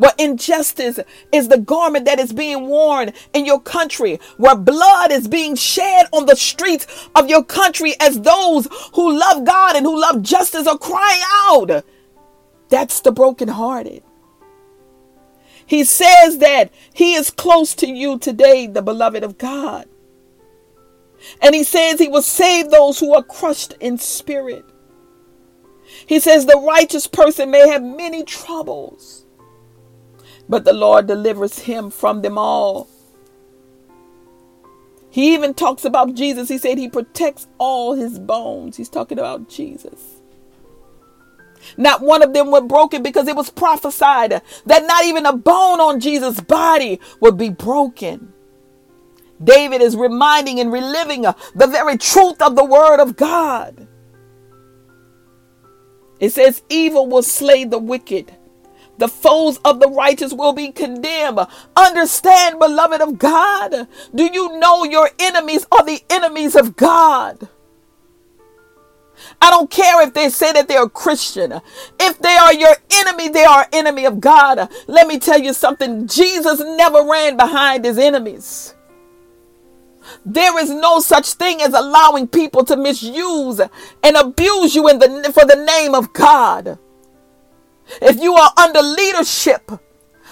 where 0.00 0.12
injustice 0.16 0.98
is 1.30 1.48
the 1.48 1.58
garment 1.58 2.06
that 2.06 2.18
is 2.18 2.32
being 2.32 2.68
worn 2.68 3.12
in 3.34 3.44
your 3.44 3.60
country, 3.60 4.18
where 4.38 4.54
blood 4.54 5.12
is 5.12 5.28
being 5.28 5.54
shed 5.54 6.06
on 6.14 6.24
the 6.24 6.34
streets 6.34 6.86
of 7.14 7.28
your 7.28 7.44
country 7.44 7.92
as 8.00 8.18
those 8.22 8.66
who 8.94 9.18
love 9.18 9.44
God 9.44 9.76
and 9.76 9.84
who 9.84 10.00
love 10.00 10.22
justice 10.22 10.66
are 10.66 10.78
crying 10.78 11.20
out. 11.44 11.84
That's 12.70 13.02
the 13.02 13.12
brokenhearted. 13.12 14.02
He 15.66 15.84
says 15.84 16.38
that 16.38 16.72
he 16.94 17.12
is 17.12 17.28
close 17.28 17.74
to 17.74 17.86
you 17.86 18.18
today, 18.18 18.66
the 18.66 18.80
beloved 18.80 19.22
of 19.22 19.36
God. 19.36 19.86
And 21.42 21.54
he 21.54 21.64
says 21.64 21.98
he 21.98 22.08
will 22.08 22.22
save 22.22 22.70
those 22.70 22.98
who 22.98 23.14
are 23.14 23.22
crushed 23.22 23.74
in 23.80 23.98
spirit. 23.98 24.64
He 26.06 26.20
says 26.20 26.46
the 26.46 26.60
righteous 26.66 27.06
person 27.06 27.50
may 27.50 27.68
have 27.68 27.82
many 27.82 28.24
troubles 28.24 29.20
but 30.50 30.64
the 30.64 30.72
Lord 30.72 31.06
delivers 31.06 31.60
him 31.60 31.90
from 31.90 32.22
them 32.22 32.36
all. 32.36 32.88
He 35.08 35.32
even 35.32 35.54
talks 35.54 35.84
about 35.84 36.14
Jesus. 36.14 36.48
He 36.48 36.58
said 36.58 36.76
he 36.76 36.88
protects 36.88 37.46
all 37.58 37.94
his 37.94 38.18
bones. 38.18 38.76
He's 38.76 38.88
talking 38.88 39.18
about 39.18 39.48
Jesus. 39.48 40.20
Not 41.76 42.02
one 42.02 42.22
of 42.22 42.32
them 42.32 42.50
were 42.50 42.60
broken 42.60 43.02
because 43.02 43.28
it 43.28 43.36
was 43.36 43.48
prophesied 43.50 44.42
that 44.66 44.86
not 44.86 45.04
even 45.04 45.24
a 45.24 45.36
bone 45.36 45.80
on 45.80 46.00
Jesus' 46.00 46.40
body 46.40 46.98
would 47.20 47.36
be 47.36 47.50
broken. 47.50 48.32
David 49.42 49.80
is 49.80 49.96
reminding 49.96 50.60
and 50.60 50.72
reliving 50.72 51.26
uh, 51.26 51.32
the 51.54 51.66
very 51.66 51.96
truth 51.96 52.40
of 52.42 52.56
the 52.56 52.64
word 52.64 53.00
of 53.00 53.16
God. 53.16 53.88
It 56.18 56.32
says, 56.32 56.62
Evil 56.68 57.06
will 57.08 57.22
slay 57.22 57.64
the 57.64 57.78
wicked. 57.78 58.36
The 58.98 59.08
foes 59.08 59.58
of 59.64 59.80
the 59.80 59.88
righteous 59.88 60.34
will 60.34 60.52
be 60.52 60.70
condemned. 60.70 61.40
Understand, 61.74 62.58
beloved 62.58 63.00
of 63.00 63.18
God. 63.18 63.88
Do 64.14 64.24
you 64.30 64.58
know 64.58 64.84
your 64.84 65.08
enemies 65.18 65.66
are 65.72 65.84
the 65.84 66.02
enemies 66.10 66.54
of 66.54 66.76
God? 66.76 67.48
I 69.40 69.50
don't 69.50 69.70
care 69.70 70.02
if 70.02 70.12
they 70.12 70.28
say 70.28 70.52
that 70.52 70.68
they're 70.68 70.88
Christian. 70.88 71.60
If 71.98 72.18
they 72.18 72.36
are 72.36 72.52
your 72.52 72.76
enemy, 72.90 73.30
they 73.30 73.44
are 73.44 73.66
enemy 73.72 74.04
of 74.04 74.20
God. 74.20 74.68
Let 74.86 75.06
me 75.06 75.18
tell 75.18 75.40
you 75.40 75.54
something. 75.54 76.06
Jesus 76.06 76.60
never 76.60 77.02
ran 77.02 77.38
behind 77.38 77.86
his 77.86 77.96
enemies. 77.96 78.74
There 80.24 80.58
is 80.58 80.70
no 80.70 81.00
such 81.00 81.34
thing 81.34 81.60
as 81.62 81.74
allowing 81.74 82.28
people 82.28 82.64
to 82.64 82.76
misuse 82.76 83.60
and 84.02 84.16
abuse 84.16 84.74
you 84.74 84.88
in 84.88 84.98
the, 84.98 85.32
for 85.34 85.44
the 85.44 85.64
name 85.64 85.94
of 85.94 86.12
God. 86.12 86.78
If 88.00 88.20
you 88.20 88.34
are 88.34 88.52
under 88.56 88.82
leadership 88.82 89.70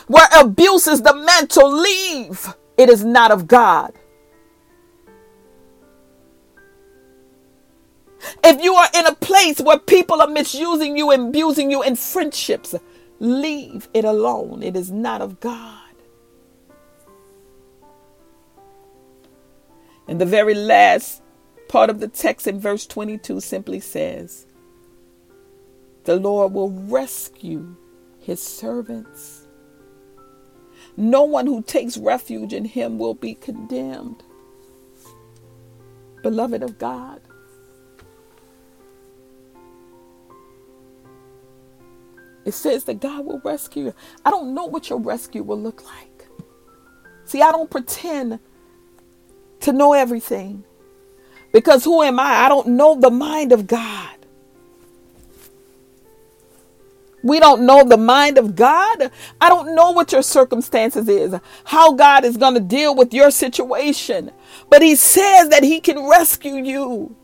where 0.06 0.28
abuse 0.38 0.86
is 0.86 1.02
the 1.02 1.14
mantle, 1.14 1.70
leave. 1.70 2.54
It 2.76 2.88
is 2.88 3.04
not 3.04 3.30
of 3.30 3.46
God. 3.46 3.92
If 8.44 8.62
you 8.62 8.74
are 8.74 8.88
in 8.94 9.06
a 9.06 9.14
place 9.14 9.60
where 9.60 9.78
people 9.78 10.20
are 10.20 10.28
misusing 10.28 10.96
you 10.96 11.10
abusing 11.12 11.70
you 11.70 11.82
in 11.82 11.96
friendships, 11.96 12.74
leave 13.20 13.88
it 13.94 14.04
alone. 14.04 14.62
It 14.62 14.76
is 14.76 14.90
not 14.90 15.20
of 15.20 15.40
God. 15.40 15.77
And 20.08 20.20
the 20.20 20.26
very 20.26 20.54
last 20.54 21.22
part 21.68 21.90
of 21.90 22.00
the 22.00 22.08
text 22.08 22.46
in 22.46 22.58
verse 22.58 22.86
22 22.86 23.40
simply 23.40 23.78
says, 23.78 24.46
The 26.04 26.16
Lord 26.16 26.54
will 26.54 26.70
rescue 26.70 27.76
his 28.18 28.42
servants. 28.42 29.46
No 30.96 31.22
one 31.22 31.46
who 31.46 31.62
takes 31.62 31.96
refuge 31.98 32.52
in 32.52 32.64
him 32.64 32.98
will 32.98 33.14
be 33.14 33.34
condemned. 33.34 34.22
Beloved 36.22 36.62
of 36.62 36.78
God, 36.78 37.20
It 42.48 42.54
says 42.54 42.84
that 42.84 43.00
God 43.00 43.26
will 43.26 43.42
rescue 43.44 43.84
you. 43.84 43.94
I 44.24 44.30
don't 44.30 44.54
know 44.54 44.64
what 44.64 44.88
your 44.88 44.98
rescue 44.98 45.42
will 45.42 45.60
look 45.60 45.84
like. 45.84 46.26
See, 47.26 47.42
I 47.42 47.52
don't 47.52 47.70
pretend 47.70 48.38
to 49.60 49.72
know 49.72 49.92
everything 49.92 50.64
because 51.52 51.84
who 51.84 52.02
am 52.02 52.20
I? 52.20 52.44
I 52.44 52.48
don't 52.48 52.68
know 52.68 52.94
the 52.94 53.10
mind 53.10 53.52
of 53.52 53.66
God. 53.66 54.14
We 57.22 57.40
don't 57.40 57.66
know 57.66 57.82
the 57.82 57.96
mind 57.96 58.38
of 58.38 58.54
God. 58.54 59.10
I 59.40 59.48
don't 59.48 59.74
know 59.74 59.90
what 59.90 60.12
your 60.12 60.22
circumstances 60.22 61.08
is, 61.08 61.34
how 61.64 61.92
God 61.92 62.24
is 62.24 62.36
going 62.36 62.54
to 62.54 62.60
deal 62.60 62.94
with 62.94 63.12
your 63.12 63.30
situation. 63.30 64.30
But 64.70 64.82
he 64.82 64.94
says 64.94 65.48
that 65.48 65.64
he 65.64 65.80
can 65.80 66.08
rescue 66.08 66.56
you. 66.56 67.16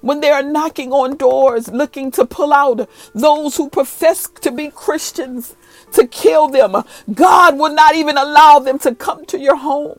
when 0.00 0.20
they 0.20 0.30
are 0.30 0.42
knocking 0.42 0.92
on 0.92 1.16
doors 1.16 1.68
looking 1.68 2.10
to 2.12 2.24
pull 2.24 2.52
out 2.52 2.88
those 3.14 3.56
who 3.56 3.68
profess 3.68 4.28
to 4.40 4.50
be 4.50 4.70
Christians 4.70 5.56
to 5.92 6.06
kill 6.06 6.48
them, 6.48 6.82
God 7.12 7.58
will 7.58 7.74
not 7.74 7.94
even 7.94 8.16
allow 8.16 8.58
them 8.58 8.78
to 8.80 8.94
come 8.94 9.24
to 9.26 9.38
your 9.38 9.56
home. 9.56 9.98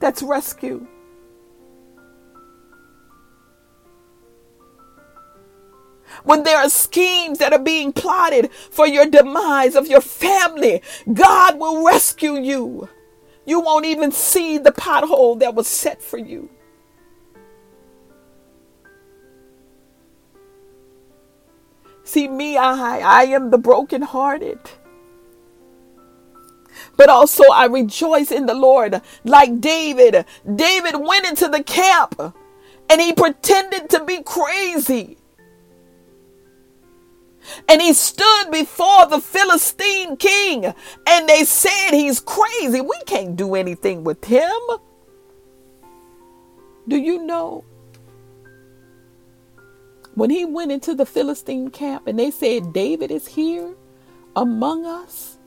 That's 0.00 0.22
rescue. 0.22 0.86
when 6.24 6.42
there 6.42 6.58
are 6.58 6.68
schemes 6.68 7.38
that 7.38 7.52
are 7.52 7.58
being 7.58 7.92
plotted 7.92 8.52
for 8.52 8.86
your 8.86 9.06
demise 9.06 9.74
of 9.74 9.86
your 9.86 10.00
family, 10.00 10.82
God 11.12 11.58
will 11.58 11.86
rescue 11.86 12.36
you. 12.36 12.88
You 13.46 13.60
won't 13.60 13.86
even 13.86 14.12
see 14.12 14.58
the 14.58 14.72
pothole 14.72 15.38
that 15.40 15.54
was 15.54 15.66
set 15.66 16.02
for 16.02 16.18
you. 16.18 16.50
See, 22.08 22.26
me, 22.26 22.56
I, 22.56 23.00
I 23.00 23.24
am 23.24 23.50
the 23.50 23.58
brokenhearted. 23.58 24.58
But 26.96 27.10
also, 27.10 27.44
I 27.52 27.66
rejoice 27.66 28.32
in 28.32 28.46
the 28.46 28.54
Lord. 28.54 29.02
Like 29.24 29.60
David, 29.60 30.24
David 30.54 30.94
went 30.96 31.26
into 31.26 31.48
the 31.48 31.62
camp 31.62 32.18
and 32.88 32.98
he 32.98 33.12
pretended 33.12 33.90
to 33.90 34.02
be 34.06 34.22
crazy. 34.22 35.18
And 37.68 37.82
he 37.82 37.92
stood 37.92 38.50
before 38.50 39.04
the 39.04 39.20
Philistine 39.20 40.16
king, 40.16 40.64
and 41.06 41.28
they 41.28 41.44
said 41.44 41.90
he's 41.90 42.20
crazy. 42.20 42.80
We 42.80 42.98
can't 43.04 43.36
do 43.36 43.54
anything 43.54 44.02
with 44.02 44.24
him. 44.24 44.58
Do 46.88 46.96
you 46.96 47.26
know 47.26 47.64
when 50.18 50.30
he 50.30 50.44
went 50.44 50.72
into 50.72 50.96
the 50.96 51.06
Philistine 51.06 51.70
camp 51.70 52.08
and 52.08 52.18
they 52.18 52.32
said, 52.32 52.72
David 52.72 53.12
is 53.12 53.28
here 53.28 53.76
among 54.34 54.84
us. 54.84 55.38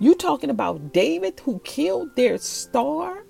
You 0.00 0.14
talking 0.14 0.48
about 0.48 0.94
David 0.94 1.38
who 1.40 1.58
killed 1.64 2.16
their 2.16 2.38
star 2.38 3.26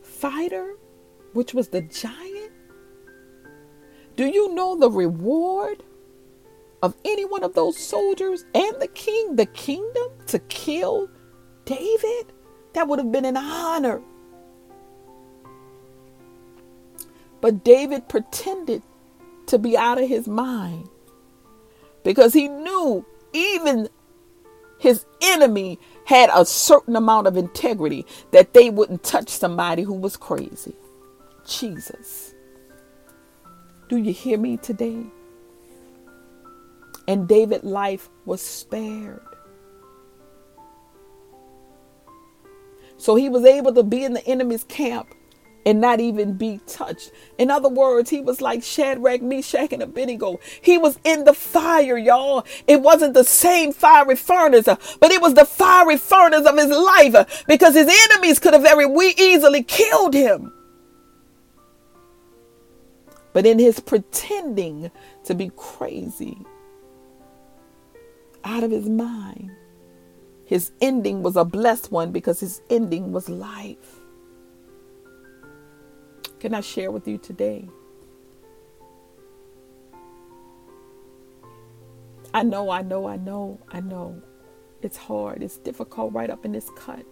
fighter, 0.00 0.76
which 1.32 1.54
was 1.54 1.70
the 1.70 1.82
giant? 1.82 2.52
Do 4.14 4.26
you 4.26 4.54
know 4.54 4.76
the 4.76 4.90
reward 4.90 5.82
of 6.84 6.94
any 7.04 7.24
one 7.24 7.42
of 7.42 7.54
those 7.54 7.76
soldiers 7.76 8.44
and 8.54 8.80
the 8.80 8.88
king, 8.94 9.34
the 9.34 9.46
kingdom, 9.46 10.08
to 10.28 10.38
kill 10.38 11.10
David? 11.64 12.32
That 12.74 12.86
would 12.86 13.00
have 13.00 13.10
been 13.10 13.24
an 13.24 13.36
honor. 13.36 14.00
But 17.40 17.64
David 17.64 18.08
pretended 18.08 18.82
to 19.46 19.58
be 19.58 19.76
out 19.76 20.00
of 20.00 20.08
his 20.08 20.28
mind 20.28 20.88
because 22.04 22.32
he 22.32 22.48
knew 22.48 23.04
even 23.32 23.88
his 24.78 25.04
enemy 25.22 25.78
had 26.06 26.30
a 26.32 26.44
certain 26.44 26.96
amount 26.96 27.26
of 27.26 27.36
integrity 27.36 28.06
that 28.32 28.54
they 28.54 28.70
wouldn't 28.70 29.02
touch 29.02 29.28
somebody 29.28 29.82
who 29.82 29.94
was 29.94 30.16
crazy. 30.16 30.74
Jesus. 31.46 32.34
Do 33.88 33.96
you 33.96 34.12
hear 34.12 34.38
me 34.38 34.56
today? 34.56 35.04
And 37.08 37.28
David's 37.28 37.64
life 37.64 38.08
was 38.24 38.40
spared. 38.40 39.20
So 42.96 43.16
he 43.16 43.28
was 43.28 43.44
able 43.44 43.74
to 43.74 43.82
be 43.82 44.04
in 44.04 44.14
the 44.14 44.26
enemy's 44.26 44.64
camp 44.64 45.14
and 45.66 45.80
not 45.80 46.00
even 46.00 46.34
be 46.34 46.60
touched. 46.66 47.12
In 47.38 47.50
other 47.50 47.68
words, 47.68 48.10
he 48.10 48.20
was 48.20 48.40
like 48.40 48.62
Shadrach, 48.62 49.22
Meshach, 49.22 49.72
and 49.72 49.82
Abednego. 49.82 50.40
He 50.60 50.78
was 50.78 50.98
in 51.04 51.24
the 51.24 51.34
fire, 51.34 51.98
y'all. 51.98 52.46
It 52.66 52.80
wasn't 52.80 53.14
the 53.14 53.24
same 53.24 53.72
fiery 53.72 54.16
furnace, 54.16 54.68
uh, 54.68 54.76
but 55.00 55.10
it 55.10 55.20
was 55.20 55.34
the 55.34 55.44
fiery 55.44 55.96
furnace 55.96 56.46
of 56.46 56.56
his 56.56 56.70
life 56.70 57.14
uh, 57.14 57.24
because 57.46 57.74
his 57.74 57.88
enemies 58.10 58.38
could 58.38 58.54
have 58.54 58.62
very 58.62 58.86
easily 59.18 59.62
killed 59.62 60.14
him. 60.14 60.52
But 63.32 63.46
in 63.46 63.58
his 63.58 63.78
pretending 63.78 64.90
to 65.24 65.34
be 65.34 65.50
crazy, 65.56 66.38
out 68.42 68.64
of 68.64 68.70
his 68.70 68.88
mind, 68.88 69.52
his 70.44 70.72
ending 70.80 71.22
was 71.22 71.36
a 71.36 71.44
blessed 71.44 71.92
one 71.92 72.10
because 72.10 72.40
his 72.40 72.60
ending 72.70 73.12
was 73.12 73.28
life. 73.28 73.99
Can 76.40 76.54
I 76.54 76.62
share 76.62 76.90
with 76.90 77.06
you 77.06 77.18
today? 77.18 77.68
I 82.32 82.42
know, 82.42 82.70
I 82.70 82.80
know, 82.80 83.06
I 83.06 83.16
know, 83.16 83.60
I 83.68 83.80
know. 83.80 84.22
It's 84.80 84.96
hard. 84.96 85.42
It's 85.42 85.58
difficult 85.58 86.14
right 86.14 86.30
up 86.30 86.46
in 86.46 86.52
this 86.52 86.70
cut. 86.76 87.04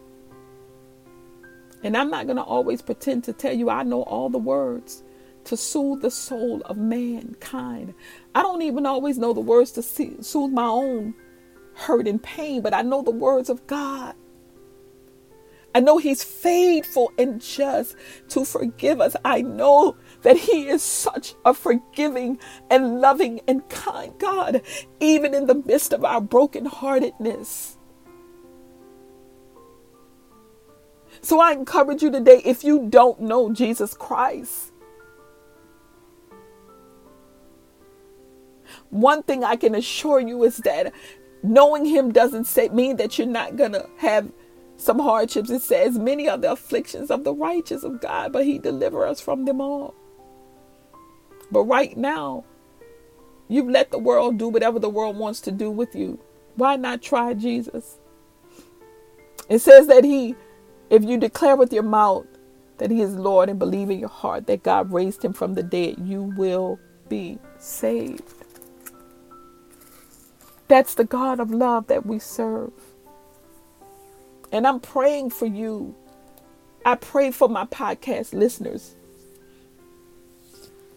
And 1.82 1.96
I'm 1.96 2.10
not 2.10 2.26
going 2.26 2.36
to 2.36 2.42
always 2.42 2.80
pretend 2.80 3.24
to 3.24 3.34
tell 3.34 3.52
you 3.52 3.68
I 3.68 3.82
know 3.82 4.02
all 4.02 4.30
the 4.30 4.38
words 4.38 5.02
to 5.44 5.56
soothe 5.56 6.00
the 6.00 6.10
soul 6.10 6.62
of 6.64 6.78
mankind. 6.78 7.94
I 8.34 8.42
don't 8.42 8.62
even 8.62 8.86
always 8.86 9.18
know 9.18 9.34
the 9.34 9.40
words 9.40 9.72
to 9.72 9.82
soothe 9.82 10.52
my 10.52 10.66
own 10.66 11.14
hurt 11.74 12.08
and 12.08 12.22
pain, 12.22 12.62
but 12.62 12.74
I 12.74 12.82
know 12.82 13.02
the 13.02 13.10
words 13.10 13.50
of 13.50 13.66
God. 13.66 14.14
I 15.74 15.80
know 15.80 15.98
He's 15.98 16.24
faithful 16.24 17.12
and 17.18 17.40
just 17.40 17.94
to 18.28 18.44
forgive 18.44 19.00
us. 19.00 19.14
I 19.24 19.42
know 19.42 19.96
that 20.22 20.36
He 20.36 20.68
is 20.68 20.82
such 20.82 21.34
a 21.44 21.54
forgiving 21.54 22.38
and 22.70 23.00
loving 23.00 23.40
and 23.46 23.68
kind 23.68 24.12
God, 24.18 24.62
even 25.00 25.34
in 25.34 25.46
the 25.46 25.54
midst 25.54 25.92
of 25.92 26.04
our 26.04 26.20
brokenheartedness. 26.20 27.76
So 31.20 31.40
I 31.40 31.52
encourage 31.52 32.02
you 32.02 32.10
today 32.10 32.42
if 32.44 32.64
you 32.64 32.88
don't 32.88 33.20
know 33.20 33.52
Jesus 33.52 33.94
Christ, 33.94 34.72
one 38.90 39.22
thing 39.22 39.44
I 39.44 39.56
can 39.56 39.74
assure 39.74 40.20
you 40.20 40.44
is 40.44 40.58
that 40.58 40.92
knowing 41.42 41.84
Him 41.84 42.12
doesn't 42.12 42.44
say, 42.44 42.68
mean 42.68 42.96
that 42.96 43.18
you're 43.18 43.26
not 43.26 43.56
going 43.56 43.72
to 43.72 43.88
have 43.98 44.30
some 44.78 45.00
hardships. 45.00 45.50
It 45.50 45.62
says, 45.62 45.98
Many 45.98 46.28
are 46.28 46.38
the 46.38 46.52
afflictions 46.52 47.10
of 47.10 47.24
the 47.24 47.34
righteous 47.34 47.84
of 47.84 48.00
God, 48.00 48.32
but 48.32 48.46
He 48.46 48.58
deliver 48.58 49.06
us 49.06 49.20
from 49.20 49.44
them 49.44 49.60
all. 49.60 49.94
But 51.50 51.64
right 51.64 51.96
now, 51.96 52.44
you've 53.48 53.68
let 53.68 53.90
the 53.90 53.98
world 53.98 54.38
do 54.38 54.48
whatever 54.48 54.78
the 54.78 54.88
world 54.90 55.16
wants 55.16 55.40
to 55.42 55.52
do 55.52 55.70
with 55.70 55.94
you. 55.94 56.18
Why 56.56 56.76
not 56.76 57.02
try 57.02 57.34
Jesus? 57.34 57.98
It 59.48 59.60
says 59.60 59.88
that 59.88 60.04
He, 60.04 60.36
if 60.90 61.04
you 61.04 61.18
declare 61.18 61.56
with 61.56 61.72
your 61.72 61.82
mouth 61.82 62.26
that 62.78 62.90
He 62.90 63.02
is 63.02 63.14
Lord 63.14 63.48
and 63.48 63.58
believe 63.58 63.90
in 63.90 63.98
your 63.98 64.08
heart 64.08 64.46
that 64.46 64.62
God 64.62 64.92
raised 64.92 65.24
Him 65.24 65.32
from 65.32 65.54
the 65.54 65.62
dead, 65.62 65.96
you 66.04 66.22
will 66.22 66.78
be 67.08 67.38
saved. 67.58 68.22
That's 70.68 70.94
the 70.94 71.04
God 71.04 71.40
of 71.40 71.50
love 71.50 71.86
that 71.88 72.06
we 72.06 72.18
serve. 72.18 72.72
And 74.52 74.66
I'm 74.66 74.80
praying 74.80 75.30
for 75.30 75.46
you. 75.46 75.94
I 76.84 76.94
pray 76.94 77.30
for 77.30 77.48
my 77.48 77.64
podcast 77.64 78.32
listeners. 78.32 78.94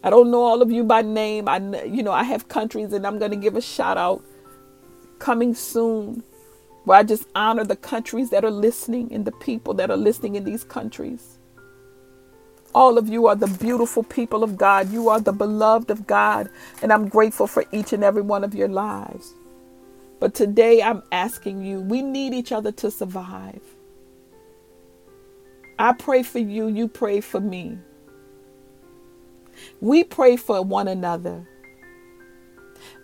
I 0.04 0.10
don't 0.10 0.30
know 0.30 0.42
all 0.42 0.62
of 0.62 0.70
you 0.70 0.82
by 0.84 1.02
name. 1.02 1.48
I 1.48 1.58
you 1.84 2.02
know, 2.02 2.12
I 2.12 2.24
have 2.24 2.48
countries 2.48 2.92
and 2.92 3.06
I'm 3.06 3.18
going 3.18 3.30
to 3.30 3.36
give 3.36 3.56
a 3.56 3.60
shout 3.60 3.98
out 3.98 4.24
coming 5.18 5.54
soon 5.54 6.22
where 6.84 6.98
I 6.98 7.02
just 7.04 7.28
honor 7.34 7.64
the 7.64 7.76
countries 7.76 8.30
that 8.30 8.44
are 8.44 8.50
listening 8.50 9.12
and 9.12 9.24
the 9.24 9.32
people 9.32 9.74
that 9.74 9.90
are 9.90 9.96
listening 9.96 10.34
in 10.34 10.44
these 10.44 10.64
countries. 10.64 11.38
All 12.74 12.96
of 12.96 13.08
you 13.08 13.26
are 13.26 13.36
the 13.36 13.46
beautiful 13.46 14.02
people 14.02 14.42
of 14.42 14.56
God. 14.56 14.90
You 14.90 15.08
are 15.08 15.20
the 15.20 15.32
beloved 15.32 15.90
of 15.90 16.06
God. 16.06 16.48
And 16.80 16.92
I'm 16.92 17.08
grateful 17.08 17.46
for 17.46 17.64
each 17.70 17.92
and 17.92 18.02
every 18.02 18.22
one 18.22 18.44
of 18.44 18.54
your 18.54 18.68
lives. 18.68 19.34
But 20.22 20.34
today 20.34 20.80
I'm 20.80 21.02
asking 21.10 21.64
you, 21.64 21.80
we 21.80 22.00
need 22.00 22.32
each 22.32 22.52
other 22.52 22.70
to 22.70 22.92
survive. 22.92 23.60
I 25.80 25.94
pray 25.94 26.22
for 26.22 26.38
you, 26.38 26.68
you 26.68 26.86
pray 26.86 27.20
for 27.20 27.40
me. 27.40 27.76
We 29.80 30.04
pray 30.04 30.36
for 30.36 30.62
one 30.62 30.86
another 30.86 31.44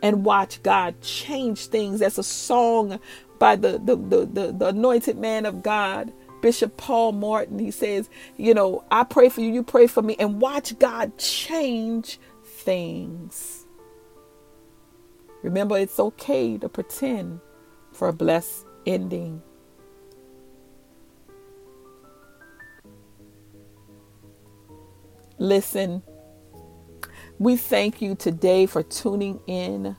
and 0.01 0.25
watch 0.25 0.63
God 0.63 1.01
change 1.01 1.67
things. 1.67 1.99
That's 1.99 2.19
a 2.19 2.23
song 2.23 3.01
by 3.41 3.57
the, 3.57 3.81
the, 3.85 3.97
the, 3.97 4.27
the, 4.27 4.53
the 4.53 4.67
anointed 4.67 5.19
man 5.19 5.45
of 5.45 5.61
God, 5.61 6.13
Bishop 6.41 6.77
Paul 6.77 7.11
Morton. 7.11 7.59
He 7.59 7.73
says, 7.73 8.09
You 8.37 8.55
know, 8.55 8.85
I 8.93 9.03
pray 9.03 9.29
for 9.29 9.41
you, 9.41 9.53
you 9.53 9.65
pray 9.65 9.89
for 9.89 10.03
me, 10.03 10.15
and 10.21 10.41
watch 10.41 10.79
God 10.79 11.19
change 11.19 12.21
things. 12.45 13.58
Remember, 15.43 15.79
it's 15.79 16.01
okay 16.01 16.59
to 16.59 16.69
pretend 16.69 17.41
for 17.93 18.09
a 18.09 18.13
blessed 18.13 18.67
ending. 18.87 19.43
Listen, 25.39 26.03
we 27.39 27.57
thank 27.57 28.03
you 28.03 28.17
today 28.17 28.67
for 28.67 28.83
tuning 28.83 29.41
in. 29.47 29.97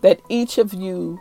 that 0.01 0.21
each 0.29 0.57
of 0.57 0.73
you 0.73 1.19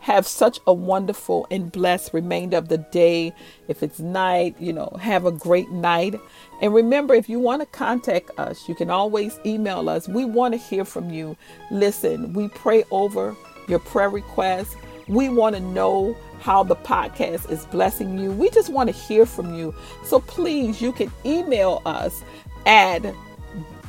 have 0.00 0.26
such 0.26 0.58
a 0.66 0.72
wonderful 0.72 1.46
and 1.50 1.70
blessed 1.70 2.14
remainder 2.14 2.56
of 2.56 2.68
the 2.68 2.78
day. 2.78 3.32
If 3.68 3.82
it's 3.82 4.00
night, 4.00 4.56
you 4.58 4.72
know, 4.72 4.96
have 4.98 5.26
a 5.26 5.32
great 5.32 5.70
night. 5.70 6.18
And 6.62 6.72
remember, 6.72 7.14
if 7.14 7.28
you 7.28 7.38
want 7.38 7.60
to 7.60 7.66
contact 7.66 8.30
us, 8.38 8.68
you 8.68 8.74
can 8.74 8.90
always 8.90 9.38
email 9.44 9.88
us. 9.88 10.08
We 10.08 10.24
want 10.24 10.54
to 10.54 10.58
hear 10.58 10.86
from 10.86 11.10
you. 11.10 11.36
Listen, 11.70 12.32
we 12.32 12.48
pray 12.48 12.84
over 12.90 13.36
your 13.68 13.78
prayer 13.78 14.08
requests. 14.08 14.74
We 15.06 15.28
want 15.28 15.54
to 15.56 15.60
know 15.60 16.16
how 16.40 16.62
the 16.62 16.76
podcast 16.76 17.50
is 17.50 17.66
blessing 17.66 18.18
you. 18.18 18.32
We 18.32 18.48
just 18.50 18.70
want 18.70 18.88
to 18.88 18.96
hear 18.96 19.26
from 19.26 19.54
you. 19.54 19.74
So 20.04 20.20
please, 20.20 20.80
you 20.80 20.92
can 20.92 21.12
email 21.26 21.82
us 21.84 22.24
at 22.64 23.04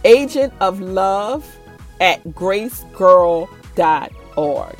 agent 0.03 0.53
of 0.59 0.81
love 0.81 1.57
at 2.01 2.21
gracegirl.org. 2.25 4.77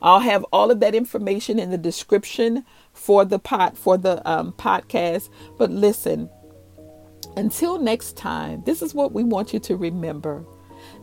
I'll 0.00 0.20
have 0.20 0.44
all 0.52 0.70
of 0.70 0.78
that 0.80 0.94
information 0.94 1.58
in 1.58 1.70
the 1.70 1.78
description 1.78 2.66
for 2.92 3.24
the 3.24 3.38
pot 3.38 3.78
for 3.78 3.96
the 3.96 4.28
um, 4.28 4.52
podcast. 4.52 5.30
But 5.56 5.70
listen, 5.70 6.28
until 7.36 7.78
next 7.78 8.16
time, 8.16 8.62
this 8.66 8.82
is 8.82 8.94
what 8.94 9.12
we 9.12 9.24
want 9.24 9.52
you 9.52 9.58
to 9.60 9.76
remember. 9.76 10.44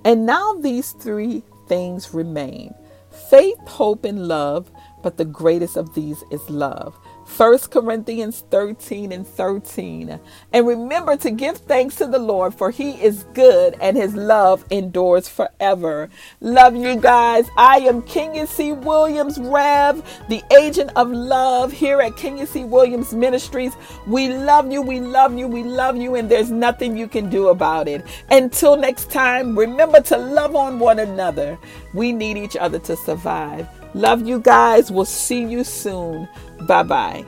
And 0.03 0.25
now 0.25 0.53
these 0.53 0.91
three 0.93 1.43
things 1.67 2.13
remain: 2.13 2.73
faith, 3.29 3.57
hope, 3.67 4.05
and 4.05 4.27
love. 4.27 4.71
But 5.03 5.17
the 5.17 5.25
greatest 5.25 5.77
of 5.77 5.93
these 5.93 6.23
is 6.31 6.49
love. 6.49 6.97
1 7.25 7.57
Corinthians 7.69 8.43
13 8.51 9.11
and 9.11 9.27
13. 9.27 10.19
And 10.53 10.67
remember 10.67 11.17
to 11.17 11.31
give 11.31 11.57
thanks 11.57 11.95
to 11.95 12.05
the 12.05 12.19
Lord, 12.19 12.53
for 12.53 12.71
he 12.71 12.91
is 13.03 13.25
good 13.33 13.75
and 13.81 13.97
his 13.97 14.15
love 14.15 14.63
endures 14.69 15.27
forever. 15.27 16.09
Love 16.39 16.75
you 16.75 16.95
guys. 16.95 17.49
I 17.57 17.77
am 17.77 18.03
Kenya 18.03 18.47
C. 18.47 18.71
Williams, 18.71 19.39
Rev, 19.39 20.03
the 20.29 20.43
agent 20.55 20.91
of 20.95 21.09
love 21.09 21.71
here 21.71 21.99
at 21.99 22.15
Kenya 22.15 22.45
C. 22.45 22.63
Williams 22.63 23.13
Ministries. 23.13 23.73
We 24.07 24.29
love 24.29 24.71
you, 24.71 24.81
we 24.81 24.99
love 24.99 25.37
you, 25.37 25.47
we 25.47 25.63
love 25.63 25.97
you, 25.97 26.15
and 26.15 26.29
there's 26.29 26.51
nothing 26.51 26.95
you 26.95 27.07
can 27.07 27.29
do 27.29 27.49
about 27.49 27.87
it. 27.87 28.05
Until 28.29 28.77
next 28.77 29.11
time, 29.11 29.57
remember 29.57 29.99
to 30.01 30.17
love 30.17 30.55
on 30.55 30.79
one 30.79 30.99
another. 30.99 31.57
We 31.93 32.13
need 32.13 32.37
each 32.37 32.55
other 32.55 32.79
to 32.79 32.95
survive. 32.95 33.67
Love 33.95 34.27
you 34.27 34.39
guys. 34.39 34.91
We'll 34.91 35.05
see 35.05 35.43
you 35.43 35.63
soon. 35.63 36.27
Bye 36.65 36.83
bye. 36.83 37.25